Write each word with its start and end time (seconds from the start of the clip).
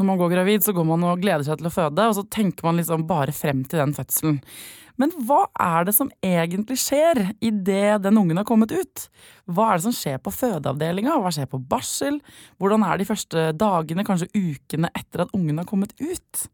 når 0.00 0.08
man 0.08 0.20
går 0.20 0.34
gravid, 0.34 0.64
så 0.64 0.74
går 0.76 0.86
man 0.88 1.06
og 1.06 1.22
gleder 1.22 1.44
seg 1.46 1.60
til 1.60 1.68
å 1.68 1.74
føde, 1.74 2.08
og 2.08 2.16
så 2.16 2.26
tenker 2.32 2.66
man 2.66 2.80
liksom 2.80 3.06
bare 3.08 3.34
frem 3.36 3.64
til 3.68 3.82
den 3.82 3.96
fødselen. 3.96 4.40
Men 5.00 5.12
hva 5.24 5.46
er 5.56 5.86
det 5.88 5.94
som 5.96 6.10
egentlig 6.24 6.76
skjer 6.82 7.22
idet 7.40 8.02
den 8.04 8.18
ungen 8.20 8.36
har 8.36 8.44
kommet 8.48 8.72
ut? 8.74 9.06
Hva 9.48 9.70
er 9.70 9.78
det 9.78 9.86
som 9.86 9.94
skjer 9.96 10.18
på 10.20 10.32
fødeavdelinga, 10.34 11.16
hva 11.22 11.32
skjer 11.32 11.48
på 11.48 11.62
barsel? 11.70 12.18
Hvordan 12.60 12.84
er 12.84 13.00
de 13.00 13.08
første 13.08 13.46
dagene, 13.56 14.04
kanskje 14.04 14.28
ukene 14.34 14.92
etter 14.92 15.24
at 15.24 15.32
ungen 15.36 15.62
har 15.62 15.68
kommet 15.70 15.96
ut? 16.02 16.44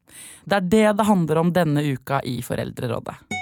Det 0.46 0.60
er 0.60 0.70
det 0.76 0.86
det 1.00 1.10
handler 1.10 1.42
om 1.42 1.50
denne 1.56 1.82
uka 1.96 2.22
i 2.22 2.38
Foreldrerådet. 2.46 3.36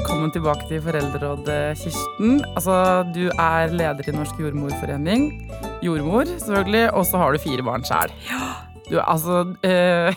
Velkommen 0.00 0.30
tilbake 0.32 0.64
til 0.64 0.78
Foreldrerådet, 0.80 1.76
Kirsten. 1.76 2.38
Altså, 2.56 2.74
du 3.12 3.26
er 3.28 3.68
leder 3.68 4.06
i 4.08 4.14
Norsk 4.14 4.38
jordmorforening. 4.40 5.26
Jordmor, 5.84 6.24
selvfølgelig. 6.40 6.86
Og 6.96 7.04
så 7.04 7.20
har 7.20 7.36
du 7.36 7.42
fire 7.42 7.66
barn 7.66 7.84
sjæl. 7.84 8.14
Du 8.86 8.96
er 8.96 9.04
altså 9.04 9.42
eh, 9.60 10.16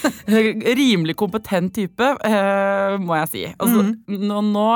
Rimelig 0.80 1.18
kompetent 1.20 1.74
type, 1.76 2.08
eh, 2.24 2.96
må 2.96 3.20
jeg 3.20 3.30
si. 3.34 3.44
Altså, 3.60 3.90
nå, 4.08 4.40
nå 4.56 4.66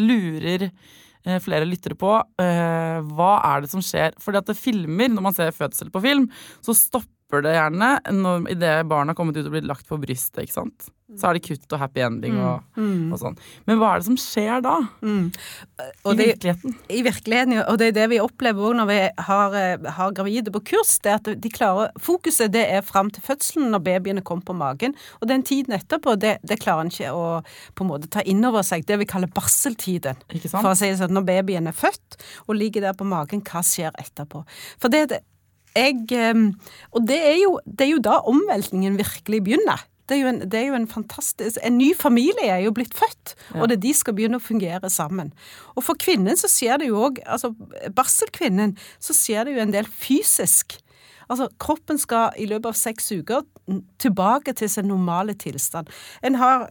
lurer 0.00 0.70
eh, 0.70 1.36
flere 1.36 1.68
lyttere 1.68 2.00
på 2.00 2.16
eh, 2.40 3.04
hva 3.04 3.32
er 3.52 3.66
det 3.66 3.74
som 3.74 3.84
skjer. 3.84 4.16
Fordi 4.16 4.40
at 4.40 4.48
det 4.48 4.56
filmer, 4.56 5.12
når 5.12 5.28
man 5.28 5.36
ser 5.36 5.52
fødsel 5.52 5.92
på 5.92 6.06
film, 6.08 6.30
så 6.64 6.72
stopper 6.72 7.44
det 7.44 7.58
gjerne 7.58 7.98
når, 8.16 8.48
idet 8.56 8.78
barnet 8.88 9.12
har 9.12 9.20
kommet 9.20 9.36
ut 9.36 9.44
og 9.44 9.58
blitt 9.58 9.68
lagt 9.68 9.92
på 9.92 10.00
brystet. 10.00 10.46
ikke 10.46 10.56
sant? 10.56 10.88
Så 11.16 11.24
er 11.30 11.38
det 11.38 11.42
kutt 11.46 11.72
og 11.72 11.78
happy 11.80 12.02
ending 12.04 12.34
og, 12.36 12.60
og 12.76 13.16
sånn. 13.18 13.36
Men 13.66 13.78
hva 13.80 13.94
er 13.94 14.02
det 14.02 14.06
som 14.10 14.16
skjer 14.20 14.60
da? 14.60 14.74
Og 16.04 16.12
I 16.12 16.16
det- 16.18 16.26
virkeligheten? 16.34 16.74
I 16.92 17.00
virkeligheten. 17.02 17.54
Og 17.66 17.78
det 17.80 17.86
er 17.88 17.92
det 17.96 18.08
vi 18.10 18.18
opplever 18.20 18.60
òg 18.68 18.76
når 18.76 18.86
vi 18.90 18.98
har, 19.24 19.54
eh, 19.56 19.90
har 19.96 20.12
gravide 20.12 20.52
på 20.52 20.60
kurs. 20.68 20.98
det 21.02 21.14
at 21.14 21.40
de 21.40 21.48
klarer, 21.48 21.90
Fokuset 21.98 22.52
det 22.52 22.66
er 22.68 22.82
fram 22.82 23.08
til 23.10 23.22
fødselen, 23.22 23.70
når 23.70 23.80
babyene 23.86 24.22
kommer 24.22 24.44
på 24.44 24.54
magen. 24.54 24.94
Og 25.22 25.28
den 25.28 25.42
tiden 25.42 25.72
etterpå, 25.72 26.18
det, 26.18 26.38
det 26.44 26.60
klarer 26.60 26.80
en 26.84 26.90
ikke 26.92 27.10
å 27.10 27.42
på 27.74 27.84
en 27.84 27.88
måte 27.90 28.10
ta 28.10 28.20
inn 28.20 28.44
over 28.44 28.60
seg. 28.62 28.84
Det 28.84 28.98
vi 28.98 29.04
kaller 29.08 29.28
barseltiden. 29.32 30.16
For 30.50 30.72
å 30.74 30.76
si 30.76 30.90
det 30.90 30.98
sånn, 31.00 31.10
Når 31.16 31.24
babyen 31.24 31.68
er 31.68 31.72
født 31.72 32.20
og 32.48 32.54
ligger 32.56 32.80
der 32.82 32.92
på 32.92 33.06
magen, 33.08 33.40
hva 33.40 33.64
skjer 33.64 33.92
etterpå? 33.98 34.44
For 34.78 34.88
det, 34.92 35.08
det 35.08 35.22
jeg, 35.74 36.04
eh, 36.12 36.34
Og 36.92 37.06
det 37.06 37.18
er, 37.18 37.36
jo, 37.42 37.58
det 37.64 37.86
er 37.86 37.90
jo 37.96 37.98
da 37.98 38.20
omveltningen 38.28 38.96
virkelig 38.98 39.42
begynner. 39.44 39.80
Det 40.08 40.16
er, 40.16 40.20
jo 40.22 40.30
en, 40.30 40.40
det 40.40 40.58
er 40.58 40.66
jo 40.70 40.76
en 40.78 40.88
fantastisk 40.88 41.58
En 41.66 41.76
ny 41.76 41.90
familie 41.96 42.48
er 42.48 42.62
jo 42.64 42.72
blitt 42.72 42.94
født, 42.96 43.34
og 43.58 43.68
det 43.68 43.76
er 43.76 43.82
de 43.82 43.94
skal 43.94 44.16
begynne 44.16 44.40
å 44.40 44.44
fungere 44.44 44.88
sammen. 44.92 45.34
Og 45.76 45.84
for 45.84 46.00
kvinnen 46.00 46.38
så 46.40 46.48
skjer 46.48 46.80
det 46.80 46.88
jo 46.88 47.02
òg 47.08 47.20
Altså 47.28 47.52
barselkvinnen, 47.94 48.76
så 49.04 49.16
skjer 49.16 49.44
det 49.44 49.56
jo 49.58 49.64
en 49.66 49.74
del 49.74 49.88
fysisk. 49.88 50.78
Altså, 51.28 51.48
Kroppen 51.60 52.00
skal 52.00 52.36
i 52.40 52.46
løpet 52.48 52.70
av 52.70 52.76
seks 52.78 53.10
uker 53.12 53.44
tilbake 54.00 54.54
til 54.56 54.70
sin 54.72 54.88
normale 54.88 55.34
tilstand. 55.36 55.90
En 56.24 56.38
har 56.40 56.64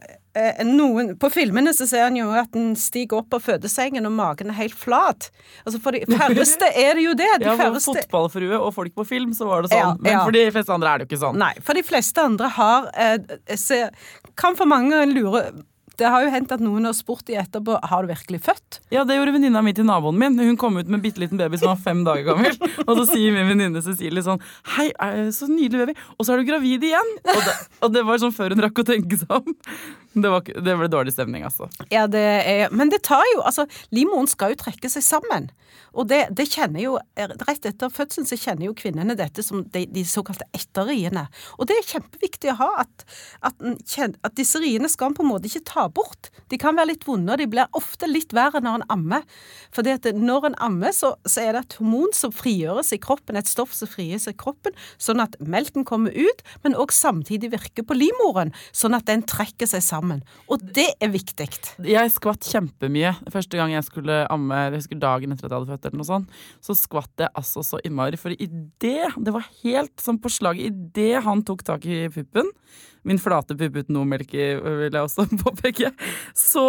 noen, 0.68 1.14
På 1.20 1.30
filmene 1.32 1.72
så 1.76 1.86
ser 1.88 2.06
en 2.08 2.18
jo 2.20 2.28
at 2.36 2.56
en 2.58 2.72
stiger 2.78 3.20
opp 3.22 3.34
av 3.38 3.44
fødesengen 3.44 4.06
og 4.08 4.14
magen 4.16 4.52
er 4.52 4.58
helt 4.60 4.76
flat. 4.78 5.30
Altså 5.64 5.80
For 5.84 5.96
de 5.96 6.04
færreste 6.18 6.68
er 6.74 6.98
det 6.98 7.06
jo 7.06 7.14
det. 7.18 7.30
De 7.40 7.48
Ja, 7.48 7.54
for 7.56 7.64
færreste 7.66 7.96
fotballfrue 8.02 8.58
og 8.58 8.74
folk 8.76 8.94
på 8.98 9.06
film, 9.08 9.32
så 9.36 9.48
var 9.50 9.64
det 9.64 9.72
sånn. 9.72 9.80
Ja, 9.80 9.94
Men 10.00 10.12
ja. 10.18 10.24
for 10.26 10.36
de 10.36 10.44
fleste 10.54 10.74
andre 10.74 10.92
er 10.92 10.98
det 11.02 11.08
jo 11.08 11.12
ikke 11.12 11.24
sånn. 11.26 11.40
Nei, 11.40 11.54
for 11.64 11.78
de 11.78 11.86
fleste 11.86 12.28
andre 12.28 12.52
har 12.58 12.92
eh, 12.98 13.18
se, 13.58 13.82
Kan 14.38 14.56
for 14.58 14.68
mange 14.70 15.02
lure 15.10 15.50
Det 15.98 16.06
har 16.06 16.22
jo 16.22 16.30
hendt 16.30 16.52
at 16.54 16.60
noen 16.62 16.86
har 16.86 16.94
spurt 16.94 17.24
de 17.26 17.34
etterpå 17.40 17.74
Har 17.90 18.04
du 18.06 18.10
virkelig 18.12 18.38
født? 18.46 18.78
Ja, 18.94 19.02
det 19.08 19.16
gjorde 19.16 19.32
venninna 19.34 19.62
mi 19.66 19.72
til 19.74 19.86
naboen 19.88 20.14
min. 20.20 20.36
Hun 20.38 20.56
kom 20.60 20.76
ut 20.78 20.86
med 20.86 21.00
en 21.00 21.02
bitte 21.02 21.18
liten 21.22 21.40
baby 21.40 21.58
som 21.58 21.72
var 21.72 21.80
fem 21.82 22.04
dager 22.06 22.22
gammel. 22.28 22.54
Og 22.86 22.92
så 23.00 23.06
sier 23.10 23.34
min 23.34 23.48
venninne 23.50 23.82
Cecilie 23.82 24.22
sånn 24.22 24.38
Hei, 24.76 24.88
så 25.34 25.48
nydelig 25.50 25.80
baby. 25.88 25.96
Og 26.16 26.22
så 26.28 26.36
er 26.36 26.42
du 26.42 26.46
gravid 26.52 26.86
igjen! 26.86 27.10
Og 27.34 27.40
det, 27.48 27.56
og 27.82 27.96
det 27.96 28.04
var 28.06 28.22
sånn 28.22 28.36
før 28.36 28.54
hun 28.54 28.62
rakk 28.68 28.78
å 28.84 28.86
tenke 28.94 29.18
seg 29.18 29.34
om. 29.40 29.58
Det, 30.22 30.30
var, 30.32 30.42
det 30.42 30.74
ble 30.80 30.88
dårlig 30.90 31.12
stemning, 31.12 31.44
altså. 31.46 31.68
Ja, 31.92 32.06
det 32.10 32.22
er 32.48 32.72
Men 32.74 32.90
det 32.90 33.02
tar 33.06 33.22
jo 33.34 33.42
Altså, 33.44 33.66
livmoren 33.94 34.28
skal 34.30 34.54
jo 34.54 34.62
trekke 34.64 34.90
seg 34.90 35.04
sammen. 35.04 35.50
Og 35.96 36.08
det, 36.10 36.20
det 36.36 36.48
kjenner 36.50 36.82
jo 36.82 36.96
Rett 37.18 37.66
etter 37.68 37.92
fødselen 37.92 38.28
så 38.28 38.38
kjenner 38.38 38.68
jo 38.68 38.76
kvinnene 38.78 39.16
dette 39.18 39.42
som 39.44 39.64
de, 39.74 39.84
de 39.90 40.04
såkalte 40.06 40.46
etterriene. 40.56 41.26
Og 41.58 41.68
det 41.68 41.78
er 41.78 41.88
kjempeviktig 41.88 42.52
å 42.52 42.58
ha 42.60 42.68
at, 42.84 43.04
at, 43.46 43.64
at 44.24 44.36
disse 44.38 44.60
riene 44.62 44.90
skal 44.90 45.10
en 45.10 45.16
på 45.18 45.24
en 45.24 45.30
måte 45.32 45.48
ikke 45.50 45.66
ta 45.68 45.86
bort. 45.92 46.30
De 46.52 46.58
kan 46.60 46.76
være 46.78 46.92
litt 46.92 47.06
vonde, 47.08 47.32
og 47.32 47.40
de 47.40 47.48
blir 47.50 47.78
ofte 47.78 48.08
litt 48.08 48.34
verre 48.36 48.62
når 48.64 48.80
en 48.80 48.86
ammer. 48.94 49.26
At 49.78 50.08
når 50.14 50.50
en 50.50 50.58
ammer, 50.68 50.94
så, 50.94 51.14
så 51.28 51.42
er 51.42 51.56
det 51.56 51.64
et 51.64 51.78
hormon 51.80 52.14
som 52.16 52.34
frigjøres 52.34 52.92
i 52.94 53.00
kroppen, 53.02 53.38
et 53.38 53.50
stoff 53.50 53.74
som 53.76 53.90
frigjøres 53.90 54.28
i 54.30 54.36
kroppen, 54.38 54.76
sånn 55.02 55.22
at 55.24 55.36
melken 55.42 55.86
kommer 55.88 56.14
ut, 56.14 56.44
men 56.64 56.76
òg 56.78 56.94
samtidig 56.94 57.52
virker 57.56 57.86
på 57.88 57.96
livmoren, 57.98 58.54
sånn 58.70 58.96
at 58.98 59.08
den 59.10 59.24
trekker 59.28 59.70
seg 59.70 59.84
sammen. 59.84 59.97
Og 60.48 60.62
det 60.74 60.88
er 61.00 61.08
viktig. 61.12 61.48
Jeg 61.84 62.10
skvatt 62.14 62.46
kjempemye 62.48 63.14
første 63.32 63.56
gang 63.60 63.72
jeg 63.74 63.84
skulle 63.88 64.20
amme. 64.32 64.54
Jeg 64.68 64.80
husker 64.82 65.00
dagen 65.02 65.32
etter 65.32 65.46
at 65.46 65.50
jeg 65.52 65.58
hadde 65.60 65.72
født, 65.74 65.86
eller 65.90 66.02
noe 66.02 66.10
sånt. 66.10 66.28
Så 66.64 66.76
skvatt 66.78 67.24
jeg 67.24 67.32
altså 67.34 67.64
så 67.66 67.80
innmari. 67.84 68.16
For 68.20 68.30
i 68.34 68.46
det, 68.80 69.12
det 69.16 69.32
var 69.34 69.46
helt 69.64 69.96
som 70.00 70.18
på 70.18 70.28
slaget, 70.32 70.70
idet 70.72 71.24
han 71.24 71.42
tok 71.42 71.64
tak 71.66 71.86
i 71.86 72.06
puppen 72.12 72.50
Min 73.06 73.16
flate 73.22 73.54
pupp 73.56 73.76
uten 73.78 73.94
noe 73.94 74.04
melk 74.04 74.32
i, 74.34 74.48
vil 74.58 74.90
jeg 74.92 75.00
også 75.00 75.24
påpeke. 75.44 75.92
Så 76.36 76.64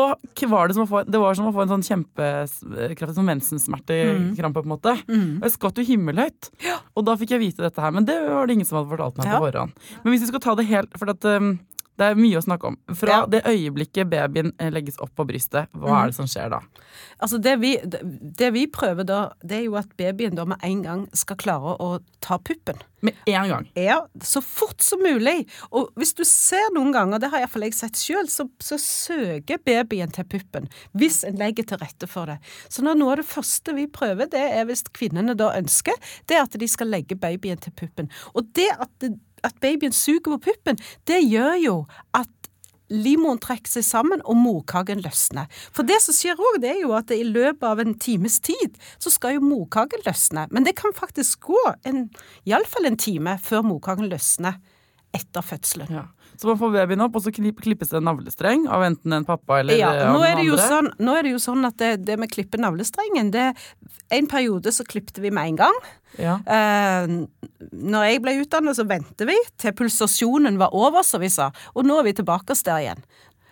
var 0.48 0.70
det 0.70 0.76
som 0.78 0.86
å 0.86 0.88
få, 0.88 1.02
det 1.04 1.20
var 1.20 1.36
som 1.36 1.50
å 1.50 1.52
få 1.52 1.66
en 1.66 1.72
sånn 1.74 1.84
kjempekraftig 1.84 3.16
sånn 3.18 3.28
mensensmertekrampe, 3.28 4.62
på 4.62 4.68
en 4.68 4.72
måte. 4.72 4.94
Og 5.42 5.48
jeg 5.48 5.56
skvatt 5.58 5.82
jo 5.82 5.86
himmelhøyt. 5.90 6.52
Og 6.96 7.06
da 7.10 7.18
fikk 7.20 7.34
jeg 7.36 7.44
vite 7.44 7.66
dette 7.66 7.82
her. 7.84 7.92
Men 7.98 8.06
det 8.08 8.16
var 8.30 8.48
det 8.48 8.56
ingen 8.56 8.70
som 8.70 8.80
hadde 8.80 8.92
fortalt 8.94 9.18
meg 9.20 9.28
Ja. 9.28 9.40
på 9.42 9.50
forhånd. 9.50 9.74
Men 10.04 10.14
hvis 10.14 10.22
vi 10.24 10.32
skal 10.32 10.40
ta 10.46 10.56
det 10.56 10.68
helt 10.70 10.96
For 11.02 11.10
at, 11.12 11.26
um, 11.26 11.60
det 12.00 12.08
er 12.14 12.20
mye 12.20 12.40
å 12.40 12.44
snakke 12.46 12.72
om. 12.72 12.78
Fra 12.96 13.20
Ja. 13.20 13.26
det 13.28 13.44
øyeblikket 13.50 14.10
babyen 14.10 14.54
eh, 14.60 14.72
legges 14.72 15.00
opp 15.04 15.12
på 15.20 15.26
brystet, 15.28 15.68
hva 15.76 16.04
er 16.06 16.12
det 16.14 16.16
som 16.18 16.28
skjer 16.32 16.50
da? 16.56 16.62
Altså 17.20 17.38
det 17.44 17.58
vi, 17.60 17.74
det 18.40 18.54
vi 18.56 18.66
prøver 18.72 19.04
da, 19.08 19.20
det 19.44 19.58
er 19.60 19.66
jo 19.68 19.76
at 19.80 19.92
babyen 20.00 20.36
da 20.38 20.46
med 20.48 20.64
en 20.64 20.82
gang 20.86 21.02
skal 21.14 21.38
klare 21.40 21.76
å 21.84 22.00
ta 22.24 22.38
puppen. 22.40 22.80
Med 23.04 23.16
en 23.32 23.48
gang. 23.48 23.68
Ja, 23.80 24.02
så 24.24 24.42
fort 24.44 24.82
som 24.84 25.00
mulig. 25.04 25.46
Og 25.72 25.92
hvis 26.00 26.12
du 26.18 26.24
ser 26.28 26.66
noen 26.76 26.92
ganger, 26.96 27.20
det 27.24 27.30
har 27.32 27.44
iallfall 27.44 27.64
jeg 27.68 27.76
sett 27.78 28.00
sjøl, 28.00 28.28
så, 28.32 28.48
så 28.60 28.76
søker 28.80 29.62
babyen 29.64 30.12
til 30.16 30.28
puppen. 30.28 30.68
Hvis 31.00 31.22
en 31.28 31.40
legger 31.40 31.68
til 31.70 31.80
rette 31.80 32.08
for 32.12 32.28
det. 32.32 32.40
Så 32.72 32.84
nå, 32.84 32.96
noe 33.00 33.14
av 33.16 33.22
det 33.22 33.28
første 33.30 33.76
vi 33.78 33.88
prøver, 33.92 34.28
det 34.32 34.42
er 34.58 34.68
hvis 34.68 34.84
kvinnene 34.96 35.36
da 35.40 35.52
ønsker, 35.60 35.96
det 36.28 36.40
er 36.40 36.44
at 36.48 36.60
de 36.60 36.68
skal 36.72 36.92
legge 36.92 37.16
babyen 37.20 37.60
til 37.64 37.76
puppen. 37.80 38.12
Og 38.36 38.52
det 38.58 38.68
at, 38.76 38.92
det, 39.04 39.14
at 39.44 39.60
babyen 39.64 39.96
suger 39.96 40.34
på 40.34 40.42
puppen, 40.50 40.80
det 41.10 41.22
gjør 41.26 41.56
jo 41.64 41.78
at 42.18 42.30
livmoren 42.90 43.40
trekker 43.42 43.70
seg 43.70 43.86
sammen, 43.86 44.24
og 44.26 44.38
morkaken 44.40 45.04
løsner. 45.06 45.50
For 45.76 45.88
det 45.88 46.00
som 46.04 46.16
skjer 46.18 46.40
òg, 46.42 46.60
det 46.64 46.72
er 46.74 46.82
jo 46.82 46.96
at 46.98 47.14
i 47.14 47.22
løpet 47.28 47.66
av 47.70 47.82
en 47.84 47.94
times 48.02 48.40
tid, 48.46 48.78
så 48.98 49.14
skal 49.14 49.38
jo 49.38 49.46
morkaken 49.46 50.04
løsne. 50.08 50.48
Men 50.50 50.66
det 50.66 50.76
kan 50.80 50.96
faktisk 50.98 51.52
gå 51.52 51.62
iallfall 51.86 52.90
en 52.90 53.00
time 53.00 53.38
før 53.46 53.68
morkaken 53.70 54.10
løsner 54.10 54.58
etter 55.16 55.46
fødselen. 55.46 55.94
Ja. 56.00 56.08
Så 56.40 56.48
man 56.48 56.56
får 56.62 56.72
babyen 56.72 57.02
opp, 57.04 57.18
og 57.20 57.24
så 57.26 57.34
klippes 57.36 57.90
det 57.92 57.98
en 58.00 58.06
navlestreng 58.08 58.62
av 58.72 58.86
enten 58.88 59.12
en 59.18 59.26
pappa 59.28 59.58
eller 59.60 59.76
Ja, 59.76 59.90
eh, 59.92 60.12
nå 60.14 60.22
er 60.24 60.38
det 60.40 60.46
jo 60.48 60.56
andre. 60.56 60.68
sånn, 60.72 60.88
nå 61.04 61.16
er 61.18 61.28
det 61.28 61.34
jo 61.34 61.42
sånn 61.44 61.68
at 61.68 61.76
det, 61.82 61.90
det 62.08 62.16
med 62.22 62.32
klippe 62.32 62.56
navlestrengen 62.62 63.32
det, 63.36 63.50
En 64.10 64.26
periode 64.26 64.72
så 64.72 64.86
klippte 64.88 65.22
vi 65.22 65.30
med 65.36 65.52
en 65.52 65.58
gang. 65.60 65.76
Ja. 66.18 66.38
Eh, 66.48 67.12
når 67.76 68.06
jeg 68.08 68.22
ble 68.24 68.38
utdannet, 68.40 68.80
så 68.80 68.88
ventet 68.88 69.28
vi 69.28 69.36
til 69.60 69.76
pulsasjonen 69.78 70.58
var 70.58 70.74
over, 70.74 71.04
som 71.06 71.22
vi 71.22 71.30
sa. 71.30 71.52
Og 71.76 71.84
nå 71.86 72.00
er 72.00 72.08
vi 72.08 72.16
tilbake 72.18 72.56
der 72.64 72.80
igjen. 72.88 73.04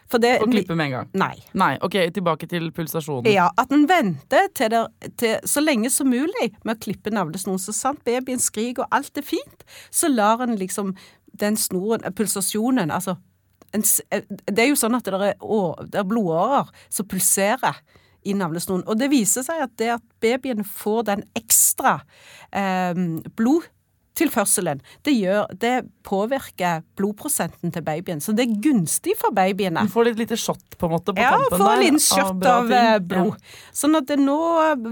For 0.07 0.23
det, 0.23 0.37
Og 0.41 0.47
klippe 0.53 0.75
med 0.75 0.87
en 0.87 0.93
gang. 0.95 1.09
Nei. 1.19 1.35
Nei, 1.53 1.73
ok, 1.83 1.97
tilbake 2.15 2.47
til 2.47 2.69
pulsasjonen. 2.71 3.27
Ja, 3.27 3.49
at 3.59 3.71
en 3.75 3.83
venter 3.89 4.47
til, 4.55 4.71
der, 4.71 4.87
til 5.19 5.35
så 5.43 5.59
lenge 5.63 5.91
som 5.91 6.07
mulig 6.07 6.53
med 6.63 6.77
å 6.77 6.79
klippe 6.79 7.11
navlesnoren. 7.11 7.59
Så 7.59 7.75
sant 7.75 7.99
babyen 8.07 8.39
skriker 8.39 8.85
og 8.85 8.95
alt 8.95 9.19
er 9.19 9.27
fint, 9.27 9.67
så 9.91 10.07
lar 10.07 10.45
en 10.45 10.55
liksom 10.55 10.95
den 11.39 11.57
snoren, 11.59 12.05
pulsasjonen, 12.15 12.91
altså 12.91 13.17
en, 13.75 13.83
eh, 14.11 14.23
Det 14.47 14.63
er 14.63 14.69
jo 14.69 14.79
sånn 14.79 14.95
at 14.95 15.03
det 15.03 15.13
er, 15.13 15.39
å, 15.43 15.75
det 15.83 15.99
er 15.99 16.07
blodårer 16.07 16.69
som 16.89 17.07
pulserer 17.07 17.81
i 18.27 18.35
navlesnoren. 18.35 18.85
Og 18.87 18.99
det 18.99 19.09
viser 19.11 19.43
seg 19.45 19.63
at 19.63 19.73
det 19.79 19.89
at 19.97 20.05
babyen 20.23 20.63
får 20.63 21.03
den 21.11 21.25
ekstra 21.37 21.99
eh, 22.51 22.93
til 22.93 23.59
fødselen, 24.33 24.79
det, 25.05 25.13
gjør, 25.13 25.45
det 25.61 25.85
påvirker 26.07 26.81
blodprosenten 26.97 27.69
til 27.75 27.83
babyen. 27.85 28.19
Så 28.23 28.33
det 28.33 28.47
er 28.47 28.55
gunstig 28.63 29.13
for 29.19 29.29
babyene. 29.37 29.83
Du 29.85 29.91
får 29.93 30.07
litt 30.09 30.17
lite 30.23 30.37
shot 30.41 30.77
på 30.77 30.87
en 30.89 30.93
måte 30.95 31.13
på 31.13 31.21
Ja, 31.21 31.35
tampen 31.35 31.61
der. 31.61 31.73
en 31.75 31.83
liten 31.83 32.01
shot 32.01 32.33
bra 32.41 32.55
av 32.63 32.71
blod. 33.05 33.35
Ja. 33.37 33.71
Sånn 33.77 33.97
at 33.99 34.07
det 34.09 34.17
nå 34.17 34.37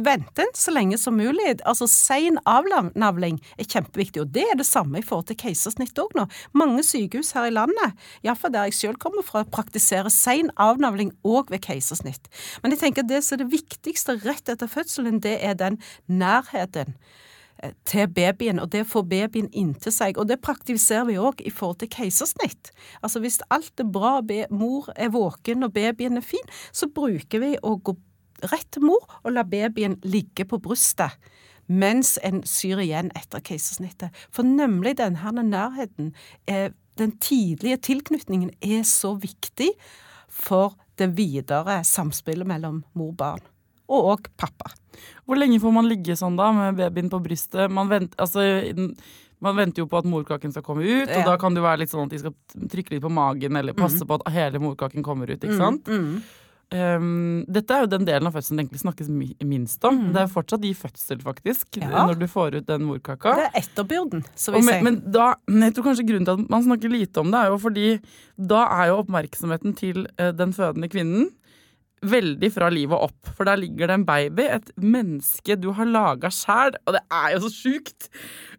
venter 0.06 0.46
en 0.46 0.54
så 0.54 0.74
lenge 0.76 1.00
som 1.02 1.18
mulig. 1.18 1.56
Altså 1.66 1.88
Sein 1.90 2.38
avnavling 2.46 3.42
er 3.58 3.66
kjempeviktig, 3.66 4.22
og 4.22 4.32
det 4.36 4.46
er 4.52 4.62
det 4.62 4.68
samme 4.70 5.02
i 5.02 5.06
forhold 5.06 5.26
til 5.32 5.40
keisersnitt 5.42 5.98
òg 6.06 6.14
nå. 6.20 6.28
Mange 6.54 6.86
sykehus 6.86 7.34
her 7.34 7.50
i 7.50 7.56
landet, 7.58 7.98
iallfall 8.22 8.54
der 8.54 8.70
jeg 8.70 8.78
selv 8.84 9.02
kommer 9.02 9.26
fra, 9.26 9.42
praktiserer 9.50 10.14
sein 10.14 10.54
avnavling 10.62 11.16
òg 11.26 11.50
ved 11.50 11.66
keisersnitt. 11.66 12.30
Men 12.62 12.76
jeg 12.76 12.84
tenker 12.86 13.10
det 13.10 13.24
som 13.26 13.40
er 13.40 13.46
det 13.46 13.52
viktigste 13.58 14.20
rett 14.22 14.54
etter 14.54 14.70
fødselen, 14.70 15.22
det 15.26 15.40
er 15.42 15.58
den 15.58 15.80
nærheten 16.12 16.94
eh, 16.94 17.22
til 17.88 18.10
babyen, 18.12 18.60
og 18.60 18.72
det 18.74 18.84
å 18.86 18.90
få 18.90 19.04
babyen 19.08 19.48
inntil 19.54 19.94
seg. 19.94 20.20
Og 20.22 20.28
det 20.30 20.42
praktiserer 20.46 21.08
vi 21.10 21.18
òg 21.22 21.42
i 21.46 21.54
forhold 21.54 21.80
til 21.82 21.92
keisersnitt. 21.94 22.72
Altså 23.02 23.22
hvis 23.24 23.42
alt 23.54 23.80
er 23.80 23.90
bra, 23.90 24.20
mor 24.52 24.92
er 24.96 25.14
våken 25.14 25.68
og 25.68 25.74
babyen 25.76 26.20
er 26.20 26.26
fin, 26.26 26.54
så 26.72 26.90
bruker 26.92 27.44
vi 27.44 27.56
å 27.62 27.78
gå 27.78 27.96
rett 28.52 28.68
til 28.76 28.84
mor 28.84 29.06
og 29.24 29.32
la 29.34 29.46
babyen 29.48 29.98
ligge 30.04 30.46
på 30.46 30.60
brystet. 30.62 31.16
Mens 31.66 32.20
en 32.22 32.44
syr 32.46 32.84
igjen 32.84 33.10
etter 33.18 33.42
keisersnittet. 33.42 34.14
For 34.30 34.46
nemlig 34.46 35.00
denne 35.00 35.44
nærheten, 35.48 36.12
den 36.46 37.16
tidlige 37.18 37.80
tilknytningen, 37.90 38.52
er 38.62 38.84
så 38.86 39.16
viktig 39.18 39.72
for 40.30 40.76
det 41.00 41.16
videre 41.18 41.82
samspillet 41.84 42.48
mellom 42.48 42.84
mor 42.94 43.16
og 43.16 43.18
barn. 43.18 43.44
Og 43.90 44.28
pappa. 44.38 44.72
Hvor 45.26 45.38
lenge 45.38 45.60
får 45.62 45.74
man 45.76 45.90
ligge 45.90 46.16
sånn 46.18 46.38
da, 46.40 46.52
med 46.56 46.78
babyen 46.80 47.10
på 47.12 47.20
brystet? 47.22 47.70
Man, 47.74 47.90
vent, 47.92 48.16
altså, 48.22 48.42
man 49.44 49.58
venter 49.58 49.84
jo 49.84 49.90
på 49.92 50.00
at 50.00 50.08
morkaken 50.10 50.54
skal 50.56 50.64
komme 50.66 50.86
ut, 50.86 51.10
og 51.12 51.26
da 51.28 51.36
kan 51.42 51.54
det 51.58 51.62
være 51.66 51.84
litt 51.84 51.92
sånn 51.92 52.08
at 52.08 52.16
de 52.16 52.22
skal 52.24 52.34
trykke 52.72 52.96
litt 52.96 53.04
på 53.04 53.12
magen, 53.14 53.60
eller 53.60 53.76
passe 53.78 54.06
på 54.08 54.18
at 54.22 54.32
hele 54.34 54.62
morkaken 54.64 55.04
kommer 55.06 55.30
ut, 55.30 55.42
ikke 55.44 55.60
sant? 55.60 55.86
Mm. 55.92 56.24
Um, 56.74 57.44
dette 57.46 57.70
er 57.76 57.84
jo 57.84 57.90
den 57.92 58.08
delen 58.08 58.26
av 58.26 58.34
fødselen 58.34 58.58
det 58.58 58.64
egentlig 58.66 58.82
snakkes 58.82 59.10
minst 59.46 59.84
om. 59.86 60.00
Det 60.16 60.24
er 60.24 60.32
fortsatt 60.34 60.64
i 60.66 60.72
fødsel, 60.74 61.22
faktisk, 61.22 61.68
Mm. 61.78 61.92
Ja. 61.92 62.06
når 62.10 62.18
du 62.20 62.26
får 62.28 62.56
ut 62.58 62.66
den 62.66 62.88
morkaka. 62.88 63.36
Det 63.38 63.46
er 63.52 63.60
etterbyrden, 63.62 64.24
så 64.36 64.52
vi 64.56 64.62
sier. 64.64 64.82
men, 64.82 64.96
men 64.98 65.12
da, 65.14 65.36
jeg 65.48 65.76
tror 65.76 65.84
kanskje 65.92 66.08
grunnen 66.10 66.26
til 66.26 66.40
at 66.42 66.50
man 66.50 66.64
snakker 66.66 66.90
lite 66.90 67.22
om 67.22 67.30
det, 67.30 67.40
er 67.44 67.54
jo 67.54 67.60
fordi 67.62 68.02
da 68.36 68.64
er 68.82 68.88
jo 68.90 68.98
oppmerksomheten 69.04 69.76
til 69.78 70.08
eh, 70.18 70.32
den 70.32 70.54
fødende 70.58 70.90
kvinnen 70.90 71.30
veldig 72.12 72.50
fra 72.54 72.70
livet 72.74 73.08
opp. 73.08 73.34
For 73.38 73.48
der 73.48 73.60
ligger 73.62 73.90
det 73.90 74.00
en 74.00 74.08
baby, 74.08 74.48
et 74.58 74.72
menneske 74.82 75.58
du 75.60 75.72
har 75.78 75.90
laga 75.90 76.32
sjæl, 76.34 76.78
og 76.86 76.98
det 76.98 77.04
er 77.12 77.36
jo 77.36 77.46
så 77.46 77.54
sjukt. 77.54 78.10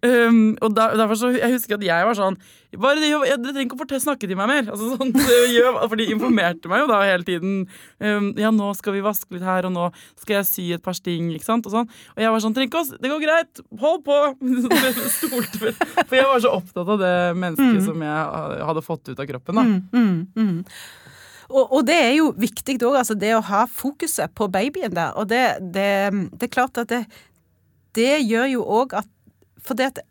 Um, 0.05 0.57
og 0.61 0.75
da, 0.77 0.91
derfor 0.93 1.17
så, 1.17 1.31
Jeg 1.33 1.55
husker 1.55 1.79
at 1.79 1.85
jeg 1.87 2.05
var 2.05 2.17
sånn 2.19 2.37
bare 2.77 3.01
det, 3.01 3.09
jeg, 3.09 3.39
Dere 3.41 3.55
trenger 3.55 3.65
ikke 3.65 3.79
å 3.79 3.81
fortelle, 3.81 4.03
snakke 4.05 4.29
til 4.29 4.39
meg 4.39 4.51
mer. 4.51 4.67
Altså, 4.73 4.97
sånn, 4.99 5.13
gjør, 5.57 5.79
for 5.87 6.01
de 6.01 6.09
informerte 6.13 6.71
meg 6.71 6.83
jo 6.83 6.91
da 6.91 6.99
hele 7.07 7.27
tiden. 7.27 7.55
Um, 8.03 8.31
ja, 8.41 8.51
nå 8.55 8.73
skal 8.79 8.97
vi 8.97 9.05
vaske 9.05 9.37
litt 9.37 9.47
her, 9.47 9.69
og 9.69 9.75
nå 9.77 9.87
skal 10.19 10.39
jeg 10.39 10.49
sy 10.51 10.67
et 10.77 10.85
par 10.85 10.97
sting. 10.99 11.31
ikke 11.37 11.47
sant? 11.47 11.69
Og, 11.69 11.73
sånn. 11.73 11.89
og 11.89 12.23
jeg 12.23 12.35
var 12.35 12.45
sånn 12.45 12.57
Trenger 12.57 12.71
ikke 12.73 12.83
å 12.83 13.01
Det 13.01 13.13
går 13.13 13.25
greit. 13.25 13.65
Hold 13.83 14.05
på. 14.07 14.21
Stolte. 15.17 15.73
For 16.03 16.19
jeg 16.19 16.29
var 16.29 16.45
så 16.45 16.55
opptatt 16.59 16.95
av 16.97 17.03
det 17.03 17.17
mennesket 17.39 17.83
som 17.87 18.07
jeg 18.07 18.63
hadde 18.71 18.85
fått 18.85 19.13
ut 19.13 19.19
av 19.19 19.29
kroppen. 19.29 19.61
da. 19.61 19.67
Mm, 19.67 19.83
mm, 19.93 20.17
mm. 20.37 20.63
Og, 21.51 21.63
og 21.65 21.87
det 21.87 21.97
er 21.97 22.13
jo 22.19 22.33
viktig 22.39 22.79
òg, 22.81 22.99
altså 23.03 23.17
det 23.19 23.33
å 23.37 23.45
ha 23.47 23.65
fokuset 23.71 24.35
på 24.37 24.49
babyen 24.53 24.95
der. 24.97 25.15
Og 25.19 25.29
det, 25.31 25.45
det, 25.75 25.89
det 26.35 26.49
er 26.49 26.53
klart 26.53 26.81
at 26.83 26.91
det, 26.93 27.05
det 27.97 28.13
gjør 28.27 28.51
jo 28.57 28.67
òg 28.83 28.99
at 29.03 29.13
For 29.67 29.79
det 29.79 29.91
at 29.91 30.03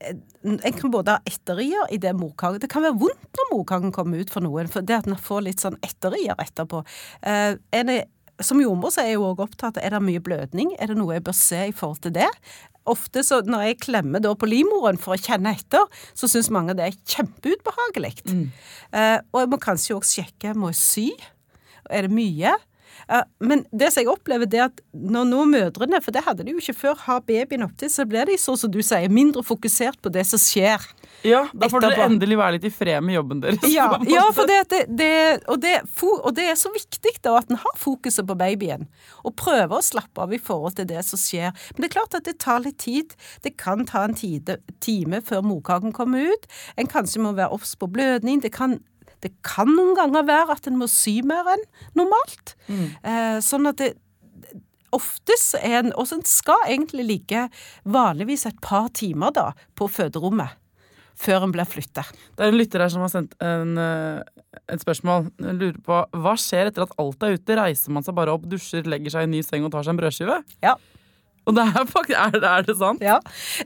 eh, 0.00 0.16
en 0.42 0.76
kan 0.78 0.92
både 0.92 1.16
ha 1.16 1.28
etterier 1.28 1.90
i 1.92 1.98
det 2.00 2.14
morkaken 2.16 2.62
Det 2.62 2.70
kan 2.72 2.84
være 2.84 2.98
vondt 2.98 3.38
når 3.38 3.50
morkaken 3.52 3.92
kommer 3.94 4.22
ut 4.22 4.32
for 4.32 4.44
noen, 4.44 4.70
for 4.72 4.84
det 4.86 5.02
at 5.02 5.08
en 5.10 5.18
får 5.18 5.44
litt 5.48 5.62
sånn 5.62 5.78
etterier 5.84 6.38
etterpå. 6.42 6.82
Eh, 7.28 7.58
en 7.78 7.92
er, 7.92 8.06
som 8.46 8.60
jordmor 8.62 8.92
så 8.94 9.02
er 9.02 9.12
jeg 9.12 9.20
jo 9.20 9.30
òg 9.30 9.42
opptatt 9.44 9.78
av 9.78 9.84
er 9.84 9.94
det 9.96 10.02
mye 10.04 10.22
blødning. 10.24 10.74
Er 10.78 10.92
det 10.92 10.98
noe 10.98 11.16
jeg 11.16 11.24
bør 11.26 11.36
se 11.36 11.60
i 11.68 11.74
forhold 11.76 12.02
til 12.06 12.14
det? 12.16 12.28
Ofte 12.90 13.22
så 13.22 13.38
når 13.46 13.68
jeg 13.68 13.80
klemmer 13.84 14.22
da 14.22 14.32
på 14.34 14.48
livmoren 14.50 14.98
for 14.98 15.14
å 15.14 15.20
kjenne 15.20 15.52
etter, 15.54 15.84
så 16.18 16.30
syns 16.30 16.50
mange 16.54 16.74
det 16.78 16.88
er 16.88 16.98
kjempeubehagelig. 17.14 18.16
Eh, 18.92 19.18
og 19.30 19.38
jeg 19.44 19.52
må 19.52 19.60
kanskje 19.62 19.96
òg 19.96 20.08
sjekke 20.08 20.54
må 20.58 20.72
jeg 20.72 20.80
sy. 20.80 21.06
Er 21.90 22.08
det 22.08 22.14
mye? 22.16 22.56
Men 23.42 23.64
det 23.72 23.90
som 23.92 24.02
jeg 24.02 24.10
opplever, 24.12 24.48
det 24.50 24.60
er 24.60 24.68
at 24.70 24.82
når 24.92 25.28
nå 25.28 25.44
mødrene, 25.50 26.00
for 26.04 26.14
det 26.14 26.24
hadde 26.26 26.46
de 26.46 26.54
jo 26.54 26.62
ikke 26.62 26.76
før, 26.78 26.98
har 27.06 27.22
babyen 27.26 27.66
opptil, 27.66 27.90
så 27.92 28.06
blir 28.08 28.28
de 28.28 28.38
så 28.40 28.54
som 28.58 28.72
du 28.72 28.80
sier, 28.84 29.10
mindre 29.12 29.44
fokusert 29.46 30.00
på 30.02 30.12
det 30.12 30.24
som 30.28 30.40
skjer. 30.40 30.84
Ja, 31.26 31.44
Da 31.54 31.68
får 31.70 31.84
dere 31.84 32.06
endelig 32.08 32.38
være 32.38 32.56
litt 32.56 32.66
i 32.66 32.72
fred 32.74 33.04
med 33.04 33.16
jobben 33.18 33.42
deres. 33.42 33.62
Ja, 33.70 33.88
ja 34.10 34.24
for 34.34 34.48
det, 34.50 34.60
det, 34.72 34.82
det, 34.98 35.12
og, 35.46 35.60
det, 35.62 35.74
og 36.02 36.30
det 36.36 36.48
er 36.50 36.58
så 36.58 36.72
viktig 36.74 37.14
da 37.22 37.36
at 37.38 37.50
en 37.52 37.60
har 37.62 37.76
fokuset 37.78 38.26
på 38.26 38.36
babyen, 38.38 38.88
og 39.22 39.36
prøver 39.38 39.76
å 39.78 39.84
slappe 39.84 40.24
av 40.24 40.34
i 40.34 40.40
forhold 40.42 40.78
til 40.78 40.88
det 40.90 41.04
som 41.06 41.20
skjer. 41.20 41.52
Men 41.74 41.84
det 41.84 41.90
er 41.90 41.96
klart 41.98 42.18
at 42.18 42.28
det 42.28 42.38
tar 42.42 42.62
litt 42.64 42.80
tid. 42.82 43.14
Det 43.44 43.54
kan 43.60 43.86
ta 43.88 44.06
en 44.08 44.16
tide, 44.18 44.58
time 44.82 45.22
før 45.24 45.44
morkaken 45.46 45.94
kommer 45.94 46.32
ut. 46.32 46.48
En 46.80 46.90
kanskje 46.90 47.22
må 47.22 47.34
være 47.38 47.52
obs 47.54 47.76
på 47.78 47.90
blødning. 47.92 48.42
Det 48.42 48.52
kan, 48.54 48.78
det 49.22 49.32
kan 49.46 49.70
noen 49.70 49.94
ganger 49.98 50.26
være 50.28 50.56
at 50.56 50.66
en 50.70 50.78
må 50.80 50.88
sy 50.90 51.20
mer 51.26 51.46
enn 51.54 51.62
normalt. 51.98 52.56
Eh, 52.68 53.38
sånn 53.44 53.70
at 53.70 53.82
det 53.82 53.94
Oftest 54.92 55.54
er 55.56 55.78
en 55.78 55.92
Og 55.96 56.10
en 56.12 56.24
skal 56.28 56.66
egentlig 56.68 57.06
ligge 57.08 57.46
vanligvis 57.88 58.44
et 58.50 58.58
par 58.60 58.90
timer 58.92 59.32
da 59.32 59.46
på 59.78 59.88
føderommet 59.88 60.58
før 61.22 61.46
en 61.46 61.52
blir 61.54 61.68
flyttet. 61.68 62.08
Det 62.36 62.44
er 62.44 62.50
en 62.52 62.56
lytter 62.58 62.82
her 62.82 62.90
som 62.92 63.02
har 63.04 63.10
sendt 63.12 63.34
en, 63.44 63.76
eh, 63.78 64.22
et 64.72 64.80
spørsmål. 64.80 65.30
Jeg 65.38 65.58
lurer 65.58 65.80
på, 65.84 65.98
Hva 66.10 66.34
skjer 66.40 66.70
etter 66.70 66.82
at 66.82 66.94
alt 66.98 67.22
er 67.22 67.36
ute? 67.36 67.56
Reiser 67.56 67.90
man 67.90 68.02
seg 68.02 68.16
bare 68.16 68.32
opp, 68.32 68.48
dusjer, 68.48 68.84
legger 68.88 69.10
seg 69.10 69.20
i 69.20 69.28
en 69.28 69.30
ny 69.30 69.42
seng 69.42 69.64
og 69.64 69.72
tar 69.72 69.84
seg 69.84 69.94
en 69.94 70.00
brødskive? 70.00 70.42
Ja. 70.64 70.76
Og 71.46 71.56
det 71.56 71.62
er 71.66 71.86
faktisk, 71.90 72.18
er, 72.18 72.30
det- 72.36 72.50
er 72.50 72.62
det 72.68 72.76
sant? 72.78 73.02
Ja. 73.02 73.16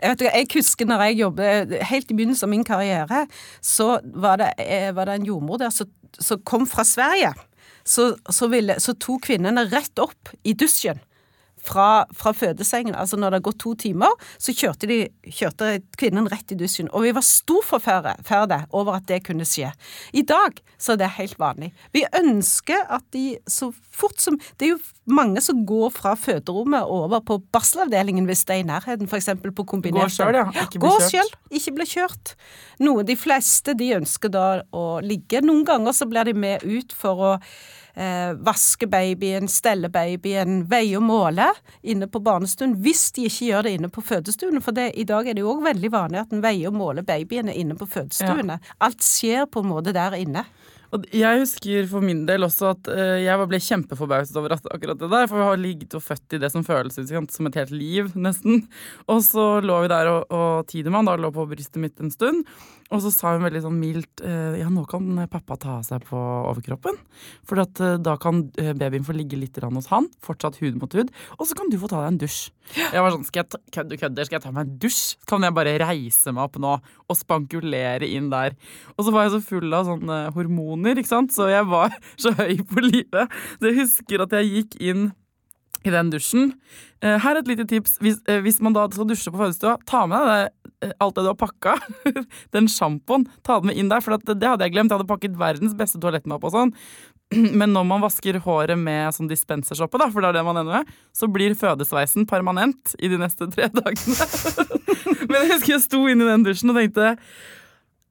Jeg, 0.03 0.17
ikke, 0.17 0.31
jeg 0.33 0.47
husker 0.55 0.87
når 0.89 1.03
jeg 1.11 1.19
jobbet 1.21 1.75
Helt 1.91 2.11
i 2.11 2.15
begynnelsen 2.17 2.47
av 2.49 2.51
min 2.55 2.65
karriere, 2.65 3.27
så 3.61 3.99
var 4.15 4.37
det, 4.41 4.53
eh, 4.65 4.93
var 4.97 5.05
det 5.11 5.19
en 5.21 5.27
jordmor 5.29 5.59
der 5.61 5.71
som 5.71 6.41
kom 6.49 6.65
fra 6.67 6.85
Sverige. 6.89 7.35
Så, 7.87 8.17
så, 8.33 8.49
ville, 8.51 8.79
så 8.83 8.95
tok 8.99 9.29
kvinnene 9.29 9.67
rett 9.71 9.99
opp 10.03 10.33
i 10.45 10.55
dusjen. 10.59 10.99
Fra, 11.67 12.07
fra 12.15 12.31
fødesengen, 12.37 12.95
altså 12.95 13.19
når 13.19 13.35
det 13.35 13.41
har 13.41 13.47
gått 13.49 13.59
to 13.65 13.73
timer, 13.75 14.13
så 14.39 14.55
kjørte, 14.55 14.87
de, 14.87 14.99
kjørte 15.27 15.73
kvinnen 15.99 16.29
rett 16.31 16.53
i 16.55 16.59
dusjen. 16.59 16.91
Og 16.95 17.07
vi 17.09 17.15
var 17.17 17.27
storforferde 17.27 18.61
over 18.71 19.01
at 19.01 19.09
det 19.11 19.25
kunne 19.27 19.47
skje. 19.49 19.73
I 20.15 20.23
dag 20.27 20.61
så 20.79 20.95
er 20.95 21.01
det 21.01 21.13
helt 21.17 21.39
vanlig. 21.43 21.73
Vi 21.97 22.05
ønsker 22.15 22.87
at 22.93 23.05
de 23.17 23.37
så 23.51 23.73
fort 23.97 24.21
som 24.21 24.37
Det 24.59 24.67
er 24.67 24.75
jo 24.75 24.81
mange 25.09 25.41
som 25.41 25.63
går 25.67 25.91
fra 25.95 26.15
føderommet 26.19 26.87
over 26.93 27.23
på 27.25 27.39
barselavdelingen 27.55 28.27
hvis 28.29 28.45
det 28.47 28.57
er 28.57 28.63
i 28.63 28.69
nærheten, 28.69 29.09
f.eks. 29.09 29.31
på 29.57 29.67
kombinert. 29.69 30.11
Går 30.11 30.15
selv, 30.17 30.41
ja. 30.41 30.67
Ikke 30.67 30.83
blir 30.83 30.99
kjørt. 30.99 31.11
selv, 31.11 31.39
ikke 31.51 31.75
blir 31.79 31.91
kjørt. 31.91 32.35
Noe 32.85 33.07
de 33.07 33.17
fleste 33.19 33.75
de 33.79 33.95
ønsker 33.97 34.33
da 34.33 34.47
å 34.75 34.87
ligge. 35.05 35.43
Noen 35.45 35.65
ganger 35.67 35.97
så 35.97 36.09
blir 36.11 36.29
de 36.29 36.37
med 36.37 36.65
ut 36.67 36.95
for 36.97 37.27
å 37.31 37.33
eh, 37.97 38.33
vaske 38.47 38.89
babyen, 38.91 39.49
stelle 39.51 39.91
babyen, 39.93 40.63
veie 40.71 40.97
og 40.99 41.07
måle 41.07 41.49
inne 41.83 42.09
på 42.11 42.23
barnestuen. 42.25 42.77
Hvis 42.85 43.09
de 43.17 43.27
ikke 43.31 43.51
gjør 43.51 43.67
det 43.67 43.75
inne 43.79 43.91
på 43.93 44.05
fødestuene, 44.05 44.63
for 44.65 44.77
det, 44.77 44.93
i 45.01 45.09
dag 45.09 45.27
er 45.27 45.37
det 45.37 45.45
jo 45.45 45.55
òg 45.57 45.65
veldig 45.67 45.93
vanlig 45.95 46.23
at 46.23 46.37
en 46.37 46.45
veier 46.45 46.71
og 46.73 46.79
måler 46.79 47.07
babyene 47.07 47.57
inne 47.57 47.79
på 47.79 47.89
fødestuene. 47.91 48.61
Alt 48.85 49.05
skjer 49.05 49.49
på 49.51 49.65
en 49.65 49.73
måte 49.75 49.97
der 49.97 50.19
inne. 50.21 50.47
Og 50.95 51.07
jeg 51.15 51.41
husker 51.43 51.89
for 51.91 52.05
min 52.05 52.23
del 52.29 52.47
også 52.47 52.71
at 52.71 52.89
eh, 52.93 53.25
jeg 53.25 53.49
ble 53.51 53.59
kjempeforbauset 53.63 54.39
over 54.39 54.55
akkurat 54.57 55.01
det 55.01 55.11
der. 55.11 55.27
For 55.27 55.41
vi 55.41 55.49
har 55.49 55.61
ligget 55.61 55.97
og 55.99 56.05
født 56.05 56.37
i 56.37 56.41
det 56.43 56.53
som 56.55 56.65
føles 56.67 56.97
som 56.97 57.51
et 57.51 57.59
helt 57.59 57.75
liv, 57.75 58.13
nesten. 58.15 58.65
Og 59.11 59.23
så 59.27 59.49
lå 59.65 59.83
vi 59.85 59.93
der, 59.93 60.13
og, 60.13 60.31
og 60.31 60.71
Tidemann 60.71 61.09
da 61.09 61.17
lå 61.19 61.33
på 61.35 61.49
brystet 61.51 61.83
mitt 61.83 62.01
en 62.01 62.15
stund. 62.15 62.47
Og 62.95 63.03
så 63.03 63.11
sa 63.11 63.33
hun 63.35 63.45
veldig 63.47 63.63
sånn 63.65 63.79
mildt 63.81 64.23
eh, 64.23 64.59
ja, 64.61 64.69
nå 64.71 64.85
kan 64.91 65.09
pappa 65.31 65.57
ta 65.59 65.79
av 65.81 65.87
seg 65.89 66.05
på 66.07 66.19
overkroppen. 66.53 66.99
For 67.47 67.59
at, 67.63 67.81
eh, 67.83 67.97
da 67.99 68.15
kan 68.23 68.45
eh, 68.63 68.73
babyen 68.79 69.07
få 69.07 69.17
ligge 69.17 69.39
litt 69.41 69.59
hos 69.59 69.91
han, 69.91 70.07
fortsatt 70.23 70.61
hud 70.63 70.79
mot 70.79 70.95
hud. 70.95 71.11
Og 71.41 71.49
så 71.49 71.59
kan 71.59 71.73
du 71.73 71.79
få 71.83 71.91
ta 71.91 72.05
deg 72.05 72.13
en 72.13 72.21
dusj. 72.23 72.39
Jeg 72.77 73.03
var 73.03 73.15
sånn, 73.15 73.27
skal 73.27 73.43
jeg 73.43 73.51
ta, 73.55 73.61
kødder, 73.79 74.01
kødder, 74.03 74.29
skal 74.29 74.39
jeg 74.39 74.47
ta 74.47 74.55
meg 74.55 74.67
en 74.67 74.79
dusj? 74.83 75.03
Kan 75.27 75.47
jeg 75.47 75.57
bare 75.57 75.77
reise 75.83 76.35
meg 76.35 76.47
opp 76.47 76.61
nå 76.63 76.77
og 76.79 77.19
spankulere 77.19 78.07
inn 78.07 78.31
der? 78.31 78.57
Og 78.97 79.07
så 79.07 79.15
var 79.15 79.27
jeg 79.27 79.37
så 79.37 79.45
full 79.51 79.77
av 79.77 79.91
sånne 79.91 80.23
hormoner, 80.37 80.99
ikke 81.01 81.15
sant? 81.15 81.35
Så 81.35 81.51
jeg 81.51 81.67
var 81.71 81.95
så 82.23 82.35
høy 82.39 82.63
på 82.71 82.87
livet. 82.87 83.39
Så 83.59 83.71
jeg 83.71 83.81
husker 83.83 84.27
at 84.27 84.39
jeg 84.39 84.53
gikk 84.53 84.83
inn 84.93 85.09
i 85.87 85.95
den 85.95 86.13
dusjen. 86.13 86.53
Eh, 87.05 87.17
her 87.23 87.37
er 87.37 87.43
et 87.43 87.51
lite 87.51 87.67
tips. 87.69 87.99
Hvis, 88.03 88.21
eh, 88.29 88.41
hvis 88.45 88.61
man 88.65 88.77
da 88.77 88.87
skal 88.93 89.09
dusje 89.09 89.33
på 89.33 89.41
fødestua, 89.41 89.77
ta 89.87 90.05
med 90.11 90.27
deg 90.27 90.89
eh, 90.89 90.95
alt 91.01 91.17
det 91.17 91.27
du 91.27 91.31
har 91.33 91.39
pakka. 91.41 91.77
den 92.57 92.71
sjampoen. 92.73 93.27
Ta 93.47 93.61
den 93.61 93.71
med 93.71 93.81
inn 93.81 93.93
der, 93.93 94.05
for 94.05 94.17
det, 94.17 94.39
det 94.41 94.49
hadde 94.49 94.67
jeg 94.67 94.77
glemt. 94.77 94.93
Jeg 94.93 95.01
hadde 95.01 95.11
pakket 95.11 95.37
verdens 95.41 95.77
beste 95.79 96.01
toalettmappe 96.03 96.51
og 96.51 96.57
sånn. 96.57 96.75
men 97.59 97.73
når 97.75 97.87
man 97.89 98.05
vasker 98.05 98.39
håret 98.45 98.79
med 98.79 99.15
sånn 99.17 99.31
dispensershoppe, 99.31 99.99
for 100.13 100.23
det 100.23 100.31
er 100.31 100.39
det 100.39 100.47
man 100.47 100.61
ender 100.63 100.83
med, 100.83 100.97
så 101.17 101.29
blir 101.31 101.57
fødesveisen 101.59 102.27
permanent 102.31 102.95
i 103.01 103.11
de 103.13 103.19
neste 103.21 103.51
tre 103.53 103.69
dagene. 103.75 104.31
men 105.29 105.41
jeg 105.41 105.53
husker 105.57 105.77
jeg 105.77 105.85
sto 105.87 106.05
inne 106.07 106.27
i 106.27 106.33
den 106.35 106.47
dusjen 106.47 106.73
og 106.73 106.81
tenkte 106.81 107.15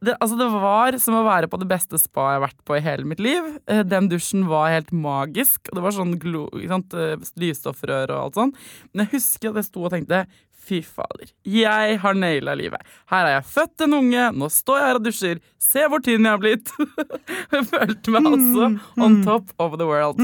det, 0.06 0.16
altså 0.22 0.38
det 0.40 0.48
var 0.54 0.98
som 1.02 1.18
å 1.20 1.26
være 1.26 1.50
på 1.52 1.60
det 1.62 1.68
beste 1.70 2.00
spa 2.02 2.30
jeg 2.32 2.40
har 2.40 2.46
vært 2.48 2.64
på 2.68 2.78
i 2.78 2.84
hele 2.86 3.08
mitt 3.10 3.22
liv. 3.24 3.52
Eh, 3.72 3.84
Den 3.88 4.10
dusjen 4.12 4.48
var 4.50 4.72
helt 4.74 4.92
magisk, 4.96 5.62
og 5.70 5.80
det 5.80 5.86
var 5.86 5.96
sånn 5.96 6.18
glo, 6.22 6.48
eh, 6.56 7.30
lysstoffrør 7.42 8.14
og 8.16 8.20
alt 8.24 8.40
sånn. 8.42 8.56
Men 8.94 9.06
jeg 9.06 9.18
husker 9.20 9.52
at 9.52 9.62
jeg 9.62 9.70
sto 9.70 9.86
og 9.86 9.94
tenkte 9.96 10.26
fy 10.66 10.80
fader, 10.82 11.30
jeg 11.46 12.00
har 12.02 12.16
naila 12.18 12.56
livet. 12.58 12.82
Her 13.12 13.28
har 13.28 13.34
jeg 13.36 13.46
født 13.52 13.84
en 13.86 13.94
unge, 14.00 14.24
nå 14.34 14.48
står 14.50 14.80
jeg 14.80 14.88
her 14.88 15.00
og 15.00 15.06
dusjer. 15.06 15.42
Se 15.62 15.84
hvor 15.92 16.02
tynn 16.02 16.26
jeg 16.26 16.34
har 16.34 16.42
blitt. 16.42 16.72
jeg 17.54 17.68
følte 17.70 18.16
meg 18.16 18.32
altså 18.32 18.72
on 19.06 19.20
top 19.28 19.54
of 19.62 19.78
the 19.78 19.86
world. 19.86 20.18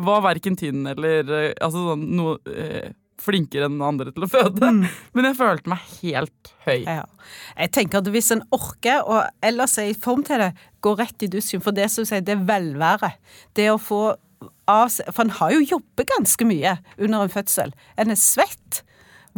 Var 0.00 0.24
verken 0.24 0.56
tynn 0.56 0.86
eller 0.94 1.28
eh, 1.28 1.52
altså 1.60 1.84
sånn 1.90 2.08
noe 2.16 2.38
flinkere 3.22 3.68
enn 3.68 3.80
andre 3.84 4.12
til 4.14 4.26
å 4.26 4.30
føde. 4.30 4.72
Men 5.14 5.28
jeg 5.28 5.38
følte 5.38 5.72
meg 5.72 5.86
helt 6.00 6.52
høy. 6.66 6.82
Ja. 6.82 7.04
Jeg 7.56 7.72
tenker 7.76 8.02
at 8.02 8.10
hvis 8.12 8.32
en 8.34 8.44
orker, 8.54 9.04
og 9.06 9.46
ellers 9.46 9.78
er 9.80 9.92
i 9.92 9.98
form 9.98 10.24
til 10.26 10.42
det, 10.42 10.52
gå 10.82 10.94
rett 10.98 11.24
i 11.24 11.30
dusjen. 11.30 11.62
For 11.64 11.74
det 11.76 11.88
som 11.94 12.06
sier, 12.08 12.24
det 12.24 12.36
er 12.36 12.46
velvære. 12.48 13.14
Det 13.58 13.70
å 13.72 13.80
få 13.80 14.02
av 14.70 14.88
seg 14.90 15.06
For 15.14 15.22
en 15.26 15.36
har 15.38 15.52
jo 15.54 15.60
jobbet 15.76 16.08
ganske 16.10 16.46
mye 16.48 16.76
under 16.98 17.24
en 17.24 17.32
fødsel. 17.32 17.74
En 18.00 18.10
er 18.10 18.18
svett. 18.18 18.82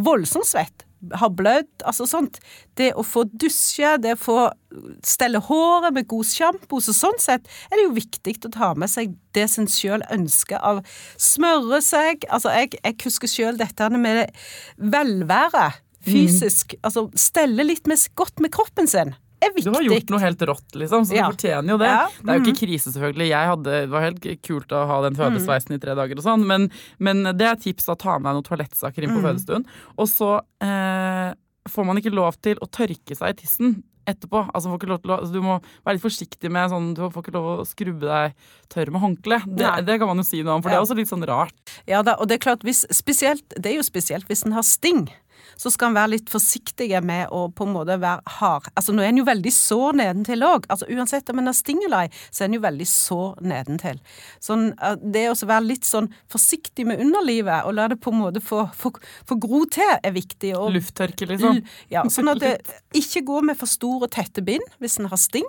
Voldsomt 0.01 0.49
svett. 0.49 0.87
Har 1.13 1.33
blødd. 1.37 1.71
Altså 1.85 2.07
sånt. 2.09 2.41
Det 2.79 2.93
å 2.97 3.05
få 3.07 3.27
dusje, 3.31 3.97
det 4.03 4.17
å 4.17 4.21
få 4.21 4.39
stelle 5.07 5.39
håret 5.45 5.95
med 5.95 6.09
god 6.11 6.27
sjampo, 6.27 6.81
så 6.83 6.95
sånn 6.97 7.21
sett 7.23 7.47
er 7.71 7.79
det 7.79 7.85
jo 7.87 7.95
viktig 7.95 8.37
å 8.49 8.53
ta 8.55 8.73
med 8.79 8.91
seg 8.91 9.15
det 9.37 9.47
som 9.51 9.65
en 9.65 9.71
sjøl 9.71 10.05
ønsker 10.15 10.59
av 10.59 10.83
smøre 11.21 11.81
seg. 11.85 12.27
Altså, 12.29 12.51
jeg, 12.57 12.75
jeg 12.81 12.99
husker 13.05 13.31
sjøl 13.31 13.61
dette 13.61 13.91
med 13.95 14.27
velvære 14.79 15.69
fysisk. 16.05 16.77
Altså 16.85 17.09
stelle 17.19 17.67
litt 17.67 17.89
med, 17.91 18.01
godt 18.19 18.43
med 18.43 18.53
kroppen 18.55 18.91
sin. 18.91 19.15
Er 19.45 19.55
Du 19.57 19.71
har 19.75 19.87
gjort 19.87 20.13
noe 20.15 20.23
helt 20.23 20.45
rått, 20.51 20.75
liksom, 20.81 21.07
så 21.09 21.17
Ja. 21.17 21.29
du 21.29 21.37
fortjener 21.37 21.75
jo 21.75 21.79
det. 21.79 21.93
Ja. 21.93 22.09
Det 22.09 22.33
er 22.33 22.41
jo 22.41 22.45
ikke 22.45 22.61
krise, 22.65 22.93
selvfølgelig. 22.95 23.31
Hadde, 23.35 23.79
det 23.85 23.93
var 23.93 24.07
helt 24.09 24.29
kult 24.43 24.75
å 24.75 24.85
ha 24.91 25.01
den 25.05 25.17
fødesveisen 25.19 25.77
i 25.77 25.81
tre 25.83 25.95
dager 25.99 26.19
og 26.21 26.27
sånn, 26.27 26.45
men, 26.49 26.69
men 26.99 27.25
det 27.37 27.49
er 27.49 27.57
tips 27.61 27.89
å 27.93 27.99
ta 27.99 28.19
med 28.19 28.31
deg 28.31 28.41
noen 28.41 28.49
toalettsaker 28.51 29.05
inn 29.07 29.17
på 29.17 29.25
fødestuen. 29.25 29.67
Og 29.99 30.09
så 30.11 30.37
eh, 30.65 31.33
får 31.71 31.89
man 31.89 32.01
ikke 32.01 32.15
lov 32.15 32.39
til 32.45 32.61
å 32.61 32.71
tørke 32.71 33.17
seg 33.17 33.35
i 33.35 33.41
tissen 33.45 33.83
etterpå. 34.09 34.43
Altså, 34.55 34.73
å, 34.73 34.79
altså, 34.79 35.33
du 35.33 35.41
må 35.45 35.59
være 35.85 35.97
litt 35.97 36.05
forsiktig 36.05 36.51
med 36.53 36.73
sånn, 36.73 36.93
du 36.97 37.05
får 37.09 37.25
ikke 37.25 37.35
lov 37.37 37.49
å 37.55 37.67
skrubbe 37.69 38.09
deg 38.09 38.35
tørr 38.73 38.93
med 38.93 39.05
håndkle. 39.05 39.41
Det, 39.49 39.71
det 39.89 39.99
kan 40.01 40.11
man 40.11 40.21
jo 40.21 40.27
si 40.29 40.43
noe 40.45 40.59
om, 40.59 40.65
for 40.65 40.73
det 40.73 40.79
er 40.79 40.85
også 40.85 40.99
litt 40.99 41.13
sånn 41.13 41.25
rart. 41.29 41.57
Ja 41.91 42.03
da, 42.07 42.17
og 42.21 42.29
det 42.29 42.39
er 42.39 42.45
klart, 42.45 42.67
hvis, 42.67 42.85
spesielt, 42.95 43.45
det 43.57 43.73
er 43.73 43.79
jo 43.79 43.87
spesielt 43.87 44.29
hvis 44.31 44.45
en 44.47 44.57
har 44.57 44.67
sting. 44.67 45.07
Så 45.61 45.71
skal 45.73 45.91
en 45.91 45.99
være 45.99 46.13
litt 46.17 46.31
forsiktig 46.33 46.89
med 47.05 47.33
å 47.35 47.47
på 47.55 47.67
en 47.67 47.75
måte 47.77 47.97
være 48.03 48.37
hard. 48.39 48.69
Altså 48.75 48.95
Nå 48.95 49.05
er 49.05 49.13
en 49.13 49.21
jo 49.21 49.27
veldig 49.29 49.53
sår 49.55 49.99
nedentil 50.01 50.45
òg. 50.47 50.69
Altså, 50.73 50.89
uansett 50.91 51.31
om 51.31 51.41
en 51.41 51.51
har 51.51 51.57
sting 51.57 51.83
eller 51.85 52.07
ei, 52.07 52.23
så 52.31 52.45
er 52.45 52.51
en 52.51 52.59
jo 52.59 52.65
veldig 52.65 52.89
sår 52.91 53.41
nedentil. 53.45 54.01
Sånn, 54.43 54.67
eh, 54.75 54.97
det 55.03 55.27
å 55.31 55.39
være 55.45 55.69
litt 55.69 55.89
sånn 55.89 56.11
forsiktig 56.33 56.87
med 56.89 57.03
underlivet 57.05 57.69
og 57.69 57.77
la 57.79 57.89
det 57.93 58.01
på 58.03 58.13
en 58.15 58.23
måte 58.23 58.43
få, 58.45 58.65
få, 58.77 58.95
få 59.29 59.39
gro 59.41 59.65
til, 59.71 59.97
er 60.03 60.15
viktig. 60.17 60.55
Og 60.59 60.75
Lufttørke, 60.77 61.29
liksom. 61.31 61.63
Ja, 61.93 62.07
sånn 62.15 62.33
at 62.33 62.43
det 62.43 62.55
ikke 62.97 63.25
går 63.29 63.51
med 63.51 63.61
for 63.61 63.71
store, 63.71 64.11
tette 64.13 64.45
bind 64.45 64.65
hvis 64.83 64.99
en 65.01 65.11
har 65.13 65.21
sting. 65.21 65.47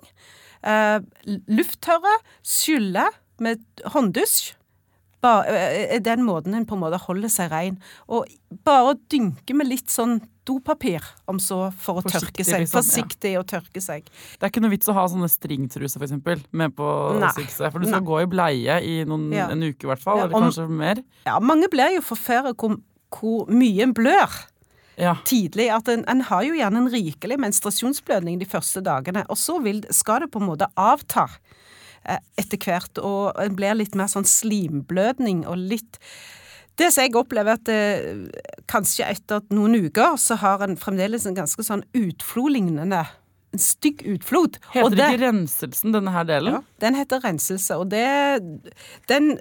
Uh, 0.66 0.98
lufttørre, 1.52 2.16
skylle 2.46 3.06
med 3.44 3.62
hånddusj. 3.94 4.56
Bare, 5.24 5.46
eh, 5.48 5.96
er 5.96 6.00
den 6.06 6.24
måten 6.26 6.54
en 6.54 6.66
på 6.66 6.76
en 6.76 6.82
måte 6.84 7.00
holder 7.02 7.30
seg 7.30 7.50
rein. 7.52 7.80
Og 8.08 8.28
bare 8.64 8.96
dynke 9.10 9.56
med 9.56 9.68
litt 9.68 9.88
sånn 9.90 10.20
dopapir, 10.46 11.02
om 11.28 11.40
så 11.42 11.72
for 11.74 11.98
å 11.98 12.04
Forsiktig, 12.06 12.46
tørke 12.46 12.46
seg. 12.46 12.60
liksom, 12.62 12.76
ja. 12.76 12.82
Forsiktig 12.84 13.32
å 13.40 13.44
tørke 13.50 13.82
seg. 13.82 14.04
Det 14.06 14.44
er 14.44 14.50
ikke 14.52 14.62
noe 14.62 14.70
vits 14.76 14.88
å 14.88 14.94
ha 14.94 15.08
sånne 15.08 15.26
stringtruser, 15.32 15.98
for 15.98 16.06
eksempel, 16.06 16.44
med 16.52 16.76
på 16.76 16.86
sikset. 17.34 17.72
For 17.72 17.80
du 17.80 17.88
skal 17.88 18.02
Nei. 18.04 18.08
gå 18.12 18.22
i 18.22 18.26
bleie 18.30 18.76
i 18.86 19.04
noen, 19.06 19.32
Ja. 19.34 19.48
en 19.50 19.64
uke, 19.64 19.84
i 19.84 19.88
hvert 19.90 20.00
fall. 20.04 20.18
Ja, 20.18 20.24
eller 20.26 20.36
om- 20.36 20.44
kanskje 20.44 20.70
mer. 20.70 21.04
Ja, 21.26 21.40
mange 21.40 21.68
blir 21.70 21.96
jo 21.96 22.02
forferdet 22.02 22.56
hvor, 22.58 22.78
hvor 23.10 23.48
mye 23.50 23.82
en 23.82 23.94
blør. 23.94 24.30
Ja. 24.98 25.16
tidlig 25.26 25.70
at 25.76 25.90
en, 25.90 26.06
en 26.08 26.22
har 26.22 26.42
jo 26.44 26.54
gjerne 26.54 26.78
en 26.78 26.88
rikelig 26.88 27.38
menstruasjonsblødning 27.38 28.40
de 28.40 28.46
første 28.46 28.82
dagene, 28.82 29.26
og 29.30 29.36
så 29.36 29.62
vil, 29.62 29.84
skal 29.92 30.22
det 30.22 30.32
på 30.32 30.40
en 30.40 30.48
måte 30.48 30.70
avta 30.78 31.26
eh, 31.26 31.55
etter 32.38 32.60
hvert, 32.62 33.00
og 33.02 33.36
en 33.42 33.56
blir 33.58 33.76
litt 33.78 33.96
mer 33.98 34.10
sånn 34.12 34.28
slimblødning 34.30 35.46
og 35.50 35.58
litt 35.58 36.00
det 36.76 36.90
som 36.92 37.06
jeg 37.06 37.14
opplever 37.16 37.56
at 37.56 37.70
eh, 37.72 38.26
kanskje 38.68 39.06
etter 39.08 39.46
noen 39.56 39.78
uker 39.88 40.18
så 40.20 40.36
har 40.42 40.60
en 40.66 40.76
fremdeles 40.76 41.24
en 41.26 41.38
ganske 41.38 41.64
sånn 41.64 41.86
utflod-lignende 41.96 43.06
En 43.56 43.62
stygg 43.64 44.02
utflod. 44.12 44.58
Heter 44.74 44.98
det- 44.98 45.06
ikke 45.14 45.22
renselsen, 45.22 45.94
denne 45.96 46.12
her 46.12 46.26
delen? 46.28 46.58
ja, 46.58 46.62
den 46.84 46.96
heter 46.96 47.22
renselse, 47.24 47.78
og 47.80 47.88
det, 47.94 48.04
den, 49.08 49.38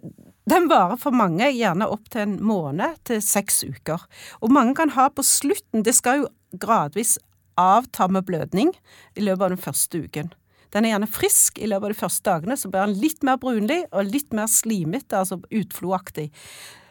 den 0.47 0.69
varer 0.71 0.97
for 1.03 1.11
mange 1.11 1.49
gjerne 1.51 1.89
opp 1.91 2.07
til 2.15 2.21
en 2.23 2.37
måned 2.39 2.95
til 3.03 3.19
seks 3.21 3.65
uker. 3.67 4.05
Og 4.41 4.55
mange 4.55 4.77
kan 4.79 4.95
ha 4.95 5.09
på 5.11 5.25
slutten 5.27 5.83
Det 5.83 5.97
skal 5.97 6.21
jo 6.23 6.29
gradvis 6.63 7.19
avta 7.59 8.07
med 8.07 8.23
blødning 8.29 8.71
i 9.17 9.27
løpet 9.27 9.43
av 9.43 9.51
den 9.57 9.59
første 9.65 10.05
uken. 10.07 10.31
Den 10.75 10.85
er 10.89 10.95
gjerne 10.97 11.11
frisk 11.11 11.59
i 11.63 11.69
løpet 11.71 11.87
av 11.89 11.93
de 11.95 11.99
første 12.01 12.27
dagene, 12.27 12.57
så 12.59 12.71
blir 12.73 12.89
den 12.89 12.99
litt 13.01 13.23
mer 13.27 13.39
brunlig 13.43 13.85
og 13.93 14.09
litt 14.11 14.33
mer 14.35 14.49
slimete, 14.51 15.15
altså 15.21 15.39
utflodaktig. 15.55 16.29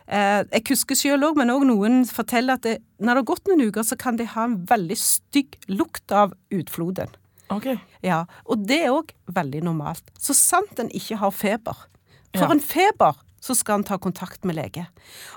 Eh, 0.08 0.44
jeg 0.52 0.64
husker 0.70 0.96
selv 1.00 1.30
òg, 1.30 1.38
men 1.40 1.52
òg 1.54 1.66
noen 1.68 2.02
forteller 2.08 2.58
at 2.60 2.64
det, 2.68 2.78
når 3.00 3.20
det 3.20 3.22
har 3.22 3.30
gått 3.34 3.52
noen 3.52 3.66
uker, 3.70 3.84
så 3.88 3.98
kan 4.00 4.18
de 4.20 4.28
ha 4.34 4.48
en 4.50 4.58
veldig 4.70 4.98
stygg 5.00 5.58
lukt 5.72 6.12
av 6.16 6.34
utfloden. 6.54 7.12
Ok. 7.54 7.70
Ja, 8.04 8.24
og 8.48 8.64
det 8.68 8.82
er 8.86 8.96
òg 8.96 9.12
veldig 9.36 9.62
normalt. 9.68 10.08
Så 10.20 10.36
sant 10.36 10.80
en 10.82 10.92
ikke 10.96 11.20
har 11.22 11.32
feber. 11.36 11.86
For 12.34 12.48
Ja. 12.48 12.52
en 12.52 12.60
feber, 12.64 13.20
så 13.44 13.56
skal 13.56 13.80
en 13.82 13.84
ta 13.84 13.98
kontakt 13.98 14.46
med 14.48 14.56
lege. 14.56 14.88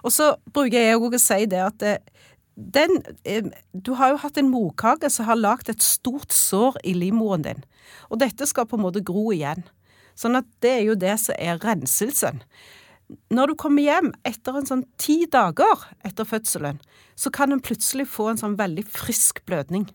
Og 0.04 0.12
så 0.14 0.36
bruker 0.54 0.78
jeg 0.78 0.96
òg 0.96 1.14
å 1.14 1.20
si 1.20 1.46
det 1.46 1.60
at 1.60 1.82
eh, 1.82 1.98
den 2.56 3.02
eh, 3.24 3.44
Du 3.72 3.92
har 3.92 4.14
jo 4.14 4.20
hatt 4.22 4.38
en 4.40 4.50
morkake 4.50 5.10
som 5.12 5.28
har 5.28 5.36
lagd 5.36 5.68
et 5.68 5.82
stort 5.84 6.32
sår 6.32 6.80
i 6.84 6.94
livmoren 6.96 7.44
din. 7.44 7.64
Og 8.10 8.20
dette 8.22 8.48
skal 8.48 8.66
på 8.68 8.78
en 8.78 8.86
måte 8.86 9.04
gro 9.04 9.28
igjen. 9.34 9.64
Sånn 10.16 10.38
at 10.38 10.48
det 10.64 10.72
er 10.78 10.84
jo 10.88 10.96
det 10.96 11.18
som 11.20 11.36
er 11.38 11.60
renselsen. 11.60 12.40
Når 13.30 13.52
du 13.52 13.54
kommer 13.60 13.84
hjem 13.84 14.08
etter 14.26 14.56
en 14.56 14.66
sånn 14.66 14.86
ti 14.98 15.20
dager 15.30 15.84
etter 16.06 16.26
fødselen, 16.26 16.80
så 17.14 17.30
kan 17.30 17.52
en 17.52 17.62
plutselig 17.62 18.08
få 18.10 18.32
en 18.32 18.40
sånn 18.40 18.56
veldig 18.58 18.86
frisk 18.88 19.44
blødning. 19.46 19.86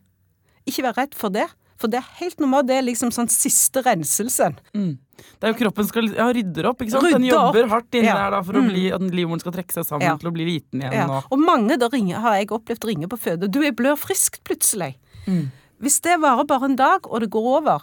Ikke 0.64 0.86
vær 0.86 0.96
redd 1.02 1.18
for 1.18 1.34
det, 1.34 1.48
for 1.82 1.90
det 1.90 1.98
er 1.98 2.14
helt 2.22 2.40
normalt. 2.40 2.70
Det 2.70 2.78
er 2.78 2.86
liksom 2.86 3.10
sånn 3.12 3.30
siste 3.32 3.82
renselsen. 3.84 4.56
Mm. 4.72 4.94
Det 5.16 5.44
er 5.48 5.52
jo 5.52 5.58
kroppen 5.64 5.86
skal 5.88 6.08
ja, 6.14 6.26
rydder 6.32 6.66
opp, 6.70 6.80
ikke 6.82 6.90
sant? 6.94 7.10
Den 7.12 7.24
jobber 7.26 7.64
opp. 7.64 7.70
hardt 7.70 7.94
inni 7.98 8.06
Ja. 8.08 8.14
der 8.14 8.30
da, 8.36 8.42
for 8.42 8.52
å 8.58 8.62
bli, 8.66 8.84
at 8.94 9.00
livmoren 9.12 9.40
skal 9.40 9.52
trekke 9.52 9.72
seg 9.72 9.84
sammen 9.86 10.06
Ja. 10.08 10.16
til 10.16 10.30
å 10.30 10.32
bli 10.32 10.44
liten 10.48 10.80
igjen. 10.82 11.10
Og, 11.10 11.24
Og 11.30 11.38
mange 11.38 11.78
da 11.78 11.88
ringer, 11.92 12.20
har 12.20 12.34
jeg 12.38 12.48
opplevd 12.48 12.84
ringer 12.84 13.08
på 13.08 13.18
føde. 13.18 13.50
Du 13.50 13.60
er 13.62 13.72
blør 13.72 13.96
friskt 13.98 14.42
plutselig. 14.44 14.94
Mm. 15.26 15.50
Hvis 15.80 16.00
det 16.00 16.20
varer 16.20 16.46
bare 16.46 16.64
en 16.64 16.76
dag, 16.76 17.00
og 17.10 17.20
det 17.20 17.30
går 17.30 17.48
over, 17.58 17.82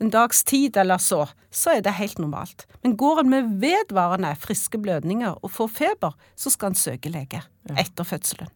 en 0.00 0.10
dags 0.10 0.42
tid 0.44 0.76
eller 0.76 0.96
så, 0.98 1.28
så 1.50 1.76
er 1.76 1.80
det 1.82 1.92
helt 1.94 2.18
normalt. 2.18 2.66
Men 2.82 2.96
går 2.96 3.20
en 3.20 3.30
med 3.30 3.60
vedvarende 3.60 4.34
friske 4.38 4.78
blødninger 4.80 5.38
og 5.42 5.50
får 5.50 5.68
feber, 5.70 6.14
så 6.36 6.50
skal 6.50 6.70
en 6.70 6.74
søke 6.74 7.10
lege 7.12 7.42
etter 7.76 8.04
fødselen. 8.04 8.48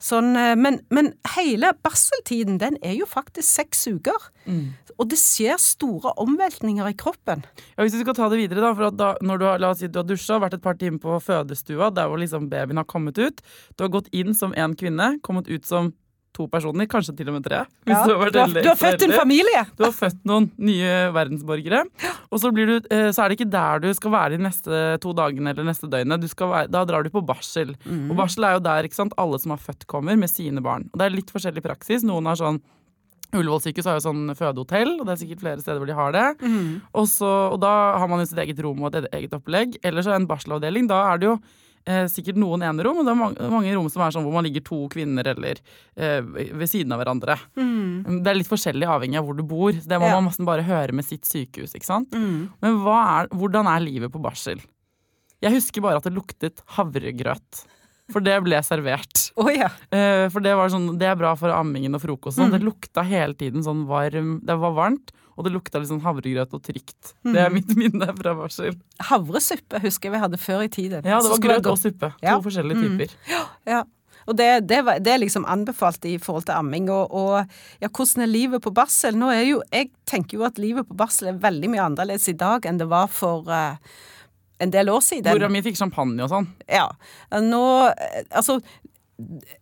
Sånn, 0.00 0.32
eh, 0.38 0.54
men, 0.56 0.80
men 0.88 1.12
hele 1.34 1.74
barseltiden 1.84 2.56
den 2.62 2.78
er 2.80 2.94
jo 2.96 3.08
faktisk 3.08 3.46
seks 3.46 3.84
uker. 3.90 4.30
Mm. 4.46 4.72
Og 4.96 5.08
det 5.12 5.18
skjer 5.20 5.60
store 5.60 6.14
omveltninger 6.20 6.88
i 6.88 6.96
kroppen. 6.96 7.44
ja, 7.76 7.84
hvis 7.84 7.96
vi 7.96 8.02
skal 8.04 8.16
ta 8.16 8.28
det 8.32 8.40
videre, 8.40 8.64
da, 8.64 8.72
for 8.76 8.96
da, 8.96 9.12
når 9.24 9.40
du 9.40 9.46
har, 9.48 9.62
la 9.62 9.72
oss 9.72 9.82
si, 9.84 9.88
du 9.92 10.00
har 10.00 10.08
dusja, 10.08 10.40
vært 10.40 10.56
et 10.56 10.64
par 10.64 10.76
timer 10.80 11.00
på 11.02 11.20
fødestua, 11.24 11.90
der 11.96 12.08
hvor 12.08 12.20
liksom 12.20 12.48
babyen 12.52 12.80
har 12.80 12.88
kommet 12.88 13.20
ut, 13.20 13.44
du 13.76 13.84
har 13.84 13.92
gått 13.92 14.08
inn 14.16 14.36
som 14.36 14.56
én 14.56 14.76
kvinne, 14.76 15.14
kommet 15.26 15.48
ut 15.52 15.68
som 15.68 15.92
to 16.40 16.48
personer, 16.50 16.88
kanskje 16.90 17.14
til 17.20 17.30
og 17.30 17.36
med 17.36 17.46
tre. 17.46 17.62
Ja, 17.88 18.00
du 18.08 18.14
har 18.16 18.32
du, 18.32 18.40
har, 18.40 18.56
du 18.56 18.70
har 18.72 18.80
født 18.80 19.06
en 19.06 19.14
familie! 19.14 19.62
Du 19.78 19.86
har 19.86 19.94
født 19.94 20.20
noen 20.28 20.50
nye 20.60 20.96
verdensborgere, 21.14 21.84
og 22.30 22.42
så, 22.42 22.50
blir 22.54 22.72
du, 22.72 22.90
eh, 22.90 23.10
så 23.14 23.24
er 23.24 23.30
det 23.30 23.38
ikke 23.38 23.50
der 23.52 23.84
du 23.84 23.90
skal 23.96 24.14
være 24.16 24.34
de 24.36 24.44
neste 24.48 24.82
to 25.04 25.14
dagene 25.16 25.54
eller 25.54 25.68
neste 25.68 25.90
døgnet. 25.90 26.26
Være, 26.40 26.66
da 26.72 26.84
drar 26.88 27.06
du 27.06 27.12
på 27.12 27.22
barsel. 27.26 27.76
Og 28.10 28.16
barsel 28.18 28.48
er 28.48 28.58
jo 28.58 28.66
der 28.66 28.90
sant, 28.96 29.14
alle 29.20 29.38
som 29.42 29.54
har 29.54 29.62
født, 29.62 29.86
kommer 29.90 30.18
med 30.18 30.30
sine 30.32 30.62
barn. 30.64 30.88
Og 30.90 31.00
det 31.00 31.06
er 31.06 31.18
litt 31.18 31.32
forskjellig 31.32 31.62
praksis. 31.64 32.06
Noen 32.06 32.28
har 32.30 32.40
sånn 32.40 32.62
Ullevål 33.30 33.60
sykehus 33.62 33.86
har 33.86 33.94
jo 33.94 34.02
sånn 34.02 34.32
fødehotell, 34.34 34.96
og 34.98 35.06
det 35.06 35.12
er 35.12 35.18
sikkert 35.20 35.42
flere 35.44 35.62
steder 35.62 35.78
hvor 35.78 35.86
de 35.86 35.94
har 35.94 36.14
det. 36.16 36.26
Og, 36.98 37.04
så, 37.06 37.28
og 37.54 37.60
da 37.62 37.72
har 38.02 38.08
man 38.10 38.22
jo 38.22 38.26
sitt 38.26 38.40
eget 38.42 38.58
rom 38.64 38.80
og 38.82 38.96
et 38.98 39.06
eget 39.14 39.36
opplegg. 39.36 39.76
Eller 39.86 40.02
så 40.02 40.10
er 40.10 40.16
det 40.18 40.24
en 40.24 40.30
barselavdeling. 40.32 40.88
Da 40.90 41.04
er 41.12 41.20
det 41.22 41.28
jo 41.28 41.36
eh, 41.86 42.06
sikkert 42.10 42.36
noen 42.36 42.62
enerom, 42.62 42.98
og 43.00 43.06
det 43.06 43.12
er 43.14 43.18
mange, 43.20 43.48
mange 43.50 43.74
rom 43.76 43.88
som 43.92 44.02
er 44.02 44.10
sånn 44.14 44.24
hvor 44.26 44.32
man 44.36 44.44
ligger 44.44 44.64
to 44.66 44.82
kvinner 44.92 45.26
eller 45.32 45.60
eh, 45.96 46.20
ved 46.22 46.66
siden 46.68 46.92
av 46.92 47.00
hverandre. 47.02 47.38
Det 47.56 48.26
er 48.30 48.38
litt 48.40 48.50
forskjellig 48.50 48.86
avhengig 48.88 49.18
av 49.20 49.24
hvor 49.28 49.36
du 49.38 49.42
bor. 49.42 49.72
Det 49.72 49.98
må 49.98 50.06
Mm. 50.06 50.10
Ja. 50.10 50.20
man 50.20 50.28
nesten 50.30 50.46
bare 50.48 50.62
høre 50.66 50.92
med 50.92 51.04
sitt 51.04 51.24
sykehus. 51.24 51.74
ikke 51.74 51.86
sant? 51.86 52.10
Mm. 52.12 52.50
Men 52.62 52.80
er, 52.86 53.28
hvordan 53.32 53.66
er 53.70 53.80
livet 53.84 54.10
på 54.12 54.20
barsel? 54.22 54.60
Jeg 55.40 55.52
husker 55.54 55.80
bare 55.80 55.96
at 55.96 56.04
det 56.04 56.12
luktet 56.14 56.60
havregrøt. 56.76 57.64
For 58.10 58.18
det 58.20 58.40
ble 58.42 58.58
servert. 58.66 59.28
Oh, 59.38 59.46
yeah. 59.48 59.70
Eh, 59.94 60.26
For 60.34 60.40
det 60.42 60.56
var 60.58 60.68
sånn, 60.72 60.98
det 60.98 61.06
er 61.06 61.14
bra 61.16 61.36
for 61.38 61.48
ammingen 61.54 61.94
og 61.94 62.02
frokosten. 62.02 62.48
Mm. 62.50 62.56
Det 62.56 62.62
lukta 62.66 63.04
hele 63.06 63.34
tiden 63.38 63.62
sånn 63.62 63.84
varm 63.86 64.40
Det 64.44 64.56
var 64.58 64.72
varmt, 64.74 65.12
og 65.36 65.44
det 65.46 65.52
lukta 65.54 65.78
litt 65.80 65.88
sånn 65.90 66.02
havregrøt 66.04 66.52
og 66.56 66.62
trygt. 66.66 67.14
Mm. 67.24 67.32
Det 67.34 67.40
er 67.44 67.54
mitt 67.54 67.70
minne 67.78 68.10
fra 68.18 68.34
barsel. 68.38 68.74
Havresuppe 69.10 69.80
husker 69.84 70.08
jeg 70.10 70.16
vi 70.16 70.24
hadde 70.24 70.38
før 70.42 70.66
i 70.66 70.68
tiden. 70.72 71.06
Ja, 71.06 71.20
det 71.22 71.30
var 71.32 71.42
grøt 71.46 71.66
og 71.70 71.78
suppe. 71.80 72.10
To 72.18 72.26
Ja. 72.26 72.36
forskjellige 72.44 72.76
Mm. 72.80 72.98
typer. 72.98 73.16
Ja. 73.66 73.82
Og 74.28 74.36
det, 74.36 74.66
det, 74.68 74.84
var, 74.84 74.98
det 75.00 75.12
er 75.14 75.18
liksom 75.22 75.46
anbefalt 75.48 76.04
i 76.06 76.18
forhold 76.20 76.44
til 76.46 76.52
amming. 76.54 76.90
Og, 76.92 77.08
og 77.10 77.46
ja, 77.80 77.88
hvordan 77.88 78.22
er 78.22 78.26
livet 78.30 78.62
på 78.62 78.70
barsel? 78.76 79.16
Nå 79.16 79.30
er 79.32 79.42
jo, 79.48 79.62
jeg 79.72 79.88
tenker 80.06 80.38
jo 80.38 80.44
at 80.46 80.58
livet 80.60 80.86
på 80.86 80.94
barsel 80.94 81.28
er 81.32 81.38
veldig 81.40 81.70
mye 81.72 81.86
annerledes 81.88 82.28
i 82.28 82.36
dag 82.38 82.66
enn 82.68 82.78
det 82.78 82.86
var 82.92 83.08
for 83.08 83.48
uh, 83.48 83.74
en 84.60 84.70
del 84.70 84.92
år 84.92 85.00
siden. 85.00 85.32
Mora 85.32 85.48
mi 85.48 85.62
fikk 85.64 85.78
champagne 85.80 86.20
og 86.22 86.30
sånn. 86.30 86.46
Ja. 86.68 86.84
Nå 87.40 87.62
eh, 87.88 88.22
Altså 88.36 88.60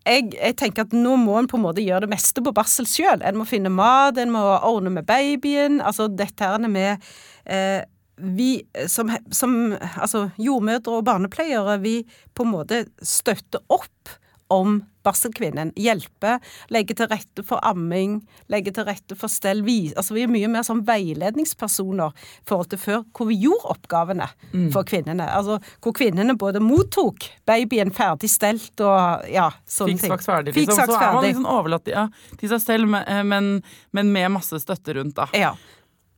jeg, 0.06 0.30
jeg 0.34 0.56
tenker 0.60 0.86
at 0.86 0.94
nå 0.96 1.16
må 1.20 1.36
en 1.38 1.48
på 1.50 1.58
en 1.58 1.66
måte 1.66 1.84
gjøre 1.84 2.06
det 2.06 2.12
meste 2.12 2.42
på 2.44 2.54
barsel 2.56 2.88
sjøl. 2.88 3.22
En 3.26 3.38
må 3.40 3.46
finne 3.48 3.72
mat, 3.72 4.18
en 4.18 4.34
må 4.34 4.42
ordne 4.56 4.92
med 4.94 5.06
babyen. 5.08 5.80
Altså 5.80 6.08
dette 6.10 6.44
her 6.44 6.62
med 6.68 7.04
eh, 7.44 7.82
Vi 8.18 8.50
som, 8.90 9.10
som 9.30 9.74
altså, 9.78 10.28
jordmødre 10.38 10.98
og 10.98 11.04
barnepleiere, 11.06 11.78
vi 11.82 12.00
på 12.34 12.46
en 12.46 12.54
måte 12.56 12.84
støtter 13.02 13.62
opp 13.70 14.16
om 14.52 14.80
barselkvinnen. 15.06 15.70
Hjelpe, 15.78 16.36
legge 16.72 16.96
til 16.98 17.08
rette 17.10 17.44
for 17.46 17.62
amming, 17.66 18.18
legge 18.52 18.72
til 18.76 18.86
rette 18.88 19.16
for 19.18 19.32
stell. 19.32 19.62
Vi, 19.66 19.92
altså, 19.96 20.16
vi 20.16 20.24
er 20.26 20.32
mye 20.32 20.50
mer 20.52 20.66
som 20.66 20.82
veiledningspersoner 20.88 22.12
i 22.12 22.48
forhold 22.48 22.70
til 22.72 22.82
før, 22.82 23.06
hvor 23.16 23.30
vi 23.30 23.38
gjorde 23.44 23.72
oppgavene 23.74 24.28
for 24.74 24.88
kvinnene. 24.88 25.28
Altså, 25.32 25.58
hvor 25.84 25.96
kvinnene 25.96 26.36
både 26.38 26.62
mottok 26.64 27.28
babyen 27.48 27.92
ferdig 27.94 28.30
stelt 28.32 28.84
og 28.84 29.28
ja, 29.32 29.48
sånne 29.68 29.96
Fikk 29.96 30.04
ting. 30.04 30.14
saks 30.16 30.28
ferdig, 30.28 30.54
liksom. 30.56 30.76
saks 30.82 30.92
Så 30.92 31.00
er 31.00 31.16
man 31.16 31.26
liksom 31.28 31.48
overlatt 31.48 31.90
ja, 31.92 32.06
til 32.36 32.52
seg 32.52 32.64
selv, 32.64 32.92
men, 32.92 33.08
eh, 33.08 33.24
men, 33.24 33.50
men 33.96 34.14
med 34.14 34.32
masse 34.38 34.60
støtte 34.64 34.98
rundt, 34.98 35.16
da. 35.18 35.28
Ja. 35.36 35.54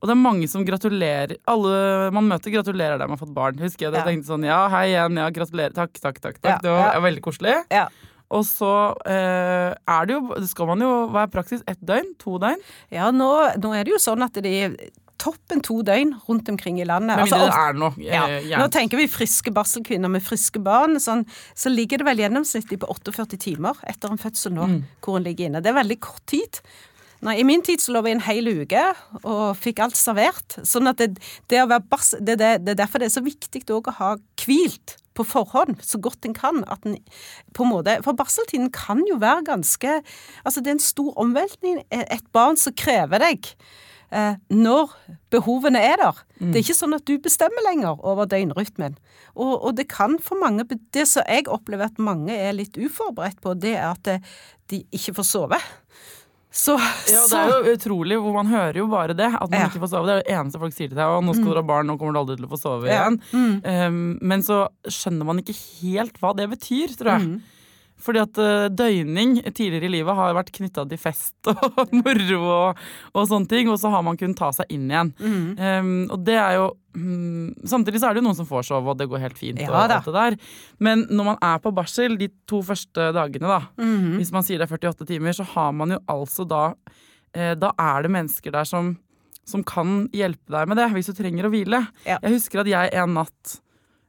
Og 0.00 0.08
det 0.08 0.14
er 0.14 0.20
mange 0.22 0.46
som 0.48 0.62
gratulerer. 0.64 1.36
Alle 1.50 2.08
man 2.16 2.28
møter, 2.30 2.52
gratulerer 2.54 2.96
deg 2.96 3.10
med 3.10 3.18
å 3.18 3.18
ha 3.18 3.20
fått 3.20 3.34
barn. 3.36 3.58
Husker 3.60 3.86
jeg 3.86 3.92
det? 3.92 4.00
Ja. 4.00 4.06
Jeg 4.08 4.16
tenkte 4.16 4.32
sånn 4.32 4.46
ja, 4.48 4.60
hei 4.72 4.86
igjen, 4.94 5.18
ja, 5.20 5.26
gratulerer. 5.34 5.74
Takk, 5.76 5.92
takk, 6.00 6.22
takk. 6.24 6.38
takk. 6.40 6.54
Ja, 6.54 6.62
Det 6.64 6.72
var 6.72 6.94
ja. 6.94 7.02
veldig 7.04 7.24
koselig. 7.26 7.58
ja. 7.68 7.90
Og 8.30 8.44
så 8.46 8.70
eh, 9.10 9.74
er 9.74 10.06
det 10.06 10.14
jo 10.14 10.40
Skal 10.46 10.68
man 10.70 10.80
jo 10.84 10.90
være 11.10 11.30
praksis 11.34 11.62
ett 11.66 11.80
døgn? 11.82 12.12
To 12.22 12.38
døgn? 12.38 12.60
Ja, 12.94 13.10
nå, 13.10 13.30
nå 13.58 13.72
er 13.74 13.84
det 13.88 13.96
jo 13.96 13.98
sånn 14.02 14.22
at 14.22 14.38
det 14.38 14.52
er 14.64 14.76
toppen 15.20 15.60
to 15.60 15.82
døgn 15.84 16.14
rundt 16.28 16.48
omkring 16.48 16.78
i 16.80 16.86
landet. 16.88 17.12
Men 17.18 17.26
Altså, 17.26 17.40
det 17.44 17.56
er 17.60 17.74
noe. 17.76 17.92
eh, 18.00 18.46
ja. 18.48 18.56
Nå 18.62 18.70
tenker 18.72 18.96
vi 18.96 19.04
friske 19.12 19.52
barselkvinner 19.52 20.08
med 20.08 20.22
friske 20.24 20.62
barn. 20.64 20.94
Sånn, 20.96 21.26
så 21.54 21.68
ligger 21.68 22.00
det 22.00 22.06
vel 22.08 22.22
gjennomsnittlig 22.22 22.78
på 22.80 22.88
48 22.88 23.36
timer 23.36 23.76
etter 23.84 24.14
en 24.14 24.22
fødsel 24.22 24.54
nå, 24.56 24.64
Mm. 24.70 24.78
hvor 25.04 25.18
en 25.18 25.24
ligger 25.28 25.50
inne. 25.50 25.60
Det 25.60 25.68
er 25.74 25.76
veldig 25.82 25.98
kort 26.00 26.24
tid. 26.26 26.62
Nei, 27.20 27.36
I 27.40 27.44
min 27.44 27.60
tid 27.64 27.82
så 27.82 27.92
lå 27.92 28.00
vi 28.06 28.14
en 28.14 28.22
hel 28.24 28.48
uke 28.48 28.84
og 29.20 29.58
fikk 29.60 29.82
alt 29.84 29.98
servert. 29.98 30.56
Sånn 30.64 30.88
at 30.88 31.02
det, 31.02 31.18
det 31.52 31.66
barsel, 31.90 32.22
det, 32.24 32.38
det, 32.40 32.54
det 32.64 32.74
er 32.74 32.80
derfor 32.80 33.02
det 33.02 33.10
er 33.10 33.18
så 33.18 33.24
viktig 33.24 33.66
å 33.76 33.82
ha 33.98 34.14
hvilt 34.40 34.96
på 35.16 35.26
forhånd 35.26 35.82
så 35.84 36.00
godt 36.00 36.24
en 36.24 36.36
kan. 36.36 36.62
At 36.72 36.86
en 36.88 36.96
på 37.56 37.66
en 37.66 37.72
måte, 37.74 37.98
For 38.06 38.16
barseltiden 38.16 38.70
kan 38.72 39.02
jo 39.08 39.18
være 39.20 39.44
ganske 39.50 40.00
Altså 40.44 40.60
det 40.60 40.72
er 40.72 40.78
en 40.78 40.84
stor 40.84 41.12
omveltning. 41.20 41.82
Et 41.90 42.26
barn 42.32 42.56
som 42.60 42.76
krever 42.76 43.20
deg 43.20 43.50
eh, 44.14 44.38
når 44.48 44.94
behovene 45.34 45.82
er 45.82 45.98
der. 46.00 46.22
Det 46.40 46.60
er 46.60 46.64
ikke 46.64 46.78
sånn 46.78 46.96
at 46.96 47.04
du 47.08 47.18
bestemmer 47.20 47.66
lenger 47.66 48.00
over 48.00 48.30
døgnrytmen. 48.30 48.96
Og, 49.34 49.52
og 49.58 49.76
det 49.76 49.90
kan 49.92 50.16
for 50.22 50.40
mange 50.40 50.64
Det 50.94 51.04
som 51.08 51.26
jeg 51.28 51.48
opplever 51.48 51.90
at 51.90 52.00
mange 52.00 52.32
er 52.32 52.56
litt 52.56 52.78
uforberedt 52.80 53.42
på, 53.44 53.54
det 53.54 53.76
er 53.76 53.90
at 53.92 54.08
eh, 54.08 54.24
de 54.70 54.84
ikke 54.94 55.18
får 55.20 55.26
sove. 55.26 55.60
Så, 56.50 56.74
Ja, 57.06 57.20
det 57.30 57.38
er 57.38 57.50
jo 57.62 57.74
utrolig, 57.76 58.16
hvor 58.18 58.32
man 58.34 58.48
hører 58.50 58.74
jo 58.80 58.86
bare 58.90 59.14
det. 59.14 59.28
At 59.38 59.50
man 59.50 59.60
Ja. 59.60 59.68
ikke 59.68 59.80
får 59.84 59.90
sove. 59.92 60.06
Det 60.06 60.14
er 60.16 60.22
det 60.26 60.34
eneste 60.34 60.58
folk 60.58 60.72
sier 60.74 60.88
til 60.90 60.96
deg. 60.98 61.06
Og 61.06 61.22
nå 61.22 61.34
skal 61.34 61.44
du 61.44 61.54
ha 61.54 61.62
barn, 61.62 61.86
nå 61.86 61.96
kommer 61.98 62.12
du 62.12 62.18
aldri 62.24 62.36
til 62.40 62.46
å 62.46 62.50
få 62.50 62.58
sove 62.58 62.88
Ja. 62.90 63.04
igjen. 63.08 63.20
Mm. 63.32 63.86
Um, 63.86 64.18
men 64.20 64.42
så 64.42 64.68
skjønner 64.84 65.24
man 65.24 65.38
ikke 65.38 65.54
helt 65.82 66.18
hva 66.20 66.34
det 66.34 66.48
betyr, 66.50 66.96
tror 66.98 67.18
jeg. 67.18 67.28
Mm. 67.28 67.42
Fordi 68.00 68.22
at 68.22 68.40
uh, 68.40 68.66
døgning 68.72 69.38
tidligere 69.48 69.88
i 69.88 69.94
livet 69.98 70.16
har 70.16 70.36
vært 70.36 70.52
knytta 70.54 70.86
til 70.88 71.00
fest 71.00 71.50
og 71.52 71.92
moro 72.02 72.40
og, 72.44 72.84
og 73.14 73.26
sånne 73.28 73.50
ting, 73.50 73.70
og 73.72 73.80
så 73.80 73.92
har 73.92 74.04
man 74.06 74.18
kunnet 74.20 74.38
ta 74.40 74.50
seg 74.56 74.70
inn 74.72 74.88
igjen. 74.90 75.12
Mm. 75.20 75.50
Um, 75.60 75.90
og 76.14 76.24
det 76.26 76.38
er 76.40 76.56
jo 76.58 76.70
um, 76.96 77.50
Samtidig 77.68 78.00
så 78.02 78.10
er 78.10 78.16
det 78.16 78.22
jo 78.22 78.26
noen 78.28 78.38
som 78.38 78.48
får 78.48 78.66
sove, 78.70 78.92
og 78.92 78.98
det 79.00 79.08
går 79.10 79.24
helt 79.24 79.38
fint. 79.40 79.60
Ja 79.60 79.70
og 79.72 79.82
alt 79.84 80.08
det 80.08 80.16
der. 80.16 80.38
Men 80.82 81.04
når 81.10 81.30
man 81.32 81.40
er 81.50 81.60
på 81.62 81.74
barsel 81.76 82.16
de 82.20 82.30
to 82.50 82.62
første 82.66 83.10
dagene, 83.16 83.50
da, 83.50 83.60
mm. 83.80 84.16
hvis 84.18 84.32
man 84.34 84.46
sier 84.46 84.60
det 84.60 84.68
er 84.68 84.76
48 84.80 85.08
timer, 85.10 85.36
så 85.36 85.46
har 85.54 85.72
man 85.76 85.96
jo 85.96 86.02
altså 86.10 86.46
da 86.48 86.64
eh, 87.36 87.54
Da 87.58 87.72
er 87.78 88.04
det 88.04 88.12
mennesker 88.16 88.54
der 88.54 88.68
som, 88.68 88.94
som 89.48 89.64
kan 89.66 90.06
hjelpe 90.16 90.52
deg 90.52 90.70
med 90.70 90.80
det, 90.80 90.90
hvis 90.96 91.10
du 91.10 91.16
trenger 91.18 91.48
å 91.48 91.52
hvile. 91.52 91.84
Ja. 92.06 92.18
Jeg 92.18 92.38
husker 92.38 92.64
at 92.64 92.70
jeg 92.70 92.94
en 92.96 93.18
natt 93.20 93.56
eh, 93.56 93.66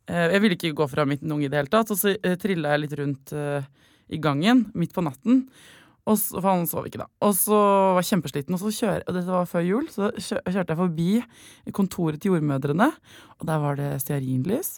Jeg 0.09 0.41
ville 0.41 0.57
ikke 0.57 0.73
gå 0.75 0.87
fra 0.89 1.05
midten 1.07 1.31
unge 1.31 1.45
i 1.45 1.51
det 1.51 1.59
hele 1.61 1.71
tatt, 1.71 1.91
og 1.93 1.99
så 1.99 2.15
uh, 2.17 2.33
trilla 2.41 2.73
jeg 2.73 2.85
litt 2.87 2.97
rundt 2.99 3.31
eh, 3.37 3.67
i 4.11 4.17
gangen 4.19 4.65
midt 4.75 4.91
på 4.95 5.03
natten. 5.05 5.45
Og 6.09 6.15
så, 6.17 6.39
for 6.41 6.47
han 6.49 6.63
sov 6.65 6.87
ikke 6.89 6.97
da. 6.97 7.05
Og 7.21 7.35
så 7.37 7.53
var 7.53 7.99
jeg 8.01 8.07
kjempesliten, 8.09 8.55
og 8.57 8.59
så 8.63 8.71
kjører, 8.73 9.03
og 9.05 9.13
dette 9.13 9.29
var 9.35 9.45
før 9.45 9.61
jul, 9.67 9.83
så 9.93 10.07
kjørte 10.17 10.73
jeg 10.73 10.79
forbi 10.79 11.09
kontoret 11.77 12.17
til 12.23 12.33
jordmødrene, 12.33 12.87
og 13.37 13.45
der 13.45 13.61
var 13.61 13.77
det 13.77 13.91
stearinlys, 14.01 14.71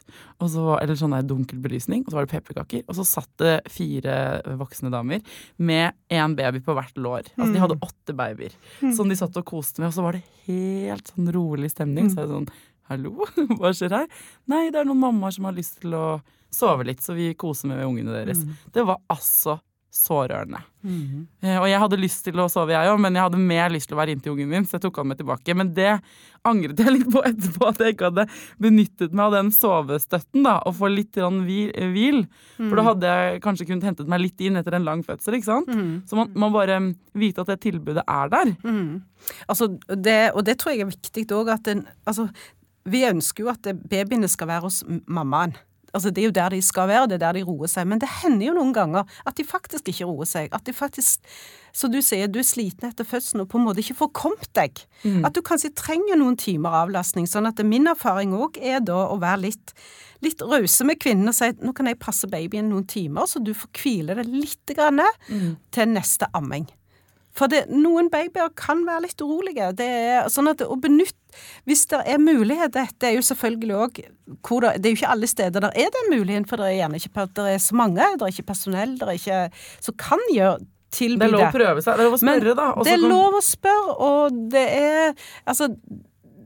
og 0.44 0.52
så, 0.52 0.66
var- 0.68 0.84
eller 0.84 1.00
sånn 1.00 1.16
der 1.16 1.24
dunkel 1.30 1.62
belysning, 1.64 2.04
og 2.04 2.12
så 2.12 2.20
var 2.20 2.28
det 2.28 2.34
pepperkaker, 2.36 2.84
og 2.92 3.00
så 3.00 3.06
satt 3.08 3.32
det 3.40 3.54
fire 3.72 4.18
voksne 4.60 4.92
damer 4.94 5.24
med 5.64 5.96
én 6.12 6.36
baby 6.36 6.60
på 6.68 6.76
hvert 6.76 7.00
lår. 7.00 7.32
Altså 7.40 7.54
de 7.56 7.64
hadde 7.64 7.80
åtte 7.88 8.18
babyer 8.20 8.60
som 9.00 9.08
de 9.08 9.16
satt 9.24 9.40
og 9.40 9.48
koste 9.48 9.80
med, 9.80 9.94
og 9.94 9.96
så 9.96 10.04
var 10.04 10.20
det 10.20 10.26
helt 10.52 11.08
sånn 11.16 11.32
rolig 11.40 11.72
stemning. 11.72 12.12
Så 12.12 12.20
er 12.20 12.28
det 12.28 12.36
sånn 12.36 12.52
Hallo, 12.94 13.28
hva 13.60 13.74
skjer 13.76 13.98
her? 14.00 14.08
Nei, 14.54 14.68
det 14.72 14.82
er 14.84 14.90
noen 14.90 15.02
mammaer 15.04 15.36
som 15.36 15.50
har 15.50 15.58
lyst 15.58 15.82
til 15.84 15.98
å 15.98 16.06
sove 16.54 16.86
litt, 16.86 17.02
så 17.02 17.16
vi 17.18 17.32
koser 17.34 17.72
med 17.74 17.82
ungene 17.86 18.14
deres. 18.22 18.46
Det 18.74 18.86
var 18.86 19.02
altså 19.12 19.60
så 19.94 20.24
rørende. 20.26 20.58
Mm. 20.82 21.28
Eh, 21.46 21.58
Og 21.62 21.68
jeg 21.70 21.78
hadde 21.84 21.98
lyst 22.02 22.24
til 22.26 22.40
å 22.42 22.48
sove, 22.50 22.74
jeg 22.74 22.90
òg, 22.90 22.98
men 23.04 23.14
jeg 23.14 23.28
hadde 23.28 23.38
mer 23.38 23.70
lyst 23.70 23.86
til 23.92 23.94
å 23.94 24.00
være 24.00 24.16
inntil 24.16 24.32
ungen 24.34 24.50
min, 24.50 24.64
så 24.66 24.80
jeg 24.80 24.88
tok 24.88 24.96
han 24.98 25.12
med 25.12 25.20
tilbake. 25.20 25.54
Men 25.54 25.70
det 25.78 25.92
angret 26.50 26.82
jeg 26.82 26.96
litt 26.96 27.12
på 27.14 27.22
etterpå, 27.30 27.68
at 27.70 27.84
jeg 27.86 27.94
ikke 27.94 28.10
hadde 28.10 28.26
benyttet 28.66 29.14
meg 29.14 29.28
av 29.28 29.36
den 29.38 29.52
sovestøtten, 29.54 30.42
da, 30.48 30.56
og 30.66 30.74
få 30.80 30.90
litt 30.90 31.14
grann 31.14 31.44
hvil. 31.46 32.24
Mm. 32.58 32.72
For 32.72 32.82
da 32.82 32.88
hadde 32.88 33.14
jeg 33.14 33.44
kanskje 33.46 33.68
kunnet 33.70 33.86
hentet 33.92 34.10
meg 34.16 34.24
litt 34.26 34.42
inn 34.50 34.58
etter 34.64 34.80
en 34.80 34.90
lang 34.90 35.06
fødsel, 35.06 35.38
ikke 35.38 35.52
sant. 35.52 35.70
Mm. 35.70 35.94
Så 36.10 36.18
man 36.18 36.34
må 36.42 36.50
bare 36.58 36.80
vite 37.14 37.46
at 37.46 37.54
det 37.54 37.60
tilbudet 37.68 38.02
er 38.02 38.34
der. 38.34 38.56
Mhm. 38.66 38.90
Altså, 39.46 39.70
det, 39.94 40.18
og 40.34 40.42
det 40.50 40.58
tror 40.60 40.74
jeg 40.74 40.88
er 40.88 40.90
viktig 40.90 41.30
òg, 41.38 41.54
at 41.54 41.70
en 41.72 41.86
Altså, 42.10 42.26
vi 42.86 43.06
ønsker 43.08 43.46
jo 43.46 43.52
at 43.54 43.70
babyene 43.90 44.28
skal 44.32 44.50
være 44.52 44.68
hos 44.68 44.82
mammaen. 45.08 45.56
Altså, 45.94 46.10
Det 46.10 46.24
er 46.24 46.26
jo 46.26 46.32
der 46.34 46.50
de 46.50 46.62
skal 46.62 46.88
være, 46.90 47.08
det 47.08 47.14
er 47.14 47.22
der 47.28 47.34
de 47.38 47.44
roer 47.46 47.68
seg. 47.70 47.86
Men 47.86 48.00
det 48.02 48.10
hender 48.24 48.48
jo 48.48 48.54
noen 48.58 48.74
ganger 48.74 49.04
at 49.30 49.36
de 49.38 49.44
faktisk 49.46 49.88
ikke 49.92 50.08
roer 50.10 50.26
seg. 50.26 50.48
At 50.52 50.66
de 50.66 50.74
faktisk, 50.74 51.22
som 51.72 51.92
du 51.94 52.00
sier, 52.02 52.26
du 52.28 52.40
er 52.42 52.48
sliten 52.48 52.90
etter 52.90 53.06
fødselen 53.06 53.44
og 53.44 53.50
på 53.52 53.60
en 53.60 53.68
måte 53.68 53.84
ikke 53.84 54.00
får 54.00 54.10
kommet 54.18 54.50
deg. 54.58 54.82
At 55.24 55.36
du 55.38 55.44
kanskje 55.46 55.70
trenger 55.78 56.18
noen 56.18 56.36
timer 56.36 56.74
avlastning. 56.82 57.28
Sånn 57.30 57.46
at 57.46 57.62
min 57.64 57.86
erfaring 57.88 58.34
òg 58.34 58.58
er 58.58 58.80
da 58.82 59.04
å 59.14 59.20
være 59.22 59.44
litt, 59.46 59.74
litt 60.26 60.42
rause 60.42 60.84
med 60.84 60.98
kvinnen 61.00 61.30
og 61.30 61.38
si 61.38 61.52
at 61.54 61.62
nå 61.62 61.76
kan 61.78 61.86
jeg 61.86 62.02
passe 62.02 62.26
babyen 62.28 62.70
noen 62.74 62.88
timer, 62.90 63.30
så 63.30 63.38
du 63.44 63.54
får 63.54 63.70
hvile 63.84 64.16
deg 64.18 64.34
litt 64.34 64.74
grann 64.74 65.00
til 65.72 65.94
neste 65.94 66.26
amming. 66.34 66.66
For 67.34 67.50
det, 67.50 67.64
noen 67.74 68.12
babyer 68.14 68.52
kan 68.58 68.84
være 68.86 69.08
litt 69.08 69.22
urolige. 69.24 69.72
Det 69.78 69.88
er 69.88 70.28
sånn 70.32 70.52
at 70.52 70.62
å 70.66 70.78
benytte 70.78 71.18
Hvis 71.66 71.88
det 71.90 72.04
er 72.06 72.20
mulighet 72.22 72.76
Dette 72.76 73.08
er 73.10 73.16
jo 73.16 73.24
selvfølgelig 73.26 73.78
òg 73.82 73.96
det, 74.04 74.70
det 74.84 74.86
er 74.86 74.92
jo 74.92 75.00
ikke 75.00 75.14
alle 75.16 75.30
steder 75.30 75.64
der 75.64 75.74
er 75.82 75.90
den 75.96 76.12
muligheten, 76.14 76.46
for 76.46 76.62
det 76.62 76.68
er 76.68 76.76
gjerne 76.84 77.00
ikke 77.02 77.26
det 77.34 77.48
er 77.56 77.62
så 77.64 77.76
mange. 77.78 78.06
Det 78.20 78.28
er 78.28 78.36
ikke 78.36 78.52
personell 78.52 78.94
det 79.00 79.08
er 79.08 79.18
ikke, 79.18 79.66
som 79.82 79.98
kan 79.98 80.22
gjøre 80.30 80.62
tilby 80.94 81.26
Det 81.26 81.30
er 81.30 81.34
lov 81.34 81.46
å 81.48 81.52
prøve 81.56 81.84
seg. 81.84 81.98
Det 81.98 82.04
er 82.04 82.10
lov 82.10 82.16
å 82.18 82.22
Men 82.22 82.40
spørre, 82.40 82.56
da. 82.60 82.68
Også 82.74 82.88
det 82.88 82.94
er 82.94 83.06
lov 83.16 83.38
å 83.38 83.44
spørre, 83.46 83.96
og 84.08 84.42
det 84.54 84.66
er 84.78 85.24
Altså, 85.50 85.70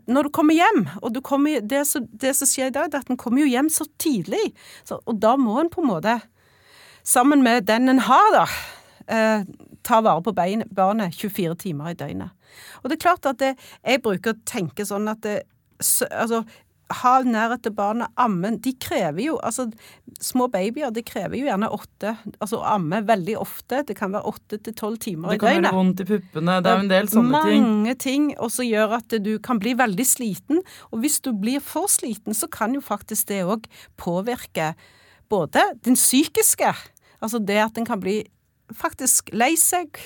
når 0.07 0.27
du 0.27 0.33
kommer 0.39 0.55
hjem, 0.55 0.81
og 1.01 1.13
du 1.15 1.19
kommer, 1.25 1.59
det, 1.59 1.83
som, 1.89 2.07
det 2.15 2.33
som 2.37 2.47
skjer 2.47 2.71
i 2.71 2.75
dag, 2.75 2.87
er 2.87 3.03
at 3.03 3.11
en 3.11 3.19
kommer 3.19 3.43
jo 3.43 3.51
hjem 3.51 3.69
så 3.73 3.87
tidlig, 3.99 4.53
så, 4.87 5.01
og 5.03 5.19
da 5.19 5.35
må 5.39 5.59
en 5.59 5.71
på 5.71 5.83
en 5.83 5.89
måte, 5.89 6.15
sammen 7.07 7.43
med 7.43 7.67
den 7.67 7.91
en 7.91 7.99
har, 8.07 8.29
da, 8.35 8.45
eh, 9.11 9.43
ta 9.87 10.01
vare 10.03 10.23
på 10.23 10.35
barnet 10.35 11.15
24 11.15 11.57
timer 11.63 11.93
i 11.93 11.97
døgnet. 11.97 12.35
Og 12.81 12.89
det 12.89 12.97
er 12.97 13.05
klart 13.07 13.27
at 13.29 13.41
det, 13.41 13.55
jeg 13.85 14.03
bruker 14.03 14.35
å 14.35 14.41
tenke 14.47 14.85
sånn 14.87 15.07
at 15.11 15.23
det, 15.25 15.41
så, 15.83 16.07
altså, 16.11 16.43
ha 17.01 17.17
nærhet 17.25 17.65
til 17.65 17.73
barnet, 17.75 18.11
amme 18.15 18.53
De 18.63 18.71
krever 18.79 19.25
jo 19.25 19.35
Altså, 19.43 19.67
små 20.23 20.47
babyer 20.51 20.91
de 20.95 21.03
krever 21.05 21.35
jo 21.35 21.49
gjerne 21.49 21.69
åtte 21.75 22.13
Altså 22.39 22.61
amme 22.63 23.01
veldig 23.07 23.35
ofte. 23.41 23.81
Det 23.87 23.97
kan 23.97 24.13
være 24.15 24.31
åtte 24.31 24.59
til 24.63 24.75
tolv 24.77 25.01
timer 25.03 25.35
Det 25.35 25.41
kan 25.41 25.49
være 25.51 25.59
gjøre 25.65 25.73
vondt 25.75 26.03
i 26.03 26.07
puppene. 26.07 26.57
Det 26.63 26.71
er 26.71 26.77
jo 26.77 26.85
en 26.85 26.93
del 26.93 27.11
sånne 27.11 27.41
ting. 27.49 27.65
Mange 27.67 27.95
ting 27.99 28.29
og 28.37 28.53
som 28.55 28.69
gjør 28.69 28.95
at 29.01 29.17
du 29.23 29.33
kan 29.43 29.59
bli 29.59 29.75
veldig 29.77 30.07
sliten. 30.07 30.63
Og 30.91 31.03
hvis 31.03 31.19
du 31.25 31.33
blir 31.35 31.63
for 31.63 31.91
sliten, 31.91 32.37
så 32.37 32.47
kan 32.51 32.75
jo 32.77 32.83
faktisk 32.83 33.27
det 33.33 33.43
òg 33.43 33.67
påvirke 33.99 34.73
både 35.31 35.65
den 35.83 35.99
psykiske 35.99 36.71
Altså 37.17 37.39
det 37.41 37.57
at 37.57 37.77
en 37.79 37.87
kan 37.87 37.99
bli 37.99 38.21
faktisk 38.75 39.31
lei 39.33 39.53
seg. 39.59 39.99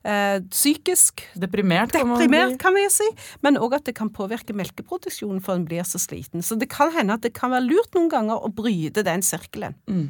Eh, 0.00 0.38
psykisk 0.48 1.20
Deprimert, 1.36 1.92
kan 1.92 2.08
man 2.08 2.22
deprimert, 2.22 2.54
kan 2.62 2.72
vi 2.72 2.86
si, 2.88 3.04
men 3.44 3.58
òg 3.60 3.74
at 3.76 3.84
det 3.84 3.92
kan 3.98 4.08
påvirke 4.08 4.54
melkeproduksjonen 4.56 5.42
for 5.44 5.58
en 5.58 5.66
blir 5.68 5.84
så 5.84 6.00
sliten. 6.00 6.40
Så 6.40 6.56
det 6.56 6.70
kan 6.72 6.88
hende 6.94 7.18
at 7.18 7.26
det 7.26 7.34
kan 7.36 7.52
være 7.52 7.66
lurt 7.68 7.92
noen 7.98 8.08
ganger 8.08 8.40
å 8.40 8.48
bryte 8.48 9.04
den 9.04 9.20
sirkelen. 9.20 9.76
Mm. 9.92 10.08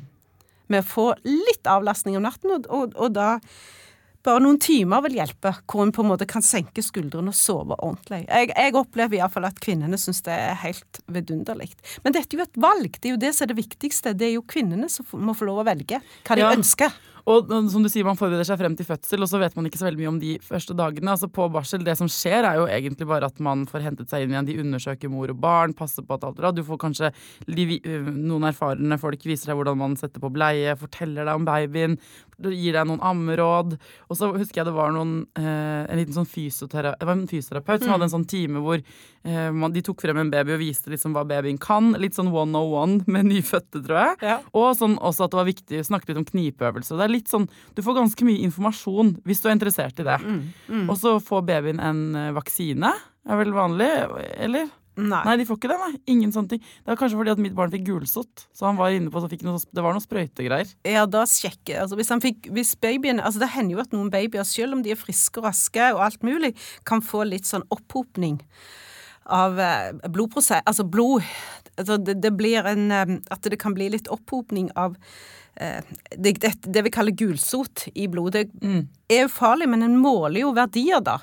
Med 0.70 0.84
å 0.84 0.86
få 0.86 1.08
litt 1.26 1.66
avlastning 1.66 2.14
om 2.20 2.22
natten, 2.22 2.54
og, 2.54 2.70
og, 2.70 2.94
og 2.94 3.16
da 3.18 3.32
bare 4.22 4.42
noen 4.44 4.58
timer 4.60 5.00
vil 5.06 5.16
hjelpe, 5.16 5.54
hvor 5.64 5.82
en 5.82 5.92
på 5.96 6.02
en 6.04 6.10
måte 6.10 6.26
kan 6.28 6.44
senke 6.44 6.82
skuldrene 6.84 7.32
og 7.32 7.36
sove 7.36 7.76
ordentlig. 7.80 8.26
Jeg, 8.28 8.50
jeg 8.52 8.74
opplever 8.76 9.16
iallfall 9.16 9.46
at 9.48 9.60
kvinnene 9.64 9.96
syns 10.00 10.20
det 10.26 10.34
er 10.36 10.58
helt 10.60 11.00
vidunderlig. 11.10 11.70
Men 12.04 12.14
dette 12.14 12.36
er 12.36 12.42
jo 12.42 12.46
et 12.46 12.60
valg, 12.60 12.98
det 13.00 13.08
er 13.08 13.14
jo 13.16 13.22
det 13.22 13.30
som 13.34 13.46
er 13.46 13.54
det 13.54 13.60
viktigste. 13.62 14.12
Det 14.14 14.28
er 14.28 14.34
jo 14.36 14.44
kvinnene 14.44 14.90
som 14.92 15.08
må 15.16 15.32
få 15.34 15.48
lov 15.48 15.62
å 15.62 15.66
velge 15.70 16.02
hva 16.28 16.36
de 16.36 16.44
Ja. 16.44 16.52
ønsker. 16.52 16.92
Og 17.30 17.50
som 17.70 17.84
du 17.84 17.90
sier, 17.90 18.06
man 18.06 18.18
forbereder 18.18 18.48
seg 18.48 18.58
frem 18.60 18.74
til 18.78 18.88
fødsel, 18.88 19.22
og 19.22 19.30
så 19.30 19.40
vet 19.42 19.54
man 19.58 19.68
ikke 19.68 19.78
så 19.80 19.86
veldig 19.86 20.00
mye 20.00 20.10
om 20.10 20.20
de 20.22 20.32
første 20.44 20.74
dagene. 20.76 21.12
Altså 21.14 21.30
På 21.30 21.46
barsel, 21.52 21.84
det 21.86 21.96
som 22.00 22.10
skjer, 22.10 22.46
er 22.46 22.58
jo 22.58 22.66
egentlig 22.66 23.06
bare 23.10 23.28
at 23.30 23.38
man 23.44 23.66
får 23.70 23.86
hentet 23.86 24.10
seg 24.10 24.24
inn 24.24 24.34
igjen. 24.34 24.48
De 24.48 24.58
undersøker 24.64 25.12
mor 25.12 25.30
og 25.30 25.38
barn, 25.42 25.76
passer 25.76 26.06
på 26.06 26.16
at 26.16 26.26
alt 26.26 26.38
er 26.38 26.42
bra. 26.42 26.54
Du 26.56 26.64
får 26.66 26.80
kanskje 26.82 27.12
øh, 27.12 28.10
Noen 28.10 28.48
erfarne 28.50 28.98
folk 29.00 29.22
viser 29.26 29.52
deg 29.52 29.60
hvordan 29.60 29.78
man 29.80 29.96
setter 30.00 30.22
på 30.22 30.32
bleie, 30.34 30.74
forteller 30.80 31.28
deg 31.28 31.38
om 31.38 31.46
babyen, 31.46 31.98
gir 32.48 32.76
deg 32.76 32.88
noen 32.88 33.02
ammeråd. 33.04 33.76
Og 34.08 34.18
så 34.18 34.30
husker 34.32 34.62
jeg 34.62 34.70
det 34.70 34.76
var 34.76 34.94
noen 34.94 35.26
eh, 35.38 35.84
en 35.84 36.00
liten 36.00 36.16
sånn 36.16 36.28
fysiotera 36.28 36.94
en 37.00 37.26
fysioterapeut 37.28 37.84
som 37.84 37.92
hadde 37.94 38.06
en 38.08 38.14
sånn 38.14 38.28
time 38.30 38.62
hvor 38.64 38.78
eh, 38.80 39.50
man, 39.52 39.74
de 39.74 39.82
tok 39.84 40.00
frem 40.02 40.22
en 40.22 40.32
baby 40.32 40.54
og 40.56 40.62
viste 40.62 40.92
liksom 40.92 41.12
hva 41.16 41.26
babyen 41.28 41.60
kan. 41.60 41.92
Litt 42.00 42.16
sånn 42.16 42.30
101 42.32 43.04
med 43.10 43.28
nyfødte, 43.28 43.82
tror 43.84 44.00
jeg. 44.00 44.16
Ja. 44.24 44.38
Og 44.56 44.72
sånn 44.78 44.96
også 44.96 45.26
at 45.26 45.34
det 45.34 45.40
var 45.42 45.50
viktig 45.50 45.82
å 45.82 45.88
snakke 45.90 46.10
litt 46.10 46.22
om 46.22 46.28
knipeøvelser. 46.28 46.96
Det 46.96 47.06
er 47.06 47.12
litt 47.12 47.19
sånn, 47.28 47.48
Du 47.74 47.82
får 47.82 47.98
ganske 47.98 48.24
mye 48.24 48.40
informasjon 48.46 49.16
hvis 49.26 49.42
du 49.42 49.48
er 49.48 49.56
interessert 49.58 50.00
i 50.00 50.06
det. 50.06 50.18
Mm, 50.22 50.88
Og 50.88 50.96
så 50.96 51.18
får 51.20 51.44
babyen 51.44 51.80
en 51.80 52.14
eh, 52.16 52.32
vaksine. 52.32 52.92
Er 53.28 53.36
vel 53.36 53.52
vanlig, 53.52 53.90
eller? 54.38 54.70
Nei. 55.00 55.20
Nei, 55.24 55.36
de 55.38 55.46
får 55.48 55.56
ikke 55.56 55.70
det, 55.70 55.78
nei. 55.80 56.00
Ingen 56.12 56.32
sånne 56.34 56.48
ting. 56.48 56.60
Det 56.60 56.90
var 56.90 56.98
kanskje 57.00 57.16
fordi 57.20 57.32
at 57.32 57.40
mitt 57.40 57.54
barn 57.56 57.70
fikk 57.72 57.86
gulsott, 57.86 58.46
så 58.56 58.66
han 58.66 58.76
var 58.76 58.90
inne 58.92 59.12
på 59.12 59.22
så 59.22 59.30
fikk 59.30 59.44
noe, 59.46 59.60
det 59.72 59.84
var 59.84 59.94
noen 59.96 60.04
sprøytegreier. 60.04 60.72
Ja, 60.88 61.06
da 61.08 61.22
sjekker 61.30 61.82
altså 61.84 61.96
hvis, 61.96 62.10
han 62.12 62.20
fikk, 62.20 62.50
hvis 62.52 62.74
babyen 62.80 63.22
altså 63.22 63.40
Det 63.40 63.52
hender 63.54 63.78
jo 63.78 63.82
at 63.84 63.94
noen 63.94 64.10
babyer, 64.12 64.44
selv 64.44 64.76
om 64.76 64.82
de 64.84 64.92
er 64.92 65.00
friske 65.00 65.40
og 65.40 65.48
raske 65.48 65.90
og 65.94 66.02
alt 66.04 66.22
mulig, 66.26 66.52
kan 66.88 67.04
få 67.04 67.24
litt 67.28 67.48
sånn 67.48 67.64
opphopning 67.70 68.40
av 69.30 69.58
eh, 69.62 69.92
blodprosess 70.10 70.64
Altså 70.66 70.84
blod 70.84 71.22
altså 71.78 71.96
det, 72.02 72.16
det 72.24 72.32
blir 72.36 72.66
en 72.66 72.90
eh, 72.90 73.12
At 73.30 73.46
det 73.46 73.60
kan 73.62 73.76
bli 73.76 73.90
litt 73.92 74.10
opphopning 74.10 74.72
av 74.74 74.96
det, 75.60 76.32
det, 76.40 76.54
det 76.72 76.82
vi 76.86 76.90
kaller 76.94 77.12
gulsot 77.12 77.88
i 77.94 78.06
blodet. 78.08 78.48
Det 78.60 79.16
er 79.18 79.26
jo 79.26 79.32
farlig, 79.34 79.68
men 79.68 79.82
en 79.86 79.98
måler 80.00 80.40
jo 80.46 80.54
verdier, 80.56 81.02
da. 81.04 81.18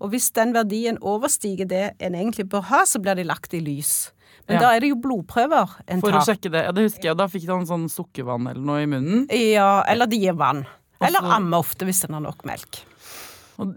Og 0.00 0.12
hvis 0.14 0.30
den 0.36 0.54
verdien 0.56 0.96
overstiger 1.02 1.66
det 1.68 1.82
en 2.00 2.14
egentlig 2.16 2.46
bør 2.48 2.62
ha, 2.70 2.84
så 2.88 3.00
blir 3.02 3.18
de 3.18 3.24
lagt 3.28 3.52
i 3.54 3.60
lys. 3.60 4.12
Men 4.48 4.56
Ja. 4.56 4.60
da 4.62 4.68
er 4.76 4.80
det 4.80 4.88
jo 4.90 4.96
blodprøver 4.96 5.74
en 5.86 6.00
For 6.00 6.10
å 6.10 6.20
tar. 6.22 6.34
sjekke 6.34 6.50
det. 6.50 6.62
Ja, 6.64 6.72
det 6.72 6.82
husker 6.88 7.10
jeg. 7.10 7.16
Da 7.18 7.26
fikk 7.28 7.46
han 7.50 7.66
sånn 7.68 7.88
sukkervann 7.92 8.48
eller 8.50 8.62
noe 8.64 8.80
i 8.82 8.86
munnen. 8.86 9.26
Ja, 9.30 9.82
eller 9.86 10.06
de 10.10 10.16
gir 10.18 10.32
vann. 10.38 10.64
Eller 11.00 11.20
ammer 11.22 11.58
ofte 11.62 11.84
hvis 11.88 12.00
den 12.06 12.14
har 12.16 12.20
nok 12.24 12.42
melk. 12.48 12.80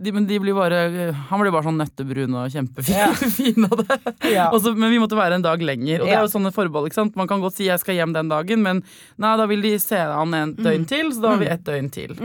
De, 0.01 0.11
men 0.15 0.25
de 0.29 0.37
blir 0.39 0.53
bare 0.55 1.11
Han 1.29 1.41
blir 1.41 1.51
bare 1.51 1.63
sånn 1.67 1.77
nøttebrun 1.81 2.35
og 2.39 2.51
kjempefin 2.53 3.15
fin 3.37 3.65
av 3.67 3.81
det. 3.83 3.97
Ja. 4.31 4.45
Og 4.53 4.61
så- 4.63 4.75
men 4.77 4.91
vi 4.91 4.99
måtte 5.01 5.17
være 5.19 5.35
en 5.35 5.41
dag 5.45 5.59
lenger. 5.61 6.01
Og 6.01 6.07
det 6.07 6.13
er 6.15 6.21
jo 6.23 6.31
sånne 6.31 6.53
forbehold. 6.55 6.87
ikke 6.87 6.99
sant? 7.01 7.15
Man 7.19 7.27
kan 7.27 7.41
godt 7.41 7.53
si 7.57 7.65
'jeg 7.67 7.79
skal 7.79 7.95
hjem 7.95 8.13
den 8.13 8.29
dagen', 8.29 8.61
men 8.63 8.83
nei, 9.17 9.35
da 9.37 9.45
vil 9.45 9.61
de 9.61 9.77
se 9.79 9.97
han 9.97 10.33
en 10.33 10.53
Mm. 10.55 10.63
døgn 10.63 10.85
til, 10.87 11.11
så 11.11 11.21
da 11.21 11.29
har 11.29 11.37
vi 11.37 11.45
ett 11.47 11.63
døgn 11.63 11.91
til. 11.91 12.15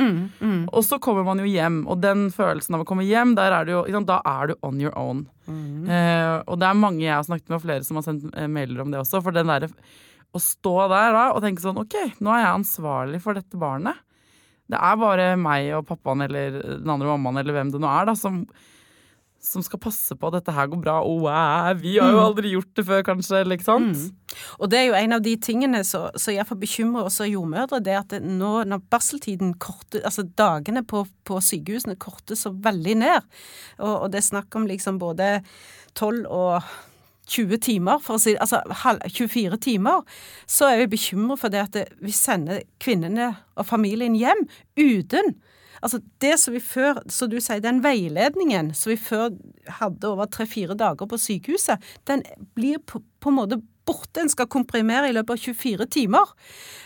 Og 0.72 0.82
så 0.84 0.98
kommer 1.00 1.24
man 1.24 1.38
jo 1.38 1.44
hjem, 1.46 1.86
og 1.88 2.00
den 2.00 2.30
følelsen 2.30 2.74
av 2.74 2.80
å 2.82 2.86
komme 2.86 3.04
hjem, 3.06 3.36
er 3.38 3.64
det 3.64 3.72
jo, 3.72 3.84
sant? 3.90 4.06
da 4.06 4.20
er 4.24 4.46
du 4.48 4.54
on 4.62 4.80
your 4.80 4.92
own. 4.96 5.26
Mm. 5.48 5.88
Eh, 5.88 6.42
og 6.46 6.58
det 6.60 6.68
er 6.68 6.74
mange 6.74 7.00
jeg 7.00 7.14
har 7.14 7.22
snakket 7.24 7.48
med, 7.48 7.56
og 7.56 7.62
flere 7.62 7.84
som 7.84 7.96
har 7.96 8.02
sendt 8.04 8.30
eh, 8.36 8.46
mailer 8.46 8.80
om 8.82 8.90
det 8.90 9.00
også. 9.00 9.22
For 9.22 9.32
den 9.32 9.46
der, 9.46 9.68
å 10.34 10.38
stå 10.38 10.88
der 10.90 11.12
da 11.12 11.32
og 11.32 11.42
tenke 11.42 11.60
sånn 11.64 11.78
OK, 11.80 11.94
nå 12.20 12.28
er 12.30 12.44
jeg 12.44 12.54
ansvarlig 12.60 13.20
for 13.22 13.32
dette 13.34 13.56
barnet. 13.58 13.96
Det 14.68 14.78
er 14.78 14.98
bare 15.00 15.28
meg 15.40 15.70
og 15.78 15.86
pappaen 15.88 16.26
eller 16.26 16.58
den 16.60 16.90
andre 16.92 17.14
mammaen 17.14 17.40
eller 17.40 17.56
hvem 17.56 17.70
det 17.72 17.80
nå 17.80 17.88
er, 17.88 18.10
da, 18.10 18.14
som, 18.18 18.42
som 19.40 19.64
skal 19.64 19.80
passe 19.80 20.12
på 20.12 20.28
at 20.28 20.36
dette 20.36 20.52
her 20.52 20.68
går 20.68 20.82
bra. 20.82 20.98
Oh, 21.06 21.22
wow, 21.24 21.70
vi 21.78 21.94
har 21.96 22.12
jo 22.12 22.20
aldri 22.20 22.52
gjort 22.52 22.74
det 22.76 22.84
før, 22.84 23.04
kanskje. 23.06 23.40
Eller, 23.40 23.56
ikke 23.56 23.68
sant? 23.68 24.02
Og 24.58 24.68
det 24.68 24.80
er 24.80 24.90
jo 24.90 24.98
en 24.98 25.16
av 25.16 25.24
de 25.24 25.32
tingene 25.40 25.80
som 25.88 26.10
iallfall 26.34 26.60
bekymrer 26.60 27.08
oss 27.08 27.20
jordmødre, 27.24 27.80
det 27.84 27.96
at 27.96 28.12
det 28.12 28.20
nå 28.26 28.52
når 28.68 28.84
barseltiden 28.92 29.54
korter, 29.62 30.04
altså 30.04 30.26
dagene 30.38 30.84
på, 30.84 31.06
på 31.24 31.40
sykehusene 31.44 31.96
korter 32.00 32.36
så 32.38 32.52
veldig 32.52 32.98
ned, 33.06 33.32
og, 33.80 33.94
og 33.94 34.12
det 34.12 34.20
er 34.20 34.28
snakk 34.28 34.58
om 34.58 34.68
liksom 34.68 35.00
både 35.00 35.38
12 35.96 36.26
og 36.28 36.68
20 37.28 37.60
timer, 37.64 38.00
for 38.02 38.16
å 38.16 38.22
si 38.22 38.34
altså 38.40 38.62
24 39.04 39.60
timer, 39.64 40.02
så 40.48 40.70
er 40.70 40.82
vi 40.82 40.92
bekymret 40.96 41.42
for 41.42 41.52
det 41.52 41.66
at 41.66 41.78
vi 42.00 42.14
sender 42.14 42.64
kvinnene 42.82 43.34
og 43.58 43.68
familien 43.68 44.16
hjem 44.18 44.46
uten 44.78 45.36
Altså 45.78 46.00
det 46.18 46.32
som 46.42 46.54
vi 46.56 46.60
før, 46.62 46.96
som 47.06 47.30
du 47.30 47.36
sier, 47.38 47.60
den 47.62 47.82
veiledningen 47.84 48.72
som 48.74 48.90
vi 48.90 48.96
før 48.98 49.28
hadde 49.78 50.08
over 50.10 50.26
tre-fire 50.26 50.74
dager 50.78 51.06
på 51.06 51.20
sykehuset, 51.22 51.84
den 52.10 52.24
blir 52.58 52.80
på, 52.82 52.98
på 53.22 53.30
en 53.30 53.36
måte 53.38 53.60
borte. 53.88 54.22
En 54.22 54.32
skal 54.32 54.50
komprimere 54.52 55.10
i 55.10 55.16
løpet 55.16 55.34
av 55.34 55.42
24 55.48 55.88
timer. 55.98 56.32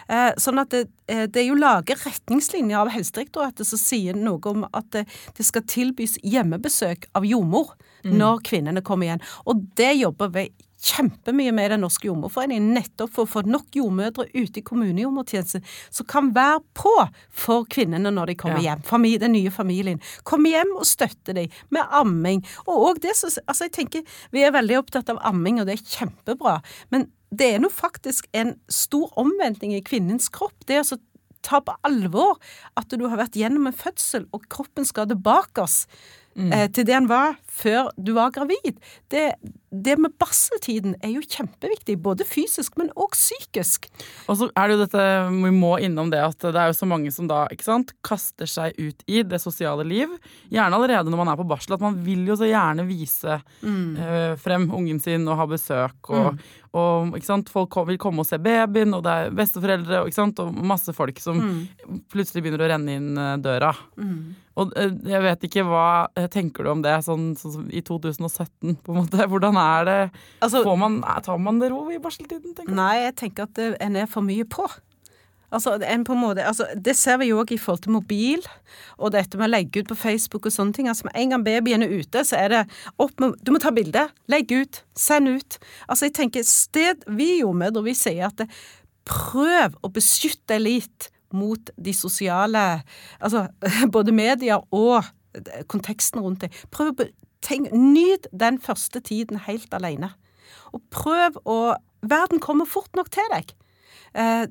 Eh, 0.08 0.30
sånn 0.40 0.62
at 0.62 0.72
det, 0.74 0.86
eh, 1.10 1.26
det 1.26 1.42
er 1.42 1.48
jo 1.50 1.58
laget 1.58 2.02
retningslinjer 2.06 2.80
av 2.80 2.92
Helsedirektoratet 2.94 3.68
som 3.68 3.80
sier 3.80 4.18
noe 4.18 4.42
om 4.50 4.66
at 4.72 4.90
det, 4.94 5.06
det 5.36 5.46
skal 5.46 5.66
tilbys 5.68 6.18
hjemmebesøk 6.22 7.10
av 7.18 7.26
jordmor 7.28 7.74
når 8.02 8.40
kvinnene 8.48 8.82
kommer 8.82 9.06
igjen. 9.06 9.24
Og 9.46 9.60
det 9.78 9.92
jobber 9.94 10.32
vi 10.34 10.48
kjempemye 10.82 11.52
med 11.54 11.70
Den 11.70 11.80
norske 11.84 12.08
jordmorforening, 12.08 12.72
nettopp 12.74 13.12
for 13.14 13.24
å 13.26 13.30
få 13.30 13.42
nok 13.46 13.70
jordmødre 13.78 14.26
ute 14.34 14.58
i 14.60 14.64
kommunejordmortjenesten 14.66 15.62
som 15.90 16.08
kan 16.10 16.32
være 16.34 16.60
på 16.74 16.94
for 17.30 17.64
kvinnene 17.70 18.10
når 18.12 18.32
de 18.32 18.34
kommer 18.42 18.62
Ja. 18.62 18.74
hjem. 18.74 18.82
Famil 18.82 19.18
den 19.20 19.32
nye 19.32 19.50
familien. 19.50 20.00
Kom 20.24 20.44
hjem 20.44 20.74
og 20.76 20.84
støtte 20.84 21.34
dem 21.34 21.48
med 21.70 21.86
amming. 21.90 22.44
Og 22.66 22.96
òg 22.96 23.00
det 23.00 23.16
som 23.16 23.30
Altså, 23.46 23.64
jeg 23.64 23.72
tenker 23.72 24.02
vi 24.32 24.42
er 24.42 24.52
veldig 24.52 24.78
opptatt 24.78 25.08
av 25.10 25.18
amming, 25.22 25.60
og 25.60 25.66
det 25.66 25.78
er 25.78 25.84
kjempebra. 26.06 26.62
Men 26.90 27.06
det 27.34 27.54
er 27.54 27.58
nå 27.62 27.70
faktisk 27.70 28.26
en 28.34 28.56
stor 28.68 29.08
omvending 29.16 29.72
i 29.74 29.80
kvinnens 29.80 30.28
kropp. 30.28 30.52
Det 30.66 30.74
er 30.76 30.82
altså 30.82 30.98
ta 31.42 31.60
på 31.60 31.74
alvor 31.84 32.36
at 32.76 32.88
du 32.88 33.08
har 33.08 33.16
vært 33.18 33.34
gjennom 33.38 33.66
en 33.66 33.72
fødsel, 33.72 34.26
og 34.32 34.44
kroppen 34.48 34.84
skal 34.84 35.08
tilbake 35.10 35.62
oss 35.62 35.86
eh, 36.36 36.68
til 36.70 36.84
det 36.84 36.94
den 36.94 37.08
var 37.08 37.34
før 37.52 37.90
du 38.00 38.14
var 38.16 38.32
gravid. 38.34 38.78
Det, 39.12 39.34
det 39.72 39.96
med 40.00 40.14
barseltiden 40.20 40.94
er 41.04 41.14
jo 41.14 41.22
kjempeviktig, 41.24 41.98
både 42.02 42.26
fysisk, 42.28 42.78
men 42.80 42.92
òg 42.96 43.14
psykisk. 43.16 43.90
Og 44.30 44.38
så 44.40 44.48
er 44.56 44.68
det 44.68 44.76
jo 44.76 44.82
dette, 44.86 45.04
vi 45.36 45.52
må 45.54 45.74
innom 45.84 46.12
det 46.12 46.22
at 46.24 46.48
det 46.48 46.56
er 46.56 46.72
jo 46.72 46.78
så 46.78 46.88
mange 46.88 47.12
som 47.14 47.28
da 47.30 47.44
ikke 47.52 47.68
sant, 47.68 47.94
kaster 48.04 48.48
seg 48.48 48.78
ut 48.80 49.04
i 49.06 49.22
det 49.26 49.40
sosiale 49.42 49.84
liv. 49.88 50.12
Gjerne 50.52 50.78
allerede 50.78 51.12
når 51.12 51.22
man 51.22 51.32
er 51.32 51.40
på 51.40 51.48
barsel, 51.48 51.76
at 51.76 51.84
man 51.84 52.00
vil 52.04 52.24
jo 52.28 52.38
så 52.40 52.48
gjerne 52.48 52.88
vise 52.88 53.38
eh, 53.38 54.34
frem 54.40 54.68
ungen 54.72 55.00
sin 55.02 55.28
og 55.28 55.40
ha 55.40 55.48
besøk. 55.50 56.12
Og, 56.12 56.40
og 56.72 57.18
ikke 57.18 57.28
sant, 57.28 57.52
folk 57.52 57.76
vil 57.88 58.00
komme 58.00 58.24
og 58.24 58.28
se 58.28 58.40
babyen, 58.40 58.96
og 58.96 59.04
det 59.04 59.12
er 59.12 59.34
besteforeldre 59.36 60.04
ikke 60.06 60.20
sant, 60.20 60.40
og 60.40 60.56
masse 60.72 60.92
folk 60.96 61.20
som 61.20 61.40
plutselig 62.12 62.44
begynner 62.44 62.64
å 62.64 62.72
renne 62.72 62.96
inn 62.96 63.12
eh, 63.16 63.36
døra. 63.44 63.74
Og 64.60 64.72
eh, 64.76 64.92
jeg 65.08 65.24
vet 65.24 65.46
ikke 65.48 65.64
hva 65.68 65.86
tenker 66.32 66.64
du 66.64 66.72
om 66.74 66.84
det 66.84 66.98
sånn, 67.06 67.32
sånn 67.42 67.56
som 67.56 67.66
i 67.70 67.82
2017, 67.84 68.78
på 68.84 68.94
en 68.94 69.02
måte? 69.02 69.26
Hvordan 69.28 69.58
er 69.60 69.84
det? 69.88 69.98
Altså- 70.40 70.62
Får 70.64 70.78
man, 70.78 71.02
tar 71.26 71.38
man 71.42 71.58
det 71.62 71.70
ro 71.72 71.84
i 71.90 71.98
barseltiden, 72.02 72.54
tenker 72.54 72.72
du? 72.72 72.78
Nei, 72.78 72.94
jeg 73.04 73.16
tenker 73.20 73.48
at 73.48 73.54
det, 73.58 73.76
en 73.80 73.96
er 73.96 74.06
for 74.10 74.24
mye 74.26 74.44
på. 74.48 74.66
Altså, 75.52 75.74
en 75.84 76.04
på 76.08 76.14
en 76.14 76.20
måte, 76.22 76.44
altså, 76.48 76.64
det 76.80 76.94
ser 76.96 77.18
vi 77.20 77.26
jo 77.28 77.42
òg 77.42 77.50
i 77.52 77.58
forhold 77.60 77.82
til 77.84 77.92
mobil, 77.92 78.40
og 78.96 79.12
dette 79.12 79.36
med 79.36 79.50
å 79.50 79.52
legge 79.52 79.82
ut 79.82 79.90
på 79.90 79.98
Facebook 80.00 80.46
og 80.48 80.54
sånne 80.54 80.72
ting. 80.72 80.88
Altså, 80.88 81.04
Med 81.04 81.18
en 81.20 81.34
gang 81.34 81.44
babyen 81.44 81.84
er 81.84 81.92
ute, 81.92 82.22
så 82.24 82.38
er 82.40 82.48
det 82.48 82.62
opp 82.98 83.20
med 83.20 83.34
Du 83.44 83.52
må 83.52 83.60
ta 83.60 83.70
bilde, 83.70 84.06
legg 84.32 84.48
ut, 84.48 84.82
send 84.96 85.28
ut. 85.28 85.58
Altså, 85.88 86.06
jeg 86.08 86.14
tenker 86.14 86.42
sted 86.48 87.04
Vi 87.06 87.42
jordmødre, 87.42 87.84
vi 87.84 87.92
sier 87.98 88.30
at 88.30 88.36
det, 88.40 88.48
prøv 89.04 89.76
å 89.82 89.90
beskytte 89.92 90.54
deg 90.54 90.62
litt 90.62 91.10
mot 91.34 91.70
de 91.76 91.92
sosiale 91.96 92.82
Altså 93.20 93.48
både 93.92 94.12
media 94.14 94.60
og 94.70 95.04
konteksten 95.68 96.20
rundt 96.22 96.46
deg. 96.46 96.56
Prøv 96.72 96.92
å 96.92 97.06
tenk, 97.42 97.72
Nyt 97.72 98.28
den 98.32 98.60
første 98.62 99.00
tiden 99.00 99.42
helt 99.46 99.74
alene. 99.74 100.12
Og 100.72 100.82
prøv 100.90 101.38
å 101.44 101.58
Verden 102.02 102.40
kommer 102.42 102.66
fort 102.66 102.90
nok 102.98 103.12
til 103.14 103.28
deg. 103.30 103.52
Eh, 104.18 104.48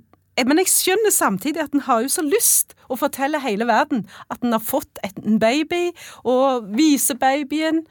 men 0.48 0.62
jeg 0.62 0.72
skjønner 0.72 1.12
samtidig 1.12 1.60
at 1.60 1.74
en 1.76 1.84
har 1.84 2.06
jo 2.06 2.12
så 2.14 2.24
lyst 2.24 2.76
å 2.88 2.96
fortelle 2.96 3.42
hele 3.44 3.68
verden 3.68 4.06
at 4.32 4.40
en 4.46 4.56
har 4.56 4.64
fått 4.64 5.02
en 5.04 5.36
baby, 5.42 5.92
og 6.24 6.70
vise 6.78 7.18
babyen. 7.20 7.84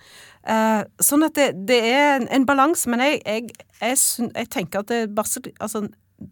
Eh, 0.49 0.83
sånn 1.05 1.27
at 1.29 1.37
det, 1.37 1.51
det 1.69 1.81
er 1.91 2.15
en, 2.17 2.29
en 2.33 2.47
balanse. 2.49 2.89
Men 2.91 3.05
jeg, 3.05 3.21
jeg, 3.27 3.51
jeg, 3.83 4.01
jeg, 4.33 4.51
tenker 4.57 4.81
at 4.81 4.93
det, 4.93 5.03
altså, 5.61 5.85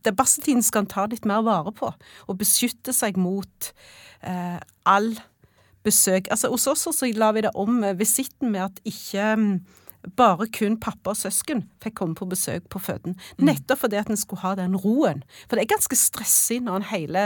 det 0.04 0.16
barseltiden 0.16 0.64
skal 0.64 0.86
en 0.86 0.92
ta 0.96 1.06
litt 1.10 1.28
mer 1.28 1.44
vare 1.46 1.74
på, 1.76 1.92
og 2.26 2.40
beskytte 2.40 2.96
seg 2.96 3.20
mot 3.20 3.72
eh, 4.24 4.56
all 4.88 5.12
besøk. 5.88 6.30
Altså, 6.30 6.52
hos 6.52 6.68
oss 6.70 6.86
så 6.92 7.10
la 7.16 7.32
vi 7.34 7.44
det 7.48 7.54
om 7.58 7.82
visitten 7.98 8.52
med 8.54 8.68
at 8.68 8.80
ikke 8.88 9.34
bare 10.16 10.46
kun 10.54 10.78
pappa 10.80 11.12
og 11.12 11.18
søsken 11.18 11.64
fikk 11.82 11.98
komme 12.00 12.16
på 12.18 12.28
besøk 12.30 12.68
på 12.72 12.80
føden. 12.82 13.16
Mm. 13.38 13.48
Nettopp 13.50 13.82
fordi 13.82 13.98
at 14.00 14.10
en 14.12 14.20
skulle 14.20 14.44
ha 14.44 14.54
den 14.58 14.76
roen. 14.78 15.24
For 15.48 15.56
det 15.56 15.64
er 15.64 15.74
ganske 15.74 15.98
stressig 15.98 16.60
når 16.64 16.80
en 16.80 16.88
hele 16.92 17.24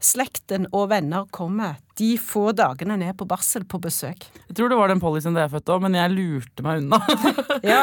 slekten 0.00 0.68
og 0.72 0.88
venner 0.94 1.28
kommer 1.34 1.78
de 1.98 2.08
få 2.22 2.50
dagene 2.56 2.96
ned 3.00 3.16
på 3.18 3.26
barsel 3.28 3.64
på 3.68 3.80
besøk. 3.82 4.26
Jeg 4.48 4.56
tror 4.56 4.70
det 4.70 4.78
var 4.78 4.90
den 4.92 5.00
policyen 5.02 5.34
da 5.36 5.44
jeg 5.44 5.52
fødte 5.56 5.74
òg, 5.74 5.82
men 5.84 5.96
jeg 5.98 6.12
lurte 6.14 6.64
meg 6.64 6.82
unna. 6.82 7.00
ja. 7.72 7.80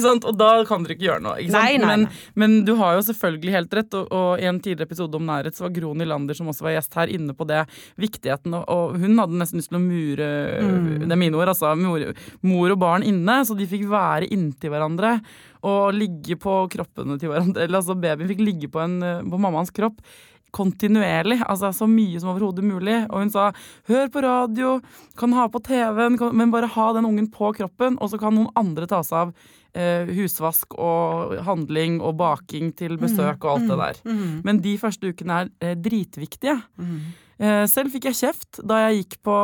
sant? 0.00 0.26
Og 0.28 0.38
da 0.38 0.50
kan 0.68 0.86
dere 0.86 0.96
ikke 0.96 1.06
gjøre 1.06 1.24
noe. 1.26 1.36
Ikke 1.42 1.54
nei, 1.56 1.74
nei. 1.80 1.90
Men, 1.90 2.06
men, 2.40 2.56
du 2.68 2.72
har 2.80 2.96
jo 2.96 3.04
selvfølgelig 3.10 3.54
helt 3.56 3.76
rett, 3.76 3.98
og, 3.98 4.08
og, 4.08 4.30
i 4.40 4.48
en 4.48 4.62
tidligere 4.62 4.88
episode 4.88 5.20
om 5.20 5.28
nærhet 5.28 5.58
så 5.58 5.66
var 5.66 5.74
Gro 5.76 5.92
Nylander, 5.96 6.38
som 6.38 6.48
også 6.52 6.66
var 6.66 6.76
gjest 6.78 6.96
her, 7.00 7.12
inne 7.18 7.36
på 7.36 7.46
det 7.50 7.62
viktigheten, 8.00 8.56
og, 8.58 8.64
og 8.72 8.96
hun 9.00 9.20
hadde 9.20 9.42
nesten 9.42 9.60
lyst 9.60 9.72
til 9.72 9.80
å 9.80 9.84
mure 9.84 10.30
mm. 10.64 10.88
Det 11.04 11.14
er 11.16 11.20
mine 11.20 11.38
ord, 11.38 11.52
altså. 11.52 11.74
Mor, 11.80 12.08
mor 12.46 12.74
og 12.74 12.80
barn 12.80 13.06
inne, 13.06 13.40
så 13.46 13.56
de 13.58 13.68
fikk 13.68 13.86
være 13.90 14.30
inntil 14.32 14.72
hverandre 14.72 15.18
og 15.66 15.92
ligge 15.92 16.38
på 16.40 16.54
kroppene 16.72 17.18
til 17.20 17.32
hverandre. 17.32 17.66
Eller 17.66 17.80
altså 17.82 17.96
babyen 17.98 18.30
fikk 18.30 18.42
ligge 18.44 18.70
på, 18.72 18.80
en, 18.80 18.96
på 19.28 19.40
mammaens 19.40 19.72
kropp 19.76 20.00
kontinuerlig. 20.56 21.40
Altså 21.46 21.72
så 21.74 21.88
mye 21.90 22.20
som 22.20 22.32
overhodet 22.32 22.66
mulig. 22.66 22.98
Og 23.08 23.24
hun 23.24 23.32
sa 23.32 23.50
hør 23.90 24.10
på 24.12 24.24
radio, 24.24 24.76
kan 25.20 25.34
ha 25.36 25.46
på 25.50 25.62
TV-en, 25.66 26.18
men 26.36 26.52
bare 26.52 26.70
ha 26.70 26.90
den 26.96 27.08
ungen 27.08 27.30
på 27.32 27.52
kroppen, 27.56 27.98
og 28.00 28.12
så 28.12 28.20
kan 28.20 28.36
noen 28.36 28.52
andre 28.58 28.88
ta 28.90 29.02
seg 29.06 29.18
av 29.20 29.32
eh, 29.74 30.10
husvask 30.16 30.76
og 30.78 31.38
handling 31.46 32.00
og 32.02 32.16
baking 32.20 32.72
til 32.76 32.98
besøk 33.00 33.44
og 33.44 33.54
alt 33.54 33.68
det 33.68 33.78
mm, 33.78 33.82
der. 33.84 34.02
Mm, 34.04 34.20
mm. 34.20 34.36
Men 34.46 34.62
de 34.64 34.76
første 34.80 35.12
ukene 35.12 35.42
er 35.42 35.52
eh, 35.62 35.76
dritviktige. 35.78 36.58
Eh, 37.40 37.64
selv 37.70 37.94
fikk 37.94 38.10
jeg 38.10 38.20
kjeft 38.20 38.62
da 38.66 38.84
jeg 38.86 39.02
gikk 39.02 39.20
på 39.26 39.38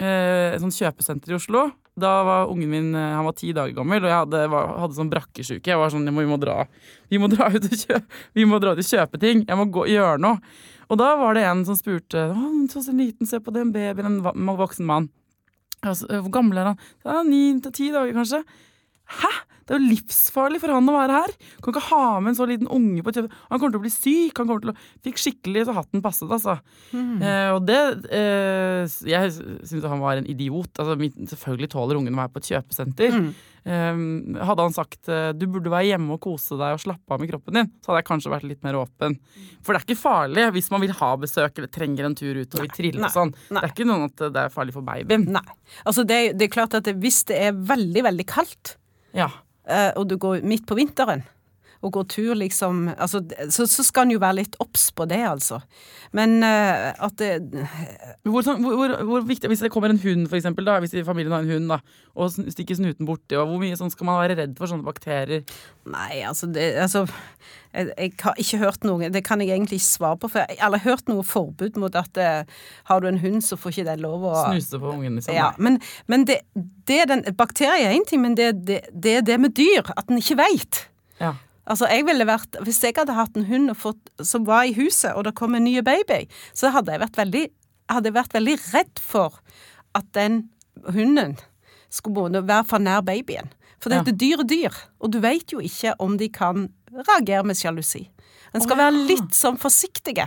eh, 0.00 0.54
et 0.54 0.62
sånt 0.62 0.78
kjøpesenter 0.78 1.34
i 1.34 1.38
Oslo. 1.38 1.68
Da 2.00 2.12
var 2.26 2.52
ungen 2.52 2.70
min 2.70 2.88
eh, 2.94 3.12
han 3.16 3.26
var 3.26 3.36
ti 3.38 3.52
dager 3.56 3.74
gammel, 3.76 4.02
og 4.04 4.10
jeg 4.10 4.20
hadde, 4.22 4.42
var, 4.52 4.72
hadde 4.84 4.98
sånn 4.98 5.12
brakkesjuke. 5.12 5.72
Jeg 5.72 5.80
var 5.80 5.92
sånn, 5.94 6.08
vi 6.08 6.26
må 6.28 6.38
dra 6.40 6.62
Vi 7.10 7.20
må 7.20 7.30
dra 7.32 7.50
ut 7.52 7.64
og 7.64 7.76
kjøpe, 7.76 8.22
vi 8.36 8.48
må 8.48 8.60
dra 8.62 8.74
ut 8.76 8.82
og 8.82 8.90
kjøpe 8.90 9.20
ting. 9.22 9.44
Jeg 9.48 9.58
må 9.58 9.68
gå, 9.72 9.86
gjøre 9.90 10.20
noe. 10.22 10.40
Og 10.88 11.00
da 11.00 11.12
var 11.20 11.36
det 11.36 11.44
en 11.44 11.66
som 11.68 11.76
spurte 11.76 12.30
å, 12.32 12.48
så, 12.72 12.82
liten, 12.96 13.28
se 13.28 13.40
på 13.44 13.52
den 13.52 13.74
babyen, 13.74 14.20
en 14.22 14.52
voksen 14.56 14.88
mann. 14.88 15.10
Altså, 15.84 16.08
hvor 16.24 16.32
gammel 16.34 16.58
er 16.58 16.72
han? 16.72 16.80
Ja, 17.06 17.20
Ni 17.26 17.42
til 17.62 17.74
ti 17.74 17.90
dager, 17.94 18.14
kanskje. 18.16 18.42
Hæ? 19.18 19.32
Det 19.68 19.76
er 19.76 19.82
jo 19.82 19.90
livsfarlig 19.92 20.62
for 20.62 20.72
han 20.72 20.88
å 20.88 20.94
være 20.96 21.20
her. 21.20 21.34
Kan 21.60 21.74
ikke 21.74 21.88
ha 21.90 22.04
med 22.22 22.32
en 22.32 22.38
så 22.38 22.46
liten 22.48 22.70
unge 22.72 23.04
på 23.04 23.12
kjøpet. 23.12 23.34
Han 23.50 23.60
kommer 23.60 23.74
til 23.74 23.82
å 23.82 23.84
bli 23.84 23.92
syk. 23.92 24.40
Han 24.40 24.48
kommer 24.48 24.64
til 24.64 24.72
å 24.72 24.76
Fikk 25.04 25.20
skikkelig 25.20 25.66
så 25.68 25.74
hatten 25.76 26.02
passet, 26.04 26.30
altså. 26.32 26.56
Mm. 26.96 27.20
Eh, 27.22 27.50
og 27.54 27.60
det 27.68 27.78
eh, 28.14 28.96
Jeg 29.08 29.34
syns 29.36 29.84
han 29.84 30.02
var 30.02 30.18
en 30.18 30.28
idiot. 30.28 30.72
Altså, 30.80 30.96
selvfølgelig 31.34 31.70
tåler 31.74 32.00
ungen 32.00 32.16
å 32.16 32.22
være 32.22 32.34
på 32.34 32.42
et 32.42 32.50
kjøpesenter. 32.54 33.14
Mm. 33.18 33.28
Eh, 33.68 34.00
hadde 34.48 34.64
han 34.64 34.74
sagt 34.74 35.10
eh, 35.12 35.30
du 35.36 35.44
burde 35.50 35.72
være 35.72 35.90
hjemme 35.90 36.16
og 36.16 36.22
kose 36.24 36.56
deg 36.56 36.78
og 36.78 36.82
slappe 36.82 37.14
av 37.14 37.20
med 37.20 37.28
kroppen 37.28 37.58
din, 37.58 37.70
så 37.82 37.92
hadde 37.92 38.00
jeg 38.00 38.08
kanskje 38.08 38.32
vært 38.32 38.48
litt 38.48 38.64
mer 38.64 38.80
åpen. 38.80 39.18
For 39.60 39.74
det 39.74 39.82
er 39.82 39.88
ikke 39.88 40.00
farlig 40.00 40.46
hvis 40.56 40.70
man 40.72 40.84
vil 40.86 40.96
ha 40.96 41.12
besøk 41.20 41.60
eller 41.60 41.72
trenger 41.74 42.08
en 42.08 42.16
tur 42.18 42.38
ut 42.38 42.56
og 42.56 42.64
vil 42.64 42.74
trille 42.74 43.04
og 43.04 43.12
sånn. 43.12 43.34
Det 43.50 43.60
er 43.60 43.72
ikke 43.74 43.88
noe 43.88 44.08
at 44.08 44.24
det 44.24 44.46
er 44.46 44.54
farlig 44.54 44.76
for 44.78 44.86
babyen. 44.86 45.28
Nei. 45.36 45.44
Altså, 45.84 46.06
det, 46.08 46.20
det 46.40 46.48
er 46.48 46.54
klart 46.54 46.78
at 46.78 46.88
hvis 46.96 47.24
det 47.28 47.42
er 47.50 47.58
veldig, 47.68 48.06
veldig 48.08 48.28
kaldt 48.28 48.78
ja. 49.16 49.28
Eh, 49.68 49.90
og 49.96 50.08
du 50.08 50.16
går 50.16 50.44
midt 50.48 50.66
på 50.66 50.78
vinteren 50.78 51.22
og 51.80 51.92
går 51.94 52.06
tur, 52.10 52.34
liksom 52.34 52.88
altså, 52.96 53.22
så, 53.50 53.66
så, 53.70 53.84
skal 53.86 54.06
en 54.06 54.16
jo 54.16 54.22
være 54.22 54.40
litt 54.40 54.56
obs 54.62 54.88
på 54.96 55.06
det, 55.10 55.20
altså. 55.28 55.60
Men 56.16 56.38
uh, 56.42 56.90
at 57.06 57.14
det 57.20 57.30
hvor, 58.24 58.42
sånn, 58.42 58.62
hvor, 58.64 58.74
hvor, 58.80 58.94
hvor, 59.04 59.26
viktig 59.28 59.50
Hvis 59.50 59.60
det 59.62 59.70
kommer 59.72 59.92
en 59.92 60.00
hund, 60.02 60.26
for 60.30 60.38
eksempel, 60.38 60.66
da, 60.66 60.78
hvis 60.82 60.96
familien 61.06 61.34
har 61.36 61.44
en 61.44 61.52
hund, 61.52 61.70
da, 61.70 61.78
og 62.18 62.34
stikker 62.34 62.78
snuten 62.78 63.06
borti, 63.08 63.36
og 63.38 63.50
hvor 63.50 63.62
mye 63.62 63.78
sånn 63.78 63.92
skal 63.92 64.08
man 64.08 64.20
være 64.22 64.38
redd 64.40 64.58
for 64.58 64.70
sånne 64.70 64.86
bakterier? 64.86 65.44
Nei, 65.88 66.22
altså, 66.26 66.48
det, 66.50 66.72
altså 66.82 67.04
jeg, 67.72 67.92
jeg, 67.92 68.12
har 68.24 68.40
ikke 68.40 68.58
hørt 68.62 68.84
noe 68.88 69.08
Det 69.12 69.20
kan 69.26 69.42
jeg 69.42 69.52
egentlig 69.52 69.78
ikke 69.78 69.86
svare 69.86 70.18
på, 70.20 70.30
for 70.32 70.42
jeg 70.42 70.58
har 70.58 70.70
aldri 70.70 70.82
hørt 70.86 71.10
noe 71.10 71.24
forbud 71.26 71.78
mot 71.80 71.98
at 71.98 72.20
uh, 72.20 72.60
har 72.90 73.02
du 73.04 73.10
en 73.10 73.22
hund, 73.22 73.42
så 73.44 73.58
får 73.60 73.76
ikke 73.76 73.88
det 73.92 73.98
lov 74.02 74.26
å 74.26 74.34
Snuse 74.48 74.80
på 74.80 74.94
ungen, 74.96 75.20
liksom. 75.20 75.36
Ja, 75.36 75.52
men, 75.62 75.78
men 76.10 76.26
det, 76.28 76.40
det 76.88 77.02
er 77.04 77.12
den 77.12 77.26
Bakterier 77.38 77.90
er 77.90 77.96
én 77.96 78.06
ting, 78.08 78.24
men 78.24 78.34
det, 78.38 78.54
det, 78.66 78.82
det 78.92 79.18
er 79.20 79.26
det 79.26 79.38
med 79.40 79.54
dyr. 79.56 79.86
At 79.94 80.10
en 80.10 80.18
ikke 80.18 80.38
veit. 80.40 80.86
Ja. 81.20 81.36
Altså, 81.68 81.88
jeg 81.92 82.06
ville 82.08 82.24
vært, 82.24 82.56
Hvis 82.64 82.80
jeg 82.82 82.96
hadde 82.96 83.16
hatt 83.16 83.36
en 83.36 83.48
hund 83.48 83.74
fått, 83.76 84.00
som 84.24 84.46
var 84.48 84.64
i 84.64 84.74
huset, 84.76 85.12
og 85.14 85.26
det 85.26 85.36
kom 85.36 85.54
en 85.54 85.66
ny 85.66 85.80
baby, 85.84 86.24
så 86.56 86.72
hadde 86.72 86.94
jeg 86.94 87.02
vært 87.04 87.20
veldig, 87.20 87.44
hadde 87.92 88.10
jeg 88.10 88.16
vært 88.16 88.36
veldig 88.38 88.56
redd 88.72 89.02
for 89.04 89.38
at 89.98 90.08
den 90.16 90.48
hunden 90.94 91.36
skulle 91.92 92.42
være 92.44 92.64
for 92.68 92.82
nær 92.82 93.04
babyen. 93.04 93.52
For 93.82 93.92
det 93.92 94.00
ja. 94.00 94.16
dyr 94.24 94.42
er 94.42 94.48
dyr, 94.48 94.78
og 94.98 95.12
du 95.14 95.20
vet 95.22 95.52
jo 95.52 95.60
ikke 95.62 95.94
om 96.02 96.16
de 96.18 96.28
kan 96.32 96.68
reagere 96.92 97.44
med 97.46 97.58
sjalusi. 97.58 98.08
En 98.54 98.64
skal 98.64 98.74
oh, 98.74 98.80
ja. 98.80 98.88
være 98.88 99.04
litt 99.10 99.36
sånn 99.36 99.60
forsiktige. 99.60 100.26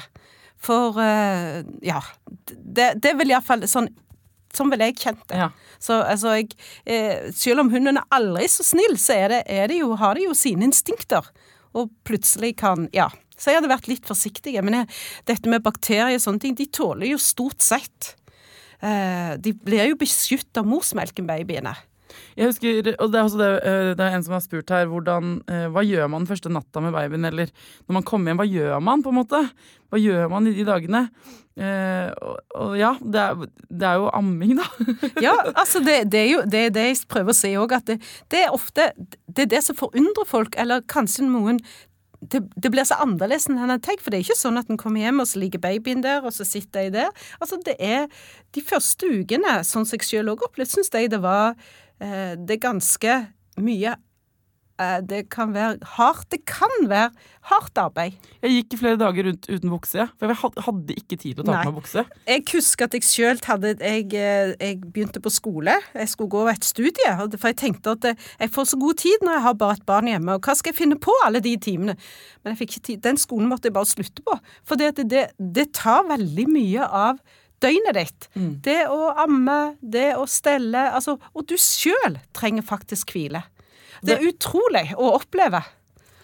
For 0.62 0.97
uh, 1.01 1.62
ja, 1.84 1.99
det, 2.54 2.93
det 3.01 3.15
vil 3.17 3.34
iallfall 3.34 3.65
sånn 3.69 3.89
Sånn 4.55 4.71
ville 4.71 4.89
jeg 4.89 4.99
kjent 4.99 5.23
det. 5.31 5.39
Ja. 5.39 5.49
Så 5.81 6.01
altså, 6.03 6.35
jeg, 6.39 6.51
eh, 6.85 7.29
selv 7.35 7.63
om 7.63 7.71
hunden 7.73 7.99
er 8.01 8.07
aldri 8.13 8.47
så 8.51 8.65
snill, 8.67 8.97
så 8.99 9.17
er 9.17 9.35
det, 9.35 9.41
er 9.47 9.71
det 9.71 9.81
jo, 9.81 9.93
har 9.99 10.17
de 10.17 10.27
jo 10.27 10.37
sine 10.37 10.67
instinkter. 10.67 11.27
Og 11.77 11.91
plutselig 12.07 12.57
kan 12.61 12.89
Ja. 12.95 13.09
Så 13.41 13.49
jeg 13.49 13.57
hadde 13.57 13.71
vært 13.71 13.87
litt 13.89 14.05
forsiktig. 14.05 14.53
Men 14.61 14.75
jeg, 14.75 14.89
dette 15.25 15.49
med 15.49 15.63
bakterier 15.65 16.13
og 16.13 16.21
sånne 16.21 16.43
ting, 16.43 16.53
de 16.53 16.67
tåler 16.69 17.09
jo 17.09 17.17
stort 17.17 17.63
sett. 17.65 18.11
Eh, 18.81 19.33
de 19.41 19.55
blir 19.57 19.87
jo 19.89 19.97
beskytt 19.97 20.57
av 20.61 20.67
morsmelken, 20.69 21.25
babyene. 21.25 21.73
Jeg 22.35 22.49
husker, 22.51 22.91
og 23.01 23.11
det 23.13 23.19
er, 23.19 23.35
det, 23.39 23.49
eh, 23.67 23.89
det 23.97 24.05
er 24.05 24.15
en 24.15 24.23
som 24.25 24.35
har 24.35 24.43
spurt 24.43 24.71
her 24.73 24.87
hvordan, 24.91 25.41
eh, 25.47 25.67
Hva 25.71 25.83
gjør 25.85 26.09
man 26.11 26.27
første 26.27 26.51
natta 26.51 26.83
med 26.83 26.93
babyen? 26.95 27.25
Eller 27.27 27.51
når 27.87 27.97
man 27.99 28.07
kommer 28.07 28.31
hjem, 28.31 28.41
hva 28.41 28.49
gjør 28.49 28.81
man? 28.83 29.03
på 29.03 29.11
en 29.11 29.19
måte? 29.19 29.41
Hva 29.91 29.99
gjør 29.99 30.29
man 30.31 30.47
i 30.47 30.55
de 30.55 30.65
dagene? 30.67 31.09
Eh, 31.59 32.09
og, 32.55 32.77
ja, 32.79 32.93
det 33.03 33.21
er, 33.21 33.45
det 33.67 33.87
er, 33.87 33.99
jo 33.99 34.09
amming, 34.15 34.55
da. 34.61 34.67
ja, 35.25 35.35
altså 35.51 35.81
det, 35.83 36.05
det, 36.13 36.23
er 36.23 36.29
jo 36.31 36.41
det, 36.47 36.65
det 36.77 36.87
jeg 36.87 36.99
prøver 37.11 37.33
å 37.33 37.37
si 37.37 37.53
òg, 37.59 37.75
at 37.75 37.91
det, 37.91 37.99
er 38.39 38.55
ofte 38.55 38.91
det 39.27 39.45
er 39.45 39.55
det 39.57 39.63
som 39.65 39.77
forundrer 39.79 40.27
folk, 40.29 40.55
eller 40.61 40.85
kanskje 40.91 41.27
noen 41.27 41.59
det, 42.21 42.43
det, 42.53 42.69
blir 42.69 42.85
så 42.85 42.99
annerledes 43.01 43.47
enn 43.49 43.57
han 43.57 43.73
tenker. 43.81 44.03
For 44.05 44.13
det 44.13 44.19
er 44.19 44.27
ikke 44.27 44.37
sånn 44.37 44.59
at 44.61 44.69
en 44.69 44.79
kommer 44.79 45.01
hjem, 45.01 45.23
og 45.23 45.29
så 45.31 45.41
ligger 45.41 45.63
babyen 45.63 46.03
der, 46.05 46.21
og 46.21 46.35
så 46.35 46.45
sitter 46.45 46.85
jeg 46.85 46.93
der. 46.93 47.09
Altså, 47.41 47.57
det 47.65 47.75
er 47.81 48.05
de 48.53 48.61
første 48.61 49.09
ukene, 49.09 49.57
sånn 49.65 49.87
som 49.89 49.97
jeg 49.97 50.07
sjøl 50.07 50.29
òg 50.35 50.45
opplevde, 50.45 50.69
syns 50.75 50.93
jeg 50.93 51.09
det 51.11 51.21
var 51.23 51.55
eh, 51.97 52.37
Det 52.37 52.61
ganske 52.61 53.17
mye 53.61 53.95
det 55.07 55.25
kan 55.33 55.53
være 55.55 55.77
hardt. 55.97 56.27
Det 56.33 56.41
kan 56.49 56.71
være 56.89 57.09
hardt 57.49 57.79
arbeid. 57.81 58.17
Jeg 58.43 58.55
gikk 58.57 58.75
i 58.75 58.79
flere 58.81 58.99
dager 59.01 59.27
rundt 59.27 59.47
uten 59.49 59.71
bukse, 59.73 60.05
for 60.19 60.31
jeg 60.31 60.65
hadde 60.67 60.97
ikke 60.99 61.17
tid 61.17 61.33
til 61.33 61.41
å 61.43 61.47
ta 61.47 61.57
på 61.57 61.71
meg 61.71 61.79
bukse. 61.79 62.03
Jeg 62.29 62.45
husker 62.51 62.87
at 62.87 62.97
jeg 62.97 63.07
sjøl 63.07 63.41
hadde 63.47 63.73
jeg, 63.79 64.07
eh, 64.13 64.53
jeg, 64.55 64.79
begynte 64.85 65.23
på 65.23 65.33
skole. 65.33 65.75
Jeg 65.95 66.11
skulle 66.11 66.33
gå 66.33 66.45
et 66.51 66.67
studie, 66.67 67.15
for 67.17 67.49
jeg 67.49 67.59
tenkte 67.63 67.95
at 67.97 68.09
eh, 68.11 68.29
jeg 68.45 68.53
får 68.53 68.71
så 68.73 68.81
god 68.81 69.01
tid 69.01 69.25
når 69.25 69.37
jeg 69.37 69.45
har 69.47 69.59
bare 69.65 69.79
et 69.79 69.85
barn 69.89 70.09
hjemme, 70.11 70.37
og 70.37 70.45
hva 70.45 70.57
skal 70.57 70.73
jeg 70.73 70.81
finne 70.83 70.99
på 71.01 71.15
alle 71.25 71.43
de 71.43 71.55
timene? 71.61 71.97
Men 72.41 72.53
jeg 72.53 72.63
fikk 72.63 72.77
ikke 72.77 72.87
tid. 72.91 73.03
Den 73.05 73.21
skolen 73.21 73.49
måtte 73.51 73.69
jeg 73.69 73.77
bare 73.77 73.89
slutte 73.89 74.25
på, 74.25 74.37
for 74.67 74.81
det, 74.81 74.95
det, 75.09 75.29
det 75.37 75.71
tar 75.77 76.05
veldig 76.09 76.49
mye 76.51 76.87
av 76.87 77.21
døgnet 77.61 77.97
ditt. 77.97 78.27
Mm. 78.35 78.51
Det 78.65 78.79
å 78.91 79.11
amme, 79.21 79.75
det 79.81 80.11
å 80.17 80.25
stelle 80.29 80.87
altså, 80.91 81.17
Og 81.37 81.45
du 81.49 81.55
sjøl 81.59 82.17
trenger 82.37 82.65
faktisk 82.65 83.13
hvile. 83.15 83.43
Det 84.01 84.17
er 84.17 84.27
utrolig 84.31 84.87
å 84.97 85.13
oppleve. 85.19 85.61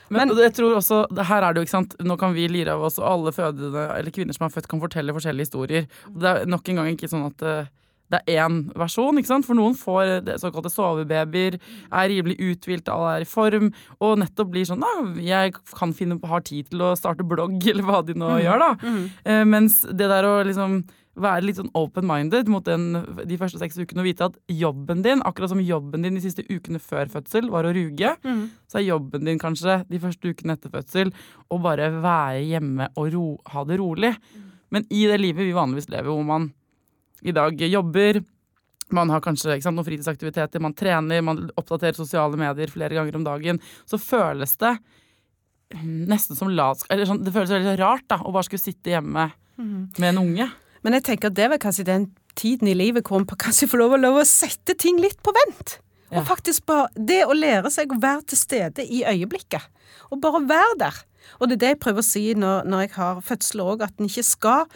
Men, 0.09 0.29
Men 0.31 0.39
jeg 0.39 0.53
tror 0.55 0.77
også, 0.77 1.01
her 1.29 1.43
er 1.43 1.53
det 1.53 1.59
jo, 1.61 1.67
ikke 1.67 1.75
sant, 1.75 1.95
Nå 1.99 2.15
kan 2.19 2.35
vi 2.35 2.45
lire 2.47 2.77
av 2.77 2.85
oss, 2.87 2.99
og 3.01 3.09
alle 3.09 3.33
fødende 3.35 3.89
eller 3.97 4.13
kvinner 4.15 4.35
som 4.35 4.47
er 4.47 4.53
født, 4.53 4.69
kan 4.71 4.79
fortelle 4.83 5.15
forskjellige 5.15 5.49
historier. 5.49 5.89
Det 6.07 6.29
er 6.31 6.47
nok 6.47 6.69
en 6.71 6.79
gang 6.79 6.93
ikke 6.93 7.09
sånn 7.11 7.27
at 7.27 7.43
eh, 7.43 7.73
det 8.13 8.21
er 8.23 8.45
én 8.45 8.59
versjon. 8.77 9.17
ikke 9.19 9.31
sant? 9.33 9.47
For 9.47 9.57
noen 9.57 9.75
får 9.77 10.13
det 10.27 10.37
såkalte 10.39 10.71
sovebabyer, 10.71 11.57
er 11.59 12.11
rimelig 12.11 12.37
uthvilte, 12.39 12.93
alle 12.93 13.17
er 13.17 13.25
i 13.25 13.29
form, 13.29 13.73
og 13.99 14.21
nettopp 14.21 14.53
blir 14.53 14.67
sånn 14.69 14.83
da, 14.83 14.93
jeg 15.23 15.57
kan 15.75 15.95
finne, 15.95 16.19
har 16.23 16.45
tid 16.47 16.71
til 16.71 16.85
å 16.87 16.93
starte 16.99 17.27
blogg, 17.27 17.59
eller 17.71 17.87
hva 17.87 18.03
de 18.07 18.15
nå 18.17 18.31
mm. 18.31 18.39
gjør, 18.45 18.63
da. 18.63 18.71
Mm. 18.79 19.03
Eh, 19.27 19.43
mens 19.55 19.81
det 19.91 20.07
der 20.13 20.29
å 20.29 20.37
liksom 20.47 20.81
være 21.17 21.43
litt 21.47 21.57
sånn 21.57 21.71
open-minded 21.77 22.47
mot 22.53 22.63
den, 22.67 22.91
de 23.25 23.37
første 23.41 23.57
seks 23.61 23.77
ukene 23.81 24.03
og 24.03 24.07
vite 24.07 24.27
at 24.29 24.35
jobben 24.53 25.01
din, 25.05 25.23
akkurat 25.25 25.49
som 25.49 25.61
jobben 25.63 26.05
din 26.05 26.13
de 26.17 26.21
siste 26.21 26.45
ukene 26.49 26.79
før 26.83 27.09
fødsel 27.09 27.49
var 27.53 27.65
å 27.65 27.73
ruge, 27.73 28.13
Mm. 28.23 28.49
så 28.69 28.77
er 28.79 28.85
jobben 28.87 29.25
din 29.25 29.39
kanskje 29.41 29.79
de 29.89 29.99
første 29.99 30.29
ukene 30.29 30.53
etter 30.57 30.69
fødsel 30.69 31.11
å 31.49 31.59
bare 31.61 31.89
være 32.01 32.43
hjemme 32.45 32.89
og 32.95 33.11
ro, 33.13 33.25
ha 33.53 33.63
det 33.65 33.79
rolig. 33.79 34.13
Men 34.69 34.85
i 34.91 35.05
det 35.07 35.19
livet 35.19 35.45
vi 35.47 35.53
vanligvis 35.57 35.89
lever, 35.89 36.11
hvor 36.11 36.25
man 36.25 36.51
i 37.23 37.31
dag 37.31 37.57
jobber, 37.57 38.23
man 38.91 39.09
har 39.09 39.19
kanskje 39.19 39.61
sant, 39.61 39.75
noen 39.75 39.85
fritidsaktiviteter, 39.87 40.61
man 40.61 40.73
trener, 40.73 41.21
man 41.23 41.49
oppdaterer 41.57 41.95
sosiale 41.95 42.37
medier 42.37 42.67
flere 42.71 42.93
ganger 42.95 43.15
om 43.15 43.23
dagen, 43.25 43.59
så 43.85 43.97
føles 43.99 44.55
det 44.57 44.77
nesten 45.75 46.37
som 46.37 46.47
latskap 46.47 46.93
Eller 46.93 47.05
sånn, 47.09 47.23
det 47.25 47.33
føles 47.35 47.51
veldig 47.51 47.73
rart 47.81 48.05
da, 48.07 48.21
å 48.23 48.31
bare 48.31 48.47
skulle 48.47 48.63
sitte 48.63 48.93
hjemme 48.93 49.31
med 49.57 50.09
en 50.13 50.17
unge. 50.21 50.45
Men 50.85 50.97
jeg 50.97 51.07
tenker 51.07 51.31
at 51.31 51.37
det 51.37 51.49
var 51.51 51.61
kanskje 51.61 51.87
den 51.87 52.07
tiden 52.37 52.69
i 52.69 52.77
livet 52.77 53.07
hvor 53.07 53.23
man 53.23 53.39
kanskje 53.39 53.69
får 53.71 53.81
lov, 53.81 53.97
lov 54.01 54.21
å 54.21 54.27
sette 54.27 54.77
ting 54.77 55.01
litt 55.01 55.19
på 55.25 55.33
vent. 55.35 55.79
Ja. 56.11 56.21
Og 56.21 56.29
faktisk 56.29 56.67
bare 56.69 56.87
det 56.95 57.23
å 57.27 57.35
lære 57.35 57.71
seg 57.73 57.91
å 57.91 57.99
være 57.99 58.29
til 58.31 58.39
stede 58.39 58.85
i 58.85 59.03
øyeblikket. 59.07 59.65
Og 60.11 60.21
bare 60.23 60.45
være 60.47 60.77
der. 60.85 61.01
Og 61.39 61.49
det 61.49 61.57
er 61.57 61.63
det 61.63 61.73
jeg 61.73 61.81
prøver 61.83 62.03
å 62.03 62.07
si 62.07 62.23
når, 62.37 62.69
når 62.69 62.85
jeg 62.85 62.93
har 62.95 63.19
fødsler 63.25 63.73
òg, 63.73 63.83
at 63.83 63.99
en 63.99 64.07
ikke 64.07 64.23
skal 64.23 64.69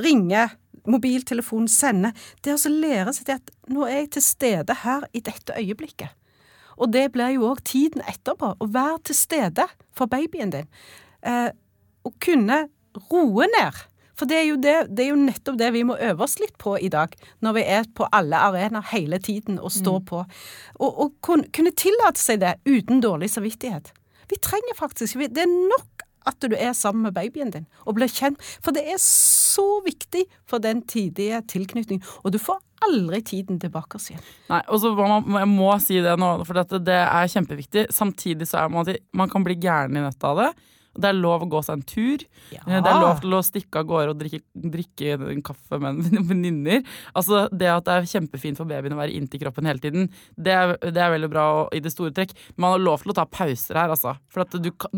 ringe, 0.00 0.46
mobiltelefon, 0.88 1.68
sende. 1.68 2.14
Det 2.40 2.56
å 2.56 2.72
lære 2.72 3.12
seg 3.16 3.34
at 3.36 3.52
nå 3.68 3.84
er 3.88 4.04
jeg 4.04 4.14
til 4.16 4.26
stede 4.30 4.78
her 4.86 5.04
i 5.12 5.20
dette 5.24 5.56
øyeblikket. 5.58 6.16
Og 6.80 6.88
det 6.94 7.10
blir 7.12 7.34
jo 7.34 7.50
òg 7.50 7.60
tiden 7.68 8.00
etterpå. 8.08 8.54
Å 8.56 8.70
være 8.72 9.02
til 9.10 9.18
stede 9.18 9.66
for 9.92 10.08
babyen 10.08 10.54
din. 10.54 10.68
Eh, 11.20 11.50
å 12.08 12.12
kunne 12.24 12.62
roe 13.10 13.48
ned. 13.58 13.82
For 14.20 14.28
det 14.28 14.36
er, 14.36 14.46
jo 14.50 14.58
det, 14.60 14.74
det 14.92 15.06
er 15.06 15.14
jo 15.14 15.20
nettopp 15.22 15.56
det 15.56 15.70
vi 15.72 15.86
må 15.88 15.96
øve 15.96 16.26
oss 16.26 16.36
litt 16.42 16.58
på 16.60 16.74
i 16.76 16.90
dag, 16.92 17.14
når 17.40 17.56
vi 17.56 17.62
er 17.78 17.86
på 17.96 18.04
alle 18.12 18.36
arenaer 18.50 18.84
hele 18.92 19.16
tiden 19.22 19.56
og 19.56 19.72
står 19.72 20.02
på. 20.10 20.20
Og, 20.76 20.90
og 20.90 21.14
kun, 21.24 21.46
kunne 21.56 21.72
tillate 21.72 22.20
seg 22.20 22.42
det 22.42 22.58
uten 22.68 23.00
dårlig 23.00 23.30
samvittighet. 23.32 23.94
Vi 24.30 24.36
trenger 24.44 24.76
faktisk 24.78 25.16
Det 25.24 25.42
er 25.42 25.48
nok 25.48 26.04
at 26.28 26.36
du 26.44 26.52
er 26.52 26.74
sammen 26.76 27.06
med 27.06 27.16
babyen 27.16 27.48
din 27.54 27.64
og 27.88 27.96
blir 27.96 28.10
kjent, 28.12 28.36
for 28.60 28.76
det 28.76 28.84
er 28.92 28.98
så 29.00 29.80
viktig 29.86 30.26
for 30.48 30.60
den 30.60 30.82
tidige 30.84 31.40
tilknytningen. 31.48 32.04
Og 32.20 32.34
du 32.34 32.38
får 32.38 32.60
aldri 32.84 33.22
tiden 33.24 33.60
tilbake 33.60 34.00
igjen. 34.04 34.20
Nei, 34.52 34.60
og 34.68 34.82
så 34.82 34.92
må 34.96 35.06
man, 35.08 35.40
jeg 35.40 35.48
må 35.48 35.70
si 35.80 36.00
det 36.04 36.12
nå, 36.20 36.34
for 36.44 36.60
dette, 36.60 36.82
det 36.84 36.98
er 37.00 37.32
kjempeviktig. 37.32 37.86
Samtidig 37.94 38.48
så 38.52 38.66
er 38.66 38.72
man, 38.72 38.88
at 38.88 39.00
man 39.16 39.32
kan 39.32 39.44
bli 39.46 39.56
gæren 39.60 39.96
i 39.96 40.04
nettet 40.04 40.28
av 40.28 40.44
det. 40.44 40.50
Det 40.98 41.06
er 41.06 41.14
lov 41.14 41.44
å 41.44 41.48
gå 41.48 41.60
seg 41.64 41.76
en 41.78 41.82
tur. 41.86 42.24
Ja. 42.50 42.60
Eh, 42.66 42.80
Det 42.82 42.90
er 42.90 43.00
lov 43.00 43.20
til 43.20 43.30
å 43.36 43.40
stikke 43.46 43.78
av 43.78 43.86
gårde 43.86 44.10
og 44.10 44.18
drikke, 44.18 44.40
drikke 44.56 45.12
en 45.30 45.42
kaffe 45.42 45.78
med 45.80 46.00
en 46.18 46.26
venninner. 46.26 46.82
Altså, 47.14 47.44
det 47.52 47.68
at 47.70 47.84
det 47.86 47.94
er 47.94 48.08
kjempefint 48.10 48.56
for 48.58 48.66
babyen 48.66 48.92
å 48.96 48.98
være 48.98 49.14
inntil 49.14 49.40
kroppen 49.44 49.66
hele 49.70 49.78
tiden, 49.78 50.08
det 50.36 50.52
er, 50.52 50.74
det 50.82 50.96
er 50.98 51.12
veldig 51.14 51.30
bra 51.30 51.44
og- 51.62 51.74
i 51.74 51.80
det 51.80 51.92
store 51.94 52.10
trekk. 52.10 52.32
Man 52.56 52.72
har 52.74 52.82
lov 52.82 53.02
til 53.04 53.12
å 53.12 53.14
ta 53.20 53.24
pauser 53.24 53.78
her, 53.78 53.88
altså. 53.94 54.16
For 54.28 54.40
at 54.42 54.50
du 54.50 54.70
kan, 54.72 54.90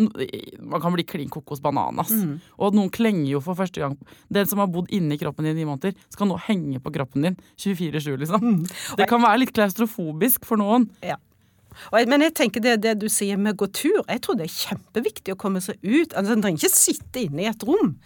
man 0.60 0.80
kan 0.80 0.92
bli 0.96 1.04
klin 1.04 1.28
kokos 1.28 1.60
bananas. 1.60 2.10
Og 2.58 2.72
noen 2.74 2.90
klenger 2.90 3.28
jo 3.34 3.40
for 3.44 3.54
første 3.54 3.80
gang. 3.84 3.98
Den 4.32 4.46
som 4.46 4.58
har 4.58 4.66
bodd 4.72 4.88
inni 4.90 5.18
kroppen 5.20 5.44
din 5.44 5.56
i 5.58 5.60
ni 5.62 5.68
måneder, 5.68 5.92
skal 6.08 6.26
nå 6.30 6.38
henge 6.48 6.80
på 6.82 6.92
kroppen 6.94 7.22
din 7.28 7.36
24-7, 7.60 8.16
liksom. 8.24 8.64
Det 8.96 9.06
kan 9.08 9.20
være 9.22 9.40
litt 9.44 9.52
klaustrofobisk 9.52 10.44
for 10.48 10.56
noen. 10.56 10.88
Ja. 11.04 11.16
Jeg, 11.92 12.08
men 12.10 12.24
jeg 12.26 12.34
tenker 12.38 12.64
det, 12.64 12.76
det 12.84 12.96
du 13.00 13.08
sier 13.12 13.40
med 13.40 13.54
å 13.56 13.62
gå 13.64 13.70
tur, 13.76 14.02
jeg 14.08 14.22
tror 14.24 14.38
det 14.38 14.48
er 14.48 14.54
kjempeviktig 14.58 15.34
å 15.34 15.40
komme 15.40 15.62
seg 15.64 15.78
ut. 15.82 16.12
Altså, 16.14 16.36
En 16.36 16.44
trenger 16.44 16.62
ikke 16.62 16.76
sitte 16.76 17.24
inne 17.26 17.44
i 17.46 17.50
et 17.50 17.66
rom. 17.68 17.96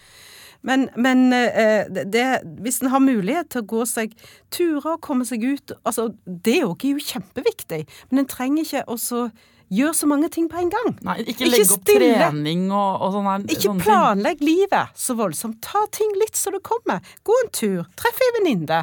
Men, 0.66 0.88
men 0.98 1.29
eh, 1.37 1.85
det, 1.90 2.24
hvis 2.64 2.81
en 2.83 2.90
har 2.90 3.02
mulighet 3.05 3.52
til 3.52 3.62
å 3.62 3.68
gå 3.70 3.85
seg 3.87 4.14
turer 4.50 4.96
og 4.96 5.02
komme 5.05 5.26
seg 5.29 5.44
ut 5.44 5.74
altså, 5.87 6.09
Det 6.26 6.57
òg 6.66 6.87
er 6.88 6.96
jo 6.96 7.05
kjempeviktig. 7.12 7.85
Men 8.11 8.24
en 8.24 8.31
trenger 8.31 8.64
ikke 8.64 8.83
også 8.90 9.29
gjøre 9.76 9.94
så 9.98 10.09
mange 10.11 10.31
ting 10.33 10.48
på 10.50 10.59
en 10.62 10.70
gang. 10.70 10.92
Nei, 11.07 11.16
ikke 11.22 11.44
Ikke 11.44 11.50
legge 11.52 11.76
opp 11.76 11.85
stille. 11.87 12.11
trening 12.18 12.66
og, 12.70 13.02
og 13.02 13.14
sånne. 13.16 13.37
Ikke 13.46 13.61
sånne 13.68 13.83
ting. 13.83 13.85
planlegg 13.85 14.42
livet 14.46 14.98
så 15.07 15.16
voldsomt. 15.18 15.61
Ta 15.66 15.85
ting 15.94 16.12
litt 16.20 16.38
så 16.38 16.52
det 16.55 16.62
kommer. 16.66 17.02
Gå 17.26 17.38
en 17.44 17.52
tur. 17.55 17.87
Treff 17.98 18.22
ei 18.26 18.33
venninne. 18.40 18.83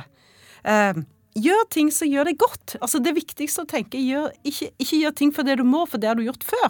Eh, 0.63 1.03
gjør 1.39 1.65
ting 1.73 1.89
som 1.93 2.09
gjør 2.09 2.29
deg 2.29 2.39
godt. 2.41 2.75
Altså 2.81 3.01
Det 3.03 3.15
viktigste 3.17 3.65
å 3.65 3.69
tenke 3.69 4.01
gjør, 4.01 4.31
ikke, 4.47 4.69
ikke 4.77 4.99
gjør 5.01 5.15
ting 5.19 5.33
for 5.35 5.47
det 5.47 5.57
du 5.61 5.65
må, 5.67 5.85
for 5.89 6.01
det 6.01 6.11
har 6.11 6.19
du 6.19 6.25
gjort 6.25 6.45
før. 6.47 6.69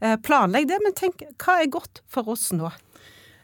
Eh, 0.00 0.16
planlegg 0.24 0.68
det, 0.70 0.78
men 0.84 0.96
tenk 0.96 1.24
hva 1.42 1.60
er 1.60 1.72
godt 1.72 2.02
for 2.08 2.30
oss 2.32 2.50
nå? 2.56 2.70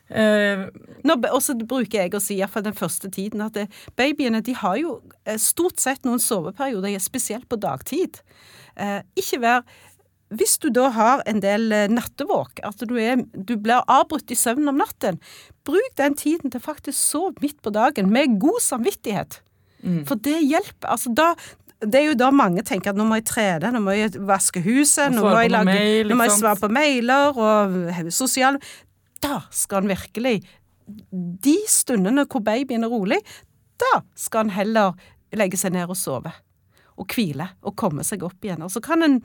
Eh, 0.07 0.69
Nå, 1.07 1.17
og 1.33 1.41
så 1.43 1.57
bruker 1.59 2.05
jeg 2.05 2.15
å 2.15 2.21
si, 2.23 2.39
iallfall 2.39 2.65
den 2.69 2.79
første 2.79 3.11
tiden, 3.13 3.43
at 3.43 3.57
det, 3.59 3.67
babyene 3.99 4.43
de 4.47 4.55
har 4.57 4.79
jo 4.81 5.01
eh, 5.27 5.39
stort 5.43 5.83
sett 5.83 6.07
noen 6.07 6.23
soveperioder, 6.23 6.95
spesielt 7.03 7.49
på 7.51 7.59
dagtid. 7.61 8.23
Eh, 8.77 9.03
ikke 9.19 9.43
vær 9.43 9.69
Hvis 10.27 10.57
du 10.59 10.71
da 10.75 10.89
har 10.91 11.21
en 11.31 11.39
del 11.39 11.71
eh, 11.71 11.87
nattevåk, 11.87 12.59
at 12.67 12.81
du, 12.83 12.97
er, 12.99 13.21
du 13.31 13.55
blir 13.63 13.85
avbrutt 13.87 14.33
i 14.35 14.39
søvnen 14.39 14.73
om 14.73 14.81
natten, 14.83 15.21
bruk 15.63 15.93
den 15.99 16.17
tiden 16.19 16.51
til 16.51 16.63
faktisk 16.63 16.99
sove 16.99 17.39
midt 17.45 17.61
på 17.63 17.71
dagen 17.71 18.11
med 18.11 18.41
god 18.43 18.59
samvittighet. 18.59 19.39
For 20.09 20.19
det 20.23 20.41
hjelper. 20.43 20.89
Altså 20.95 21.13
da 21.15 21.35
det 21.85 21.99
er 22.01 22.07
jo 22.09 22.17
da 22.17 22.31
mange 22.33 22.63
tenker 22.65 22.95
at 22.95 22.97
nå 22.97 23.05
må 23.05 23.19
jeg 23.19 23.27
trene, 23.29 23.69
nå 23.75 23.83
må 23.85 23.93
jeg 23.93 24.15
vaske 24.27 24.63
huset, 24.65 25.13
nå 25.13 25.21
må 25.27 25.35
jeg, 25.43 25.51
lage, 25.53 25.69
mail, 25.69 26.09
nå 26.09 26.17
må 26.17 26.25
jeg 26.25 26.39
svare 26.39 26.61
på 26.63 26.71
mailer 26.73 27.37
og 27.37 27.75
sosiale 28.15 28.61
Da 29.21 29.43
skal 29.53 29.83
han 29.83 29.93
virkelig 29.93 30.39
De 31.45 31.57
stundene 31.69 32.25
hvor 32.25 32.41
babyen 32.47 32.87
er 32.87 32.93
rolig, 32.93 33.21
da 33.77 34.01
skal 34.17 34.47
han 34.47 34.55
heller 34.57 34.97
legge 35.37 35.59
seg 35.61 35.75
ned 35.75 35.91
og 35.91 35.99
sove. 35.99 36.31
Og 36.97 37.13
hvile, 37.13 37.51
og 37.67 37.75
komme 37.77 38.07
seg 38.07 38.23
opp 38.25 38.47
igjen. 38.47 38.63
Og 38.65 38.71
så 38.73 38.81
kan 38.81 39.05
en 39.05 39.19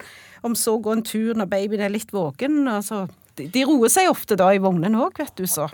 om 0.43 0.57
så 0.57 0.73
gå 0.81 0.91
en 0.91 1.05
tur 1.07 1.37
når 1.39 1.47
babyen 1.53 1.85
er 1.85 1.93
litt 1.93 2.11
våken. 2.11 2.65
Altså, 2.67 3.05
de, 3.37 3.45
de 3.53 3.63
roer 3.69 3.93
seg 3.93 4.09
ofte 4.11 4.35
da 4.35 4.49
i 4.51 4.59
vognen 4.59 4.97
òg, 4.99 5.21
vet 5.21 5.37
du, 5.39 5.45
så. 5.47 5.69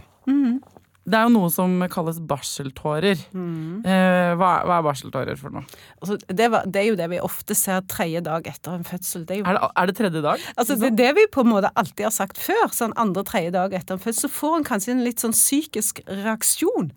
Det 1.08 1.16
er 1.16 1.24
jo 1.24 1.32
noe 1.38 1.48
som 1.54 1.78
kalles 1.92 2.18
barseltårer. 2.28 3.22
Eh, 3.32 4.32
hva, 4.36 4.50
hva 4.68 4.80
er 4.80 4.84
barseltårer 4.84 5.40
for 5.40 5.56
noe? 5.56 5.64
Altså, 6.02 6.18
det, 6.28 6.50
var, 6.52 6.68
det 6.68 6.82
er 6.82 6.90
jo 6.90 6.98
det 7.00 7.08
vi 7.14 7.22
ofte 7.24 7.56
ser 7.56 7.86
tredje 7.88 8.20
dag 8.26 8.50
etter 8.52 8.76
en 8.76 8.84
fødsel. 8.88 9.24
Det 9.24 9.38
er 9.38 9.40
jo 9.40 9.48
Er 9.48 9.56
det, 9.56 9.70
er 9.72 9.90
det 9.90 9.96
tredje 10.02 10.24
dag? 10.26 10.44
Altså, 10.58 10.76
det 10.76 10.90
er 10.92 10.98
det 11.00 11.10
vi 11.16 11.26
på 11.32 11.46
en 11.46 11.52
måte 11.54 11.72
alltid 11.80 12.10
har 12.10 12.16
sagt 12.18 12.42
før, 12.44 12.68
sånn 12.76 12.96
andre-tredje 13.00 13.56
dag 13.56 13.78
etter 13.80 13.96
en 13.96 14.04
fødsel, 14.04 14.28
så 14.28 14.34
får 14.36 14.60
en 14.60 14.68
kanskje 14.68 14.98
en 14.98 15.06
litt 15.08 15.24
sånn 15.24 15.36
psykisk 15.38 16.04
reaksjon 16.12 16.92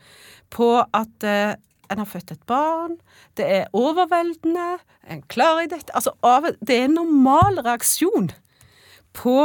på 0.50 0.70
at 0.82 1.26
eh, 1.30 1.54
en 1.90 2.02
har 2.02 2.10
født 2.10 2.34
et 2.34 2.44
barn, 2.50 2.98
det 3.38 3.46
er 3.46 3.70
overveldende, 3.76 4.80
en 5.10 5.22
klarer 5.30 5.66
i 5.66 5.70
dette 5.70 5.94
Altså, 5.94 6.14
det 6.58 6.76
er 6.76 6.88
en 6.88 6.98
normal 6.98 7.62
reaksjon 7.66 8.30
på 9.16 9.36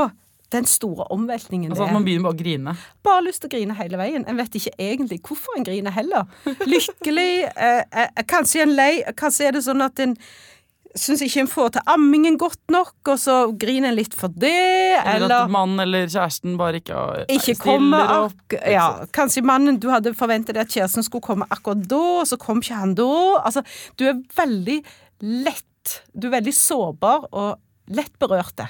den 0.53 0.65
store 0.69 1.07
omveltningen 1.13 1.71
Altså 1.71 1.83
det 1.83 1.89
at 1.89 1.93
man 1.95 2.01
er. 2.03 2.05
begynner 2.05 2.27
bare 2.27 2.35
å 2.37 2.41
grine. 2.41 2.75
Bare 3.03 3.23
lyst 3.25 3.41
til 3.43 3.49
å 3.49 3.53
grine 3.57 3.77
hele 3.77 3.97
veien. 3.97 4.25
En 4.29 4.37
vet 4.37 4.57
ikke 4.59 4.73
egentlig 4.77 5.21
hvorfor 5.25 5.57
en 5.57 5.65
griner 5.67 5.91
heller. 5.95 6.27
Lykkelig, 6.65 7.31
eh, 7.67 7.81
eh, 7.91 8.25
kanskje 8.29 8.61
en 8.65 8.75
lei, 8.77 8.91
kanskje 9.17 9.47
er 9.49 9.57
det 9.57 9.63
sånn 9.65 9.81
at 9.85 9.99
en 10.05 10.13
syns 10.95 11.19
ikke 11.25 11.41
en 11.43 11.49
får 11.51 11.73
til 11.75 11.89
ammingen 11.91 12.37
godt 12.39 12.61
nok, 12.71 12.93
og 13.11 13.17
så 13.19 13.33
griner 13.59 13.89
en 13.91 13.97
litt 13.97 14.13
for 14.15 14.31
det, 14.31 14.51
Eller, 15.01 15.25
eller 15.25 15.33
at 15.41 15.51
mannen 15.51 15.81
eller 15.83 16.05
kjæresten 16.07 16.55
bare 16.59 16.79
ikke, 16.79 17.01
ikke 17.35 17.55
stiller 17.59 18.13
opp. 18.21 18.55
ja, 18.55 18.85
Kanskje 19.11 19.43
mannen 19.43 19.75
Du 19.83 19.89
hadde 19.91 20.13
forventet 20.15 20.55
at 20.61 20.71
kjæresten 20.71 21.03
skulle 21.03 21.25
komme 21.25 21.47
akkurat 21.51 21.83
da, 21.91 21.99
og 22.21 22.29
så 22.29 22.39
kom 22.39 22.63
ikke 22.63 22.79
han 22.79 22.95
da. 22.95 23.09
Altså, 23.41 23.65
du 23.99 24.05
er 24.07 24.21
veldig 24.39 24.77
lett 25.43 25.99
Du 26.15 26.29
er 26.29 26.37
veldig 26.39 26.55
sårbar 26.55 27.27
og 27.35 27.59
lett 27.93 28.15
berørte. 28.17 28.65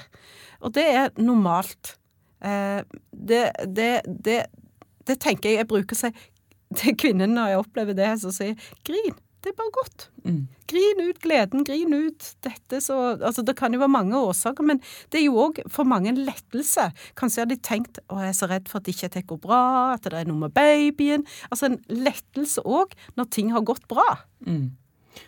Og 0.62 0.74
det 0.76 0.86
er 0.86 1.12
normalt. 1.20 1.96
Eh, 2.44 2.80
det, 3.12 3.44
det, 3.76 3.92
det, 4.06 4.40
det 5.08 5.20
tenker 5.22 5.52
jeg 5.52 5.62
jeg 5.62 5.70
bruker 5.70 5.98
si 5.98 6.12
til 6.76 6.96
kvinnen 6.98 7.36
når 7.36 7.52
jeg 7.52 7.62
opplever 7.62 7.96
det, 7.96 8.10
som 8.22 8.34
sier 8.34 8.58
grin. 8.86 9.14
Det 9.44 9.52
er 9.52 9.58
bare 9.60 9.74
godt. 9.76 10.04
Mm. 10.26 10.40
Grin 10.66 11.02
ut 11.06 11.18
gleden, 11.22 11.62
grin 11.62 11.92
ut 11.94 12.24
dette. 12.42 12.80
Så, 12.82 12.96
altså, 13.14 13.44
det 13.46 13.54
kan 13.58 13.74
jo 13.74 13.78
være 13.78 13.92
mange 13.94 14.18
årsaker, 14.18 14.66
men 14.66 14.80
det 15.14 15.20
er 15.20 15.28
jo 15.28 15.36
òg 15.44 15.60
for 15.70 15.86
mange 15.86 16.10
en 16.10 16.18
lettelse. 16.26 16.88
Kanskje 17.20 17.44
har 17.44 17.50
de 17.52 17.58
tenkt 17.62 18.00
å 18.10 18.18
jeg 18.24 18.32
er 18.32 18.38
så 18.40 18.48
redd 18.50 18.66
for 18.72 18.82
at 18.82 18.90
ikke 18.90 19.12
det 19.14 19.22
går 19.30 19.38
bra, 19.44 19.60
at 19.94 20.08
det 20.08 20.18
er 20.18 20.26
noe 20.26 20.48
med 20.48 20.56
babyen. 20.56 21.22
Altså 21.52 21.70
en 21.70 21.78
lettelse 21.92 22.64
òg 22.66 22.96
når 23.14 23.30
ting 23.38 23.54
har 23.54 23.62
gått 23.68 23.86
bra. 23.92 24.08
Mm. 24.42 24.72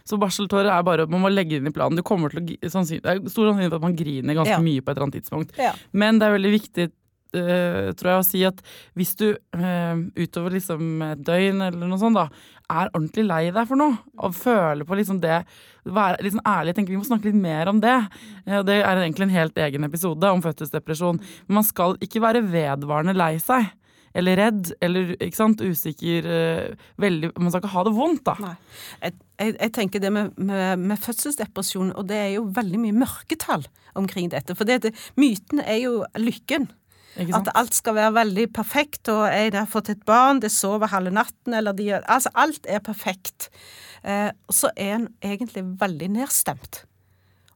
Så 0.05 0.19
barseltårer 0.21 0.71
er 0.73 0.83
bare 0.87 1.07
Man 1.09 1.23
må 1.25 1.31
legge 1.33 1.57
det 1.57 1.63
inn 1.63 1.73
i 1.73 1.75
planen. 1.75 1.97
Du 1.97 2.03
kommer 2.07 2.31
til 2.31 2.43
å, 2.45 2.71
sannsyn- 2.73 3.03
det 3.03 3.11
er 3.17 3.21
stor 3.29 3.51
sannsynlighet 3.51 3.71
for 3.75 3.81
at 3.83 3.89
man 3.89 3.97
griner 3.99 4.35
ganske 4.39 4.57
Ja. 4.59 4.63
mye 4.65 4.81
på 4.83 4.91
et 4.91 4.97
eller 4.97 5.07
annet 5.09 5.21
tidspunkt. 5.23 5.59
Ja. 5.59 5.73
Men 5.93 6.19
det 6.19 6.29
er 6.29 6.39
veldig 6.39 6.55
viktig, 6.61 6.91
Uh, 7.29 7.93
tror 7.93 8.09
jeg, 8.09 8.21
å 8.23 8.25
si 8.25 8.39
at 8.49 8.61
hvis 8.97 9.11
du 9.21 9.27
uh, 9.37 9.97
utover 10.17 10.49
liksom 10.55 11.03
et 11.13 11.19
døgn 11.21 11.61
eller 11.61 11.85
noe 11.91 11.99
sånt, 12.01 12.17
da, 12.17 12.31
er 12.73 12.89
ordentlig 12.89 13.27
lei 13.29 13.51
deg 13.53 13.69
for 13.69 13.77
noe, 13.77 13.99
og 14.17 14.33
føler 14.33 14.89
på 14.89 14.97
liksom 14.97 15.21
det 15.21 15.43
Være 15.85 16.23
liksom 16.25 16.41
ærlig. 16.41 16.73
Jeg 16.73 16.77
tenker 16.79 16.95
Vi 16.95 16.97
må 16.97 17.05
snakke 17.05 17.29
litt 17.29 17.35
mer 17.37 17.69
om 17.69 17.81
det. 17.81 17.95
Uh, 18.49 18.63
det 18.65 18.79
er 18.81 18.97
egentlig 19.05 19.29
en 19.29 19.37
helt 19.37 19.61
egen 19.61 19.85
episode 19.85 20.25
om 20.33 20.41
fødselsdepresjon. 20.41 21.21
Men 21.49 21.55
man 21.61 21.65
skal 21.69 21.99
ikke 22.01 22.21
være 22.25 22.43
vedvarende 22.49 23.15
lei 23.15 23.35
seg. 23.45 23.69
Eller 24.17 24.39
redd 24.41 24.73
eller 24.85 25.15
ikke 25.17 25.37
sant, 25.37 25.63
usikker 25.63 26.29
eh, 26.33 26.89
veldig, 27.01 27.33
Man 27.37 27.53
skal 27.53 27.63
ikke 27.63 27.75
ha 27.75 27.85
det 27.87 27.95
vondt, 27.97 28.25
da. 28.27 28.37
Nei. 28.43 28.55
Jeg, 29.03 29.19
jeg, 29.39 29.55
jeg 29.59 29.75
tenker 29.77 30.03
det 30.05 30.13
med, 30.15 30.33
med, 30.37 30.83
med, 30.83 31.01
fødselsdepresjon, 31.05 31.93
og 31.95 32.09
det 32.11 32.19
er 32.23 32.33
jo 32.39 32.49
veldig 32.57 32.83
mye 32.87 32.99
mørketall 33.05 33.67
omkring 33.99 34.33
dette. 34.33 34.57
For 34.59 34.69
det, 34.69 34.83
det, 34.87 34.95
myten 35.21 35.63
er 35.65 35.83
jo 35.85 36.03
lykken. 36.19 36.71
At 37.35 37.49
alt 37.59 37.75
skal 37.75 37.97
være 37.97 38.15
veldig 38.15 38.45
perfekt, 38.55 39.09
og 39.11 39.25
jeg 39.27 39.51
har 39.57 39.71
fått 39.71 39.91
et 39.91 40.05
barn, 40.07 40.39
det 40.43 40.53
sover 40.55 40.93
halve 40.93 41.11
natten, 41.11 41.57
eller 41.57 41.75
de 41.75 41.91
Altså, 41.99 42.31
alt 42.39 42.69
er 42.71 42.85
perfekt. 42.85 43.49
Eh, 44.07 44.31
så 44.55 44.71
er 44.77 44.95
en 45.01 45.09
egentlig 45.25 45.65
veldig 45.81 46.13
nedstemt 46.15 46.85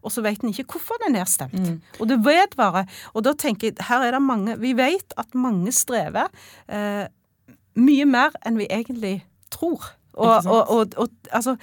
og 0.02 0.12
så 0.12 0.24
vet 0.24 0.42
en 0.42 0.52
ikke 0.52 0.66
hvorfor 0.74 1.00
den 1.02 1.12
er 1.12 1.22
nedstemt. 1.22 1.54
Mm. 1.54 1.80
Og 2.00 2.10
det 2.10 2.18
vedvarer. 2.26 2.88
Og 3.14 3.24
da 3.26 3.34
tenker 3.38 3.70
jeg, 3.70 3.78
her 3.88 4.06
er 4.06 4.16
det 4.16 4.22
mange 4.22 4.58
Vi 4.60 4.74
vet 4.78 5.14
at 5.20 5.34
mange 5.38 5.72
strever 5.74 6.30
eh, 6.68 7.06
mye 7.78 8.06
mer 8.08 8.34
enn 8.46 8.58
vi 8.60 8.68
egentlig 8.70 9.20
tror. 9.54 9.92
Og, 10.12 10.44
og, 10.44 10.68
og, 10.68 10.96
og, 11.00 11.08
altså, 11.32 11.54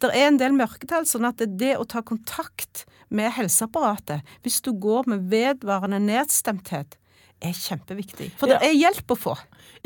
det 0.00 0.08
er 0.16 0.30
en 0.30 0.38
del 0.40 0.54
mørketall, 0.56 1.04
sånn 1.04 1.28
at 1.28 1.42
det, 1.42 1.50
det 1.60 1.74
å 1.76 1.84
ta 1.84 2.00
kontakt 2.00 2.86
med 3.12 3.34
helseapparatet 3.36 4.24
Hvis 4.44 4.62
du 4.64 4.72
går 4.72 5.10
med 5.12 5.26
vedvarende 5.28 6.00
nedstemthet, 6.00 6.96
er 7.44 7.54
kjempeviktig. 7.54 8.32
For 8.38 8.50
det 8.50 8.58
er 8.66 8.74
hjelp 8.74 9.14
å 9.14 9.16
få. 9.18 9.34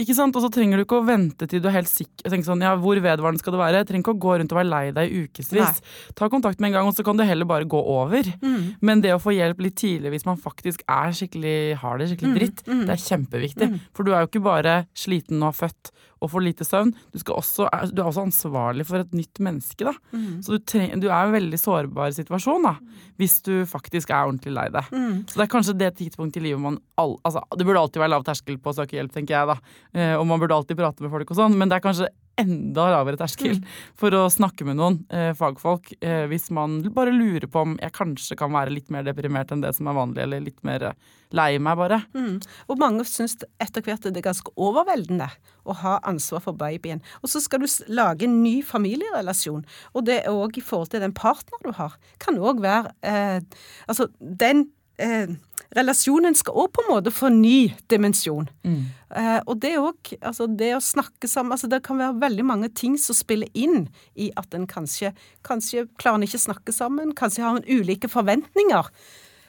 Ikke 0.01 0.15
sant? 0.17 0.37
Og 0.39 0.45
så 0.45 0.49
trenger 0.53 0.81
du 0.81 0.87
ikke 0.87 1.01
å 1.03 1.05
vente 1.05 1.47
til 1.51 1.61
du 1.61 1.69
er 1.69 1.77
helt 1.77 1.91
sikker. 1.91 2.31
Tenk 2.33 2.47
sånn, 2.47 2.65
ja, 2.65 2.73
Hvor 2.81 2.97
vedvarende 2.97 3.43
skal 3.43 3.57
det 3.57 3.61
være? 3.61 3.83
Jeg 3.83 3.89
trenger 3.91 4.05
ikke 4.07 4.15
å 4.15 4.23
gå 4.25 4.37
rundt 4.41 4.55
og 4.55 4.61
være 4.61 4.71
lei 4.71 4.85
deg 4.97 5.13
i 5.13 5.25
ukevis. 5.27 5.83
Ta 6.19 6.31
kontakt 6.33 6.63
med 6.63 6.71
en 6.71 6.79
gang, 6.79 6.89
og 6.89 6.97
så 6.97 7.05
kan 7.07 7.21
det 7.21 7.29
heller 7.29 7.49
bare 7.49 7.69
gå 7.69 7.81
over. 7.81 8.31
Mm. 8.41 8.79
Men 8.81 9.05
det 9.05 9.13
å 9.17 9.21
få 9.23 9.35
hjelp 9.37 9.61
litt 9.67 9.77
tidlig 9.83 10.15
hvis 10.15 10.29
man 10.29 10.41
faktisk 10.41 10.87
er 10.89 11.13
skikkelig, 11.17 11.59
har 11.83 12.01
det 12.01 12.09
skikkelig 12.13 12.33
mm. 12.33 12.39
dritt, 12.41 12.65
mm. 12.69 12.87
det 12.89 12.97
er 12.97 13.05
kjempeviktig. 13.05 13.71
Mm. 13.73 13.83
For 13.93 14.09
du 14.09 14.15
er 14.15 14.25
jo 14.25 14.33
ikke 14.33 14.47
bare 14.49 14.79
sliten 14.97 15.45
og 15.45 15.57
født 15.59 15.93
og 16.23 16.31
får 16.33 16.45
lite 16.47 16.67
søvn. 16.67 16.93
Du, 17.13 17.19
også, 17.35 17.67
du, 17.91 18.01
er 18.01 18.09
også 18.09 18.25
ansvarlig 18.27 18.87
for 18.89 19.03
et 19.03 19.15
nytt 19.17 19.43
menneske. 19.43 19.85
da. 19.89 19.95
Mm. 20.15 20.41
Så 20.45 20.57
du, 20.57 20.63
treng, 20.73 20.95
du, 21.03 21.09
er 21.11 21.17
i 21.17 21.31
en 21.31 21.37
veldig 21.37 21.61
sårbar 21.61 22.15
situasjon 22.17 22.69
da, 22.69 22.77
hvis 23.21 23.41
du 23.47 23.55
faktisk 23.69 24.13
er 24.13 24.29
ordentlig 24.29 24.55
lei 24.57 24.69
deg. 24.73 24.91
Mm. 24.95 25.23
Så 25.29 25.39
det 25.39 25.47
er 25.47 25.53
kanskje 25.53 25.79
det 25.83 25.93
tidspunktet 26.01 26.43
i 26.43 26.47
livet 26.49 26.63
man 26.63 26.79
all, 27.01 27.17
altså, 27.27 27.43
Det 27.59 27.67
burde 27.67 27.83
alltid 27.83 28.03
være 28.05 28.15
lav 28.15 28.27
terskel 28.27 28.61
på 28.63 28.73
å 28.73 28.79
søke 28.79 28.99
hjelp, 28.99 29.15
tenker 29.15 29.39
jeg 29.39 29.51
da. 29.53 29.59
Eh, 29.95 30.15
og 30.19 30.27
man 30.31 30.43
burde 30.43 30.57
alltid 30.57 30.79
prate 30.79 31.05
med 31.05 31.13
folk 31.13 31.35
og 31.35 31.43
sånn, 31.43 31.59
men 31.59 31.71
det 31.71 31.79
er 31.79 31.87
kanskje 31.87 32.11
enda 32.41 32.87
lavere 32.95 33.19
terskel 33.21 33.59
mm. 33.59 33.65
for 33.99 34.15
å 34.17 34.25
snakke 34.33 34.65
med 34.67 34.79
noen 34.79 35.01
eh, 35.13 35.33
fagfolk 35.37 35.93
eh, 36.01 36.25
hvis 36.31 36.49
man 36.55 36.81
bare 36.95 37.13
lurer 37.15 37.49
på 37.51 37.65
om 37.67 37.75
jeg 37.81 37.95
kanskje 37.97 38.39
kan 38.41 38.53
være 38.55 38.73
litt 38.75 38.93
mer 38.95 39.05
deprimert 39.07 39.53
enn 39.53 39.65
det 39.65 39.75
som 39.77 39.91
er 39.91 39.99
vanlig, 39.99 40.23
eller 40.25 40.45
litt 40.45 40.63
mer 40.67 40.93
lei 41.33 41.57
meg, 41.63 41.79
bare. 41.81 42.03
Mm. 42.17 42.41
Og 42.69 42.81
mange 42.81 43.07
syns 43.09 43.39
etter 43.63 43.85
hvert 43.85 44.05
det 44.05 44.21
er 44.21 44.29
ganske 44.29 44.53
overveldende 44.61 45.29
å 45.69 45.77
ha 45.83 45.99
ansvar 46.09 46.45
for 46.45 46.59
babyen. 46.59 47.03
Og 47.23 47.33
så 47.33 47.41
skal 47.43 47.63
du 47.63 47.69
lage 47.93 48.27
en 48.29 48.41
ny 48.45 48.59
familierelasjon, 48.67 49.65
og 49.93 50.09
det 50.09 50.23
òg 50.31 50.59
i 50.59 50.65
forhold 50.65 50.93
til 50.93 51.05
den 51.05 51.17
partner 51.17 51.65
du 51.65 51.73
har, 51.79 51.97
kan 52.23 52.41
òg 52.41 52.63
være 52.65 52.95
eh, 53.07 53.41
Altså, 53.89 54.09
den 54.21 54.67
eh, 55.01 55.33
relasjonen 55.77 56.37
skal 56.37 56.57
òg 56.63 56.73
på 56.75 56.85
en 56.85 56.91
måte 56.91 57.13
få 57.15 57.31
ny 57.33 57.73
dimensjon. 57.93 58.49
Mm. 58.67 58.83
Eh, 59.17 59.41
og 59.47 59.59
det 59.63 59.75
òg 59.81 60.13
Altså, 60.21 60.47
det 60.47 60.71
å 60.77 60.81
snakke 60.81 61.29
sammen 61.29 61.53
altså 61.53 61.69
Det 61.69 61.83
kan 61.85 61.99
være 62.01 62.17
veldig 62.21 62.45
mange 62.49 62.69
ting 62.73 62.95
som 63.01 63.17
spiller 63.17 63.49
inn 63.53 63.91
i 64.17 64.31
at 64.41 64.55
en 64.57 64.65
kanskje 64.67 65.11
Kanskje 65.45 65.85
klarer 66.01 66.21
en 66.21 66.25
ikke 66.25 66.41
snakke 66.41 66.73
sammen, 66.73 67.13
kanskje 67.13 67.45
har 67.45 67.59
en 67.59 67.69
ulike 67.69 68.09
forventninger. 68.09 68.89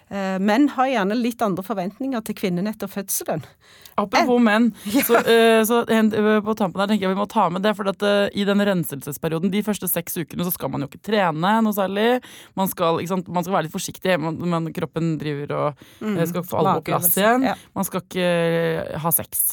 Eh, 0.10 0.38
menn 0.44 0.68
har 0.76 0.90
gjerne 0.92 1.16
litt 1.18 1.42
andre 1.42 1.64
forventninger 1.66 2.22
til 2.28 2.38
kvinnen 2.38 2.68
etter 2.70 2.92
fødselen. 2.92 3.44
Apropos 3.94 4.40
en, 4.40 4.46
menn, 4.46 4.68
så, 5.08 5.20
uh, 5.22 5.62
så 5.68 5.84
på 5.86 6.56
tampen 6.58 6.82
her 6.82 6.90
tenker 6.90 7.06
jeg 7.06 7.14
vi 7.14 7.20
må 7.20 7.28
ta 7.30 7.48
med 7.54 7.64
det. 7.66 7.76
For 7.78 7.90
at, 7.92 8.06
i 8.34 8.46
den 8.48 8.64
renselsesperioden, 8.66 9.54
de 9.54 9.64
første 9.66 9.90
seks 9.90 10.18
ukene, 10.20 10.46
så 10.46 10.54
skal 10.54 10.74
man 10.74 10.86
jo 10.86 10.90
ikke 10.92 11.04
trene 11.12 11.54
noe 11.66 11.76
særlig. 11.78 12.08
Man 12.60 12.72
skal, 12.72 13.02
man 13.04 13.46
skal 13.46 13.58
være 13.58 13.68
litt 13.68 13.76
forsiktig. 13.76 14.18
Man, 14.22 14.72
kroppen 14.74 15.16
driver 15.22 15.56
og 15.60 15.86
mm, 16.02 16.18
skal 16.32 16.48
få 16.48 16.62
alle 16.62 16.80
på 16.80 16.90
plass 16.92 17.14
igjen. 17.18 17.48
Man 17.78 17.88
skal 17.88 18.06
ikke 18.06 18.98
ha 19.04 19.14
sex. 19.14 19.46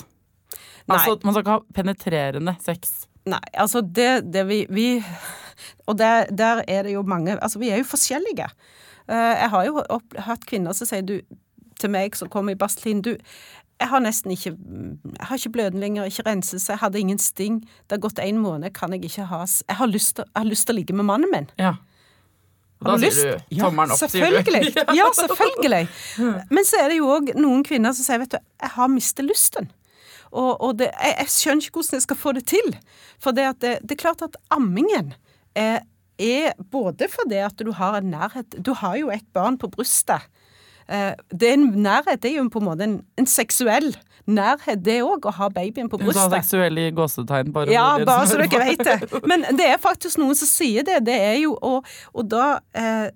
Altså, 0.90 1.18
man 1.22 1.34
skal 1.34 1.44
ikke 1.44 1.57
ha 1.57 1.62
penetrerende 1.76 2.57
sex. 2.64 3.05
Nei, 3.28 3.42
altså 3.61 3.82
det, 3.84 4.32
det 4.32 4.46
vi, 4.48 4.62
vi, 4.72 4.86
Og 5.90 5.98
der, 5.98 6.30
der 6.32 6.62
er 6.64 6.86
det 6.86 6.94
jo 6.94 7.03
mange 7.05 7.34
Altså, 7.36 7.61
vi 7.61 7.68
er 7.68 7.82
jo 7.82 7.88
forskjellige. 7.90 8.48
Eh, 9.11 9.34
jeg 9.42 9.50
har 9.50 9.66
jo 9.66 9.82
hatt 10.26 10.46
kvinner 10.46 10.76
som 10.76 10.88
sier 10.88 11.02
du, 11.06 11.18
til 11.80 11.90
meg 11.90 12.16
som 12.18 12.28
kommer 12.30 12.54
i 12.54 12.61
barseltiden 12.61 13.02
du, 13.02 13.14
jeg 13.80 13.88
har 13.88 14.02
nesten 14.04 14.34
ikke 14.34 14.50
Jeg 14.52 15.26
har 15.28 15.38
ikke 15.38 15.52
blødninger, 15.54 16.04
ikke 16.04 16.24
renselse, 16.26 16.72
jeg 16.72 16.78
hadde 16.82 17.00
ingen 17.00 17.18
sting. 17.18 17.62
Det 17.88 17.96
har 17.96 18.02
gått 18.04 18.18
en 18.20 18.38
måned, 18.38 18.74
kan 18.76 18.92
jeg 18.92 19.04
ikke 19.08 19.24
ha 19.30 19.44
Jeg 19.68 19.76
har 19.76 19.86
lyst 19.88 20.16
til, 20.16 20.24
har 20.36 20.44
lyst 20.44 20.66
til 20.68 20.76
å 20.76 20.78
ligge 20.78 20.96
med 20.96 21.08
mannen 21.08 21.32
min. 21.32 21.48
Ja. 21.58 21.78
Da 22.84 22.96
sier 23.00 23.40
du 23.48 23.56
tommelen 23.61 23.92
opp, 23.92 24.11
sier 24.12 24.36
du. 24.36 24.94
Ja, 24.98 25.08
selvfølgelig. 25.16 25.88
Men 26.50 26.64
så 26.68 26.80
er 26.80 26.92
det 26.92 27.00
jo 27.00 27.11
òg 27.12 27.32
noen 27.36 27.64
kvinner 27.64 27.96
som 27.96 28.04
sier 28.04 28.20
vet 28.22 28.36
du, 28.36 28.38
jeg 28.61 28.72
har 28.76 28.92
mistet 28.92 29.28
lysten. 29.28 29.70
Og, 30.30 30.61
og 30.61 30.76
det, 30.78 30.90
jeg, 30.94 31.16
jeg, 31.18 31.32
skjønner 31.34 31.66
ikke 31.66 31.80
hvordan 31.80 31.98
jeg 31.98 32.06
skal 32.06 32.20
få 32.20 32.32
det 32.36 32.44
til. 32.52 32.74
For 33.20 33.36
det, 33.36 33.48
det, 33.64 33.78
det 33.82 33.96
er 33.96 34.02
klart 34.04 34.24
at 34.24 34.36
ammingen 34.54 35.14
er 35.58 35.82
er 36.20 36.52
både 36.72 37.08
fordi 37.10 37.40
at 37.44 37.58
du 37.58 37.72
har 37.76 37.98
en 37.98 38.12
nærhet 38.12 38.58
Du 38.60 38.74
har 38.76 38.96
jo 39.00 39.10
et 39.10 39.26
barn 39.34 39.58
på 39.58 39.70
brystet. 39.72 40.28
Eh, 40.90 41.12
det 41.30 41.48
er 41.48 41.58
en 41.58 41.68
nærhet 41.84 42.22
det 42.22 42.32
er 42.32 42.40
jo 42.40 42.48
på 42.50 42.62
en 42.62 42.68
måte 42.70 42.86
en, 42.86 42.96
en 43.18 43.28
seksuell 43.30 43.92
nærhet, 44.30 44.82
det 44.84 45.00
òg, 45.02 45.26
å 45.26 45.32
ha 45.34 45.48
babyen 45.50 45.88
på 45.90 45.98
brystet. 46.00 46.28
Du 46.28 46.34
sa 46.36 46.42
seksuell 46.42 46.78
i 46.78 46.90
gåsetegn, 46.94 47.52
bare. 47.54 47.72
Ja, 47.74 47.96
bare 48.06 48.28
så 48.30 48.38
dere 48.40 48.60
vet 48.68 48.84
det. 48.86 49.22
Men 49.26 49.46
det 49.58 49.66
er 49.72 49.80
faktisk 49.82 50.20
noen 50.20 50.38
som 50.38 50.50
sier 50.50 50.86
det. 50.86 51.00
Det 51.08 51.16
er 51.16 51.40
jo 51.42 51.56
Og, 51.60 51.86
og 52.14 52.28
da 52.30 52.60
eh, 52.76 53.10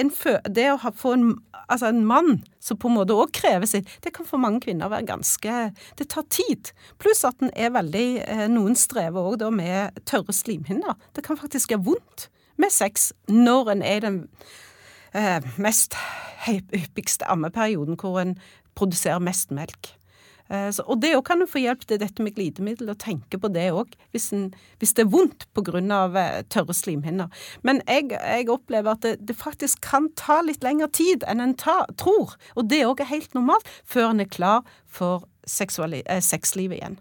en, 0.00 0.10
Det 0.48 0.66
å 0.72 0.78
ha, 0.82 0.92
få 0.96 1.14
en, 1.16 1.26
altså 1.66 1.90
en 1.90 2.02
mann 2.06 2.40
som 2.62 2.78
på 2.80 2.90
en 2.90 2.96
måte 2.98 3.16
òg 3.16 3.32
krever 3.36 3.68
sitt, 3.68 3.88
det 4.04 4.12
kan 4.16 4.28
for 4.28 4.42
mange 4.42 4.62
kvinner 4.64 4.90
være 4.92 5.08
ganske 5.08 5.58
Det 5.98 6.08
tar 6.08 6.26
tid. 6.32 6.72
Pluss 6.98 7.24
at 7.28 7.38
den 7.42 7.52
er 7.54 7.74
veldig 7.74 8.08
eh, 8.24 8.46
Noen 8.52 8.76
strever 8.78 9.32
òg 9.32 9.46
med 9.54 10.02
tørre 10.08 10.34
slimhinner. 10.34 10.98
Det 11.14 11.24
kan 11.26 11.38
faktisk 11.40 11.74
gjøre 11.74 11.86
vondt 11.92 12.28
med 12.60 12.72
sex 12.74 13.12
når 13.28 13.74
en 13.74 13.86
er 13.86 14.00
i 14.00 14.04
den 14.04 14.18
eh, 15.14 15.40
mest 15.56 15.96
hyppigste 16.46 17.28
ammeperioden, 17.30 17.98
hvor 18.00 18.20
en 18.20 18.36
produserer 18.78 19.20
mest 19.22 19.52
melk. 19.54 19.94
Eh, 20.50 20.70
så, 20.74 20.84
og 20.90 21.00
det 21.02 21.12
kan 21.26 21.40
du 21.40 21.46
få 21.48 21.62
hjelp 21.62 21.84
til 21.86 22.00
dette 22.02 22.24
med 22.24 22.34
glidemiddel, 22.34 22.90
og 22.90 22.98
tenke 23.02 23.38
på 23.40 23.50
det 23.54 23.68
òg, 23.70 23.94
hvis, 24.14 24.30
hvis, 24.82 24.94
det 24.96 25.04
er 25.04 25.12
vondt 25.12 25.46
pga. 25.54 25.78
Eh, 25.80 26.40
tørre 26.50 26.74
slimhinner. 26.74 27.30
Men 27.66 27.82
jeg, 27.86 28.10
jeg 28.12 28.48
opplever 28.50 28.96
at 28.96 29.04
det, 29.06 29.14
det, 29.28 29.36
faktisk 29.38 29.82
kan 29.86 30.10
ta 30.18 30.40
litt 30.42 30.64
lengre 30.66 30.90
tid 30.90 31.24
enn 31.30 31.42
en 31.44 31.54
ta, 31.58 31.84
tror, 32.00 32.34
og 32.56 32.70
det 32.72 32.82
òg 32.88 33.04
er 33.04 33.12
helt 33.12 33.36
normalt, 33.36 33.68
før 33.84 34.10
en 34.10 34.24
er 34.24 34.30
klar 34.30 34.66
for 34.90 35.28
eh, 35.46 36.20
sexlivet 36.24 36.80
igjen. 36.80 36.98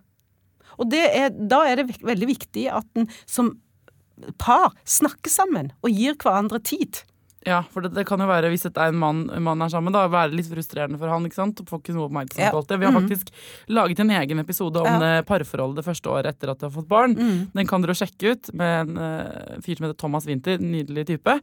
Og 0.80 0.94
er, 0.96 1.34
da 1.34 1.66
er 1.68 1.82
det 1.82 1.98
veldig 2.06 2.30
viktig 2.30 2.70
at 2.72 2.88
en 2.96 3.10
som 3.28 3.58
par 4.40 4.76
snakker 4.88 5.32
sammen 5.32 5.74
og 5.84 5.96
gir 5.96 6.16
hverandre 6.20 6.62
tid. 6.64 7.02
Ja, 7.48 7.62
for 7.72 7.86
det, 7.86 7.94
det, 7.96 8.04
kan 8.08 8.20
jo 8.20 8.28
være, 8.28 8.50
hvis 8.52 8.66
det 8.66 8.74
er 8.76 8.92
en 8.92 9.00
mann, 9.00 9.22
man 9.44 9.64
er 9.64 9.72
sammen, 9.72 9.94
da, 9.96 10.04
være 10.12 10.36
litt 10.36 10.50
frustrerende 10.52 11.00
for 11.00 11.12
han. 11.12 11.24
ikke 11.28 11.38
sant? 11.38 11.62
Får 11.70 11.80
ikke 11.80 11.96
noe 11.96 12.10
oppmerksomhet 12.10 12.52
ja. 12.52 12.64
det. 12.68 12.80
Vi 12.82 12.88
har 12.88 12.92
mm. 12.92 13.00
faktisk 13.00 13.30
laget 13.72 14.02
en 14.04 14.12
egen 14.18 14.44
episode 14.44 14.84
om 14.84 15.06
ja. 15.06 15.22
parforholdet 15.28 15.80
det 15.80 15.86
første 15.88 16.12
året 16.12 16.36
etter 16.36 16.52
at 16.52 16.60
de 16.60 16.68
har 16.68 16.74
fått 16.74 16.90
barn. 16.90 17.16
Mm. 17.16 17.38
Den 17.56 17.70
kan 17.70 17.86
dere 17.86 17.96
sjekke 17.96 18.34
ut 18.34 18.52
med 18.60 18.74
en 18.82 19.00
uh, 19.00 19.62
fyr 19.64 19.80
som 19.80 19.88
heter 19.88 19.96
Thomas 20.02 20.28
Winther. 20.28 20.60
Nydelig 20.60 21.06
type. 21.14 21.38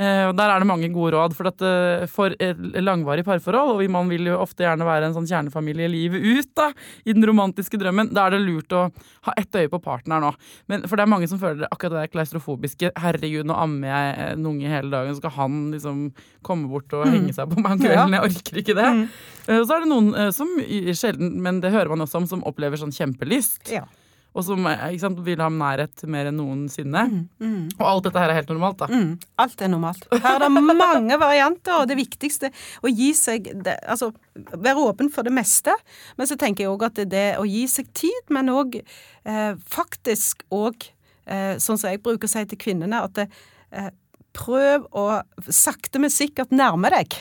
Uh, 0.00 0.30
og 0.30 0.32
Der 0.40 0.54
er 0.54 0.64
det 0.64 0.70
mange 0.70 0.88
gode 0.94 1.12
råd. 1.18 1.36
For, 1.36 1.52
uh, 1.52 2.06
for 2.08 2.36
langvarig 2.80 3.26
parforhold, 3.28 3.74
og 3.76 3.92
man 3.92 4.08
vil 4.12 4.32
jo 4.32 4.40
ofte 4.40 4.64
gjerne 4.64 4.88
være 4.88 5.10
en 5.10 5.18
sånn 5.18 5.28
kjernefamilie 5.28 5.90
livet 5.92 6.24
ut, 6.24 6.50
da, 6.56 6.70
i 7.04 7.12
den 7.12 7.28
romantiske 7.28 7.76
drømmen, 7.80 8.14
da 8.16 8.26
er 8.26 8.38
det 8.38 8.42
lurt 8.46 8.72
å 8.72 8.86
ha 9.28 9.36
ett 9.36 9.52
øye 9.52 9.70
på 9.72 9.82
partneren 9.84 10.30
òg. 10.30 10.50
For 10.88 10.96
det 10.96 11.04
er 11.04 11.12
mange 11.12 11.28
som 11.28 11.40
føler 11.42 11.68
akkurat 11.68 12.00
det 12.00 12.12
klaustrofobiske. 12.16 12.94
Herregud, 13.04 13.44
nå 13.48 13.56
ammer 13.58 13.92
jeg 13.92 14.32
en 14.32 14.48
unge 14.48 14.72
hele 14.72 14.92
dagen. 14.92 15.16
skal 15.18 15.34
han 15.36 15.41
han 15.44 15.62
liksom 15.74 16.04
komme 16.46 16.70
bort 16.70 16.92
og 16.96 17.06
mm. 17.06 17.14
henge 17.16 17.36
seg 17.36 17.50
på 17.50 17.60
meg 17.60 17.76
om 17.76 17.82
kvelden. 17.82 18.18
Jeg 18.18 18.30
orker 18.30 18.62
ikke 18.62 18.76
det. 18.78 18.90
Mm. 18.98 19.02
Eh, 19.46 19.58
og 19.58 19.66
så 19.66 19.76
er 19.76 19.84
det 19.84 19.90
noen 19.92 20.12
eh, 20.14 20.30
som 20.34 20.54
sjelden, 20.98 21.34
men 21.44 21.60
det 21.64 21.74
hører 21.74 21.92
man 21.92 22.06
også 22.06 22.22
om, 22.22 22.30
som 22.30 22.46
opplever 22.48 22.80
sånn 22.80 22.94
kjempelyst. 22.94 23.66
Ja. 23.72 23.86
Og 24.32 24.44
som 24.46 24.64
eh, 24.68 24.94
sant, 25.00 25.20
vil 25.26 25.40
ha 25.44 25.48
nærhet 25.52 26.04
mer 26.10 26.30
enn 26.30 26.38
noensinne. 26.40 27.04
Mm, 27.10 27.24
mm. 27.42 27.64
Og 27.76 27.84
alt 27.88 28.06
dette 28.08 28.22
her 28.22 28.32
er 28.32 28.38
helt 28.40 28.52
normalt, 28.52 28.80
da. 28.80 28.88
Mm, 28.88 29.10
alt 29.44 29.64
er 29.64 29.72
normalt. 29.72 30.06
Her 30.14 30.38
er 30.38 30.46
det 30.46 30.78
mange 30.78 31.18
varianter, 31.20 31.82
og 31.82 31.90
det 31.90 31.98
viktigste 32.00 32.52
å 32.80 32.92
gi 32.92 33.12
seg 33.16 33.52
det, 33.64 33.76
Altså 33.92 34.12
være 34.32 34.86
åpen 34.88 35.12
for 35.12 35.28
det 35.28 35.34
meste. 35.36 35.74
Men 36.16 36.30
så 36.30 36.38
tenker 36.40 36.64
jeg 36.64 36.72
òg 36.72 36.86
at 36.88 37.02
det 37.02 37.10
det 37.12 37.26
å 37.40 37.46
gi 37.48 37.66
seg 37.68 37.92
tid, 37.96 38.32
men 38.32 38.48
òg 38.52 38.80
eh, 38.80 39.52
faktisk 39.68 40.46
òg 40.52 40.88
eh, 41.28 41.58
Sånn 41.60 41.78
som 41.78 41.92
jeg 41.92 42.00
bruker 42.02 42.28
å 42.28 42.32
si 42.32 42.46
til 42.48 42.60
kvinnene, 42.60 43.04
at 43.04 43.18
det, 43.18 43.28
eh, 43.76 43.92
prøv 44.36 44.88
å 44.96 45.06
sakte, 45.48 46.00
men 46.02 46.12
sikkert 46.12 46.54
nærme 46.54 46.92
deg. 46.94 47.16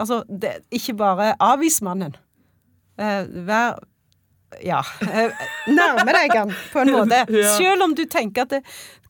Altså, 0.00 0.22
det, 0.28 0.60
ikke 0.74 0.96
bare 1.00 1.34
avvis 1.42 1.80
mannen. 1.84 2.16
Eh, 3.00 3.24
vær 3.46 3.80
ja, 4.64 4.80
eh, 5.06 5.30
nærme 5.70 6.14
deg 6.16 6.32
han 6.34 6.54
på 6.72 6.82
en 6.82 6.94
måte. 6.96 7.24
Ja. 7.40 7.52
Selv 7.54 7.84
om 7.84 7.92
du 7.94 8.02
tenker 8.10 8.44
at 8.44 8.52
det 8.56 8.60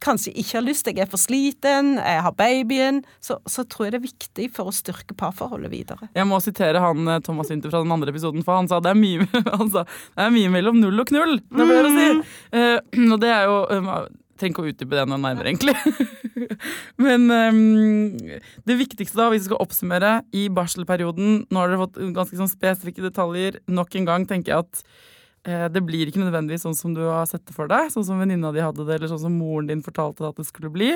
kanskje 0.00 0.32
ikke 0.38 0.58
har 0.58 0.64
lyst, 0.64 0.88
jeg 0.88 1.00
er 1.02 1.08
for 1.10 1.20
sliten, 1.20 1.94
jeg 1.98 2.22
har 2.24 2.34
babyen, 2.36 3.00
så, 3.24 3.38
så 3.48 3.64
tror 3.68 3.86
jeg 3.86 3.94
det 3.94 4.00
er 4.00 4.04
viktig 4.04 4.48
for 4.56 4.70
å 4.70 4.74
styrke 4.74 5.16
parforholdet 5.18 5.72
videre. 5.72 6.08
Jeg 6.16 6.28
må 6.28 6.40
sitere 6.44 6.82
han 6.82 7.08
eh, 7.08 7.20
Thomas 7.24 7.52
Winther 7.52 7.72
fra 7.72 7.82
den 7.84 7.92
andre 7.94 8.12
episoden, 8.12 8.44
for 8.46 8.60
han 8.60 8.68
sa 8.70 8.80
det 8.84 8.92
er 8.92 9.00
mye, 9.00 9.26
sa, 9.74 9.84
det 9.84 10.26
er 10.26 10.34
mye 10.36 10.52
mellom 10.52 10.80
null 10.82 11.04
og 11.04 11.12
knull. 11.12 11.38
Det 11.48 11.64
er 11.64 11.72
flere 11.72 11.90
å 11.90 11.96
si. 11.96 12.34
Eh, 12.60 13.06
og 13.08 13.18
det 13.24 13.32
er 13.34 13.48
jo 13.48 13.60
um, 13.80 13.92
Trenger 14.40 14.54
ikke 14.54 14.64
å 14.64 14.70
utdype 14.72 14.96
det 14.96 15.06
noe 15.10 15.20
nærmere, 15.20 15.52
egentlig. 15.52 15.74
Men 17.04 17.26
um, 17.28 18.16
det 18.66 18.78
viktigste, 18.80 19.18
da, 19.18 19.28
hvis 19.32 19.44
vi 19.44 19.50
skal 19.50 19.60
oppsummere, 19.60 20.12
i 20.36 20.46
barselperioden 20.52 21.44
Nå 21.50 21.60
har 21.60 21.70
dere 21.70 21.82
fått 21.82 22.00
ganske 22.16 22.38
sånn 22.38 22.50
spesifikke 22.50 23.04
detaljer. 23.04 23.60
Nok 23.68 23.96
en 24.00 24.08
gang 24.08 24.26
tenker 24.30 24.54
jeg 24.54 24.66
at 24.66 24.84
det 25.42 25.80
blir 25.86 26.10
ikke 26.10 26.20
nødvendigvis 26.20 26.66
sånn 26.66 26.76
som 26.76 26.92
du 26.92 27.00
har 27.06 27.24
sett 27.24 27.46
det 27.48 27.54
for 27.56 27.70
deg, 27.70 27.88
sånn 27.88 28.04
som 28.04 28.18
venninna 28.20 28.50
di 28.52 28.60
hadde 28.60 28.84
det, 28.84 28.98
eller 28.98 29.08
sånn 29.08 29.22
som 29.22 29.38
moren 29.40 29.70
din 29.70 29.80
fortalte 29.84 30.20
deg 30.20 30.34
at 30.34 30.42
det 30.42 30.48
skulle 30.50 30.72
bli. 30.74 30.90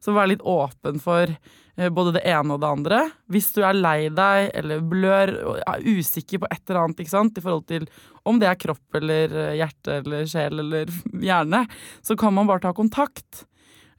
Så 0.00 0.14
vær 0.16 0.30
litt 0.30 0.44
åpen 0.48 0.96
for 1.02 1.28
eh, 1.28 1.90
både 1.92 2.14
det 2.16 2.24
ene 2.32 2.56
og 2.56 2.62
det 2.62 2.70
andre. 2.72 3.02
Hvis 3.32 3.50
du 3.52 3.60
er 3.68 3.76
lei 3.76 4.08
deg 4.08 4.48
eller 4.62 4.80
blør 4.88 5.34
er 5.60 5.84
usikker 5.84 6.40
på 6.40 6.48
et 6.48 6.64
eller 6.64 6.86
annet 6.86 7.04
ikke 7.04 7.14
sant, 7.18 7.36
i 7.36 7.44
forhold 7.44 7.68
til 7.68 7.84
om 8.28 8.40
det 8.40 8.48
er 8.48 8.60
kropp 8.64 9.00
eller 9.02 9.36
eh, 9.44 9.54
hjerte 9.60 10.00
eller 10.00 10.28
sjel 10.30 10.64
eller 10.64 10.92
hjerne, 11.28 11.66
så 12.00 12.16
kan 12.16 12.32
man 12.36 12.48
bare 12.48 12.64
ta 12.64 12.72
kontakt. 12.76 13.44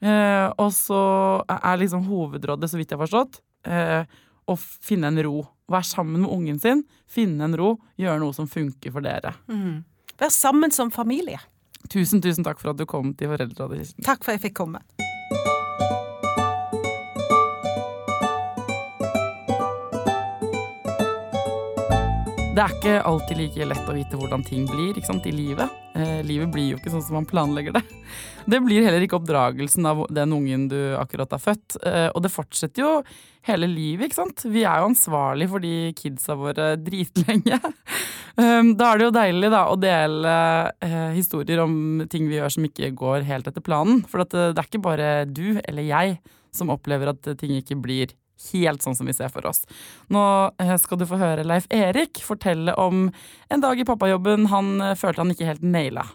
Eh, 0.04 0.48
og 0.60 0.70
så 0.74 1.00
er 1.48 1.80
liksom 1.80 2.04
hovedrådet, 2.08 2.70
så 2.70 2.80
vidt 2.80 2.92
jeg 2.92 2.98
har 2.98 3.06
forstått, 3.06 3.40
eh, 3.70 4.02
å 4.44 4.56
finne 4.58 5.08
en 5.08 5.22
ro. 5.24 5.38
Være 5.70 5.82
sammen 5.88 6.20
med 6.20 6.30
ungen 6.30 6.58
sin, 6.60 6.84
finne 7.08 7.44
en 7.46 7.56
ro, 7.56 7.78
gjøre 7.96 8.20
noe 8.20 8.34
som 8.36 8.48
funker 8.50 8.92
for 8.92 9.00
dere. 9.04 9.32
Vær 10.20 10.30
sammen 10.30 10.70
som 10.74 10.90
familie. 10.92 11.40
Tusen, 11.90 12.20
tusen 12.24 12.44
takk 12.44 12.60
for 12.60 12.72
at 12.72 12.78
du 12.80 12.84
kom 12.88 13.14
til 13.16 13.28
foreldra 13.32 13.68
Kirsten. 13.72 14.04
Takk 14.04 14.24
for 14.24 14.32
at 14.32 14.38
jeg 14.38 14.50
fikk 14.50 14.58
komme. 14.60 14.80
Det 22.54 22.62
er 22.62 22.70
ikke 22.70 22.98
alltid 23.02 23.38
like 23.40 23.64
lett 23.66 23.88
å 23.90 23.94
vite 23.96 24.18
hvordan 24.18 24.44
ting 24.46 24.62
blir 24.68 24.92
ikke 24.94 25.08
sant, 25.08 25.24
i 25.26 25.32
livet. 25.34 25.72
Eh, 25.98 26.20
livet 26.22 26.52
blir 26.54 26.68
jo 26.68 26.76
ikke 26.78 26.92
sånn 26.92 27.02
som 27.02 27.16
man 27.18 27.26
planlegger 27.26 27.74
det. 27.74 27.82
Det 28.52 28.60
blir 28.62 28.84
heller 28.84 29.02
ikke 29.02 29.16
oppdragelsen 29.18 29.88
av 29.88 30.04
den 30.12 30.34
ungen 30.36 30.68
du 30.70 30.78
akkurat 30.94 31.32
har 31.34 31.40
født. 31.42 31.78
Eh, 31.82 32.06
og 32.12 32.22
det 32.22 32.30
fortsetter 32.30 32.84
jo 32.84 32.90
hele 33.48 33.66
livet, 33.66 34.06
ikke 34.06 34.20
sant. 34.20 34.44
Vi 34.46 34.62
er 34.62 34.82
jo 34.82 34.90
ansvarlig 34.92 35.48
for 35.50 35.64
de 35.64 35.90
kidsa 35.98 36.38
våre 36.38 36.74
dritlenge. 36.78 37.58
Um, 38.34 38.72
da 38.74 38.88
er 38.90 38.98
det 38.98 39.04
jo 39.04 39.10
deilig 39.14 39.48
da, 39.52 39.60
å 39.70 39.76
dele 39.78 40.30
eh, 40.82 41.12
historier 41.14 41.60
om 41.62 42.00
ting 42.10 42.24
vi 42.26 42.40
gjør 42.40 42.50
som 42.50 42.64
ikke 42.66 42.88
går 42.98 43.22
helt 43.28 43.46
etter 43.46 43.62
planen. 43.62 44.00
For 44.10 44.24
at, 44.24 44.34
eh, 44.34 44.48
det 44.50 44.58
er 44.58 44.66
ikke 44.66 44.80
bare 44.82 45.10
du 45.30 45.60
eller 45.60 45.86
jeg 45.86 46.16
som 46.50 46.72
opplever 46.74 47.12
at 47.12 47.28
ting 47.38 47.54
ikke 47.54 47.78
blir 47.78 48.10
helt 48.52 48.84
sånn 48.84 48.96
som 48.98 49.08
vi 49.08 49.16
ser 49.16 49.32
for 49.32 49.46
oss. 49.48 49.64
Nå 50.12 50.24
eh, 50.60 50.76
skal 50.80 51.00
du 51.00 51.06
få 51.08 51.20
høre 51.20 51.46
Leif 51.46 51.68
Erik 51.74 52.22
fortelle 52.24 52.74
om 52.80 53.08
en 53.48 53.64
dag 53.64 53.80
i 53.80 53.88
pappajobben 53.88 54.50
han 54.52 54.76
eh, 54.80 54.98
følte 54.98 55.24
han 55.24 55.34
ikke 55.34 55.50
helt 55.52 55.66
naila. 55.66 56.08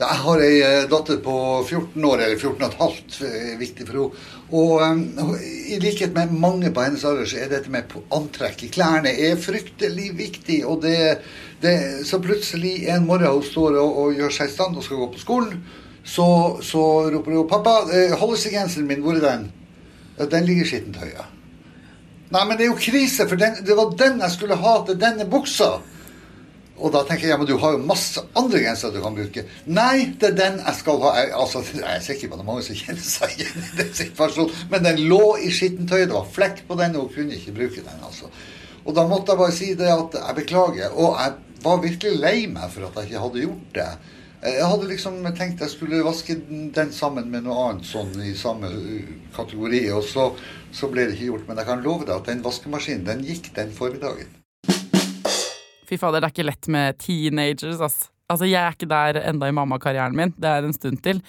Jeg 0.00 0.16
har 0.24 0.40
ei 0.40 0.60
eh, 0.64 0.86
datter 0.88 1.18
på 1.20 1.34
14 1.66 2.04
år, 2.08 2.22
eller 2.24 2.38
14 2.38 2.54
og 2.56 2.66
et 2.70 2.78
halvt, 2.80 3.16
eh, 3.26 3.50
viktig 3.60 3.84
for 3.88 3.98
henne. 4.00 5.26
Og 5.26 5.34
i 5.70 5.76
likhet 5.82 6.14
med 6.16 6.32
mange 6.32 6.70
på 6.72 6.82
hennes 6.86 7.04
alder, 7.04 7.28
så 7.28 7.42
er 7.42 7.50
dette 7.52 7.70
med 7.70 7.92
antrekk 8.16 8.64
i 8.64 8.70
klærne 8.72 9.12
er 9.12 9.36
fryktelig 9.38 10.08
viktig. 10.16 10.62
Og 10.64 10.80
det, 10.86 11.20
det, 11.60 11.74
så 12.08 12.18
plutselig 12.22 12.88
en 12.88 13.04
morgen 13.06 13.28
hun 13.28 13.44
står 13.44 13.76
og, 13.82 14.00
og 14.02 14.16
gjør 14.16 14.34
seg 14.38 14.48
i 14.48 14.54
stand 14.56 14.80
og 14.80 14.86
skal 14.88 15.02
gå 15.02 15.10
på 15.12 15.22
skolen, 15.22 15.60
så, 16.10 16.26
så 16.66 16.82
roper 17.12 17.36
hun 17.36 17.48
'Pappa, 17.48 17.76
Hollister-genseren 18.18 18.88
min, 18.90 19.04
hvor 19.04 19.18
er 19.18 19.26
den?' 19.26 19.50
Den 20.20 20.44
ligger 20.44 20.66
i 20.66 20.68
skittentøyet. 20.68 21.36
Nei, 22.30 22.42
men 22.46 22.58
det 22.58 22.66
er 22.66 22.68
jo 22.68 22.78
krise, 22.78 23.24
for 23.28 23.40
den, 23.40 23.56
det 23.66 23.76
var 23.76 23.94
den 23.98 24.20
jeg 24.20 24.34
skulle 24.34 24.58
ha 24.60 24.74
til 24.86 24.98
denne 25.00 25.24
buksa. 25.30 25.70
Og 26.80 26.92
da 26.94 27.02
tenker 27.04 27.26
jeg, 27.26 27.32
ja, 27.34 27.38
men 27.40 27.48
du 27.48 27.56
har 27.60 27.74
jo 27.74 27.80
masse 27.84 28.22
andre 28.38 28.60
gensere 28.62 28.94
du 28.94 29.02
kan 29.04 29.16
bruke. 29.16 29.44
Nei, 29.68 30.12
det 30.20 30.30
er 30.30 30.36
den 30.38 30.60
jeg 30.62 30.78
skal 30.78 31.02
ha. 31.04 31.10
Jeg, 31.18 31.32
altså, 31.42 31.62
jeg 31.80 31.88
er 31.96 32.04
sikker 32.04 32.30
på 32.30 32.36
at 32.36 32.40
det 32.40 32.46
er 32.46 32.50
mange 32.52 32.66
som 32.68 32.78
kjenner 32.78 33.08
seg 33.08 33.34
igjen 33.36 33.66
i 33.66 33.74
den 33.82 33.92
situasjonen. 33.98 34.62
Men 34.72 34.86
den 34.86 35.02
lå 35.10 35.24
i 35.40 35.50
skittentøyet, 35.56 36.08
det 36.08 36.16
var 36.16 36.32
flekk 36.38 36.64
på 36.68 36.78
den, 36.80 36.96
og 36.96 37.08
hun 37.08 37.14
kunne 37.16 37.36
ikke 37.36 37.56
bruke 37.58 37.84
den. 37.84 38.06
altså. 38.06 38.30
Og 38.84 38.96
da 38.96 39.04
måtte 39.08 39.34
jeg 39.34 39.42
bare 39.42 39.56
si 39.56 39.74
det 39.76 39.90
at 39.92 40.16
jeg 40.20 40.38
beklager. 40.40 40.94
Og 40.94 41.18
jeg 41.20 41.64
var 41.66 41.84
virkelig 41.84 42.22
lei 42.22 42.36
meg 42.52 42.72
for 42.72 42.88
at 42.88 42.96
jeg 43.00 43.10
ikke 43.10 43.26
hadde 43.26 43.44
gjort 43.44 43.76
det. 43.76 43.90
Jeg 44.40 44.64
hadde 44.64 44.86
liksom 44.88 45.18
tenkt 45.36 45.60
jeg 45.60 45.68
skulle 45.68 45.98
vaske 46.00 46.32
den 46.48 46.92
sammen 46.96 47.26
med 47.28 47.44
noe 47.44 47.66
annet 47.66 47.84
sånn 47.84 48.14
i 48.24 48.32
samme 48.32 48.70
uh, 48.72 49.10
kategori, 49.36 49.82
og 49.92 50.04
så, 50.08 50.30
så 50.72 50.88
ble 50.88 51.04
det 51.10 51.18
ikke 51.18 51.26
gjort. 51.26 51.48
Men 51.48 51.60
jeg 51.60 51.68
kan 51.68 51.82
love 51.84 52.06
deg 52.08 52.14
at 52.14 52.30
den 52.30 52.40
vaskemaskinen, 52.46 53.04
den 53.04 53.20
gikk 53.26 53.50
den 53.58 53.74
formiddagen. 53.76 54.32
Fy 55.84 55.98
fader, 56.00 56.22
det 56.22 56.30
er 56.30 56.32
ikke 56.32 56.48
lett 56.48 56.70
med 56.72 56.96
teenagers, 57.02 57.82
ass. 57.84 57.98
Altså, 58.30 58.46
jeg 58.48 58.62
er 58.62 58.72
ikke 58.72 58.88
der 58.88 59.18
enda 59.26 59.50
i 59.50 59.54
mammakarrieren 59.58 60.16
min. 60.16 60.32
Det 60.40 60.48
er 60.48 60.64
en 60.64 60.76
stund 60.76 61.02
til. 61.04 61.20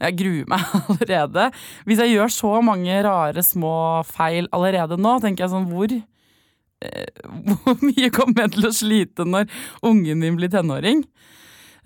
Jeg 0.00 0.18
gruer 0.18 0.50
meg 0.50 0.66
allerede. 0.90 1.46
Hvis 1.86 2.02
jeg 2.02 2.16
gjør 2.16 2.34
så 2.34 2.52
mange 2.66 2.98
rare 3.06 3.46
små 3.46 3.76
feil 4.10 4.50
allerede 4.56 4.98
nå, 4.98 5.20
tenker 5.22 5.46
jeg 5.46 5.54
sånn 5.54 5.70
hvor 5.70 5.94
eh, 5.94 7.26
Hvor 7.62 7.78
mye 7.84 8.10
kommer 8.10 8.46
jeg 8.46 8.56
til 8.56 8.68
å 8.68 8.74
slite 8.74 9.28
når 9.28 9.46
ungen 9.86 10.24
min 10.24 10.40
blir 10.40 10.50
tenåring? 10.50 11.06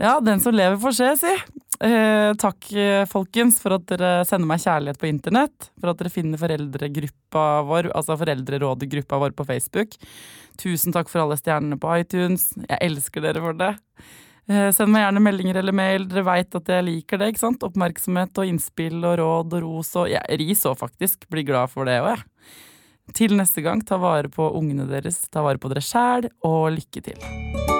Ja, 0.00 0.16
den 0.24 0.40
som 0.40 0.54
lever 0.56 0.78
får 0.80 0.94
se, 0.96 1.08
si. 1.20 1.32
Eh, 1.84 2.34
takk, 2.40 2.72
eh, 2.72 3.04
folkens, 3.08 3.58
for 3.60 3.76
at 3.76 3.84
dere 3.88 4.24
sender 4.28 4.48
meg 4.48 4.62
kjærlighet 4.62 5.00
på 5.00 5.08
internett. 5.08 5.68
For 5.80 5.92
at 5.92 6.00
dere 6.00 6.12
finner 6.12 6.40
foreldregruppa 6.40 7.44
vår, 7.68 7.90
altså 7.96 8.16
foreldrerådegruppa 8.20 9.18
vår 9.20 9.36
på 9.36 9.46
Facebook. 9.48 9.96
Tusen 10.60 10.96
takk 10.96 11.08
for 11.12 11.22
alle 11.22 11.36
stjernene 11.40 11.76
på 11.80 11.92
iTunes. 12.00 12.50
Jeg 12.64 12.80
elsker 12.88 13.24
dere 13.24 13.44
for 13.44 13.56
det. 13.60 13.74
Eh, 14.48 14.70
send 14.72 14.92
meg 14.92 15.04
gjerne 15.04 15.24
meldinger 15.24 15.60
eller 15.60 15.76
mail. 15.76 16.08
Dere 16.08 16.24
veit 16.24 16.56
at 16.56 16.72
jeg 16.72 16.86
liker 16.88 17.20
det. 17.20 17.32
ikke 17.34 17.44
sant? 17.44 17.68
Oppmerksomhet 17.68 18.40
og 18.40 18.48
innspill 18.48 19.04
og 19.04 19.18
råd 19.20 19.52
og 19.52 19.62
ros 19.66 19.94
og 20.00 20.08
ja, 20.12 20.24
ris 20.28 20.64
òg, 20.64 20.78
faktisk. 20.80 21.28
Blir 21.28 21.44
glad 21.44 21.68
for 21.72 21.84
det 21.84 22.00
òg, 22.00 22.14
jeg. 22.16 22.24
Til 23.20 23.36
neste 23.36 23.60
gang, 23.60 23.84
ta 23.84 23.98
vare 24.00 24.32
på 24.32 24.48
ungene 24.54 24.88
deres, 24.88 25.28
ta 25.28 25.42
vare 25.42 25.58
på 25.58 25.68
dere 25.68 25.84
sjæl, 25.84 26.30
og 26.46 26.72
lykke 26.76 27.04
til. 27.08 27.79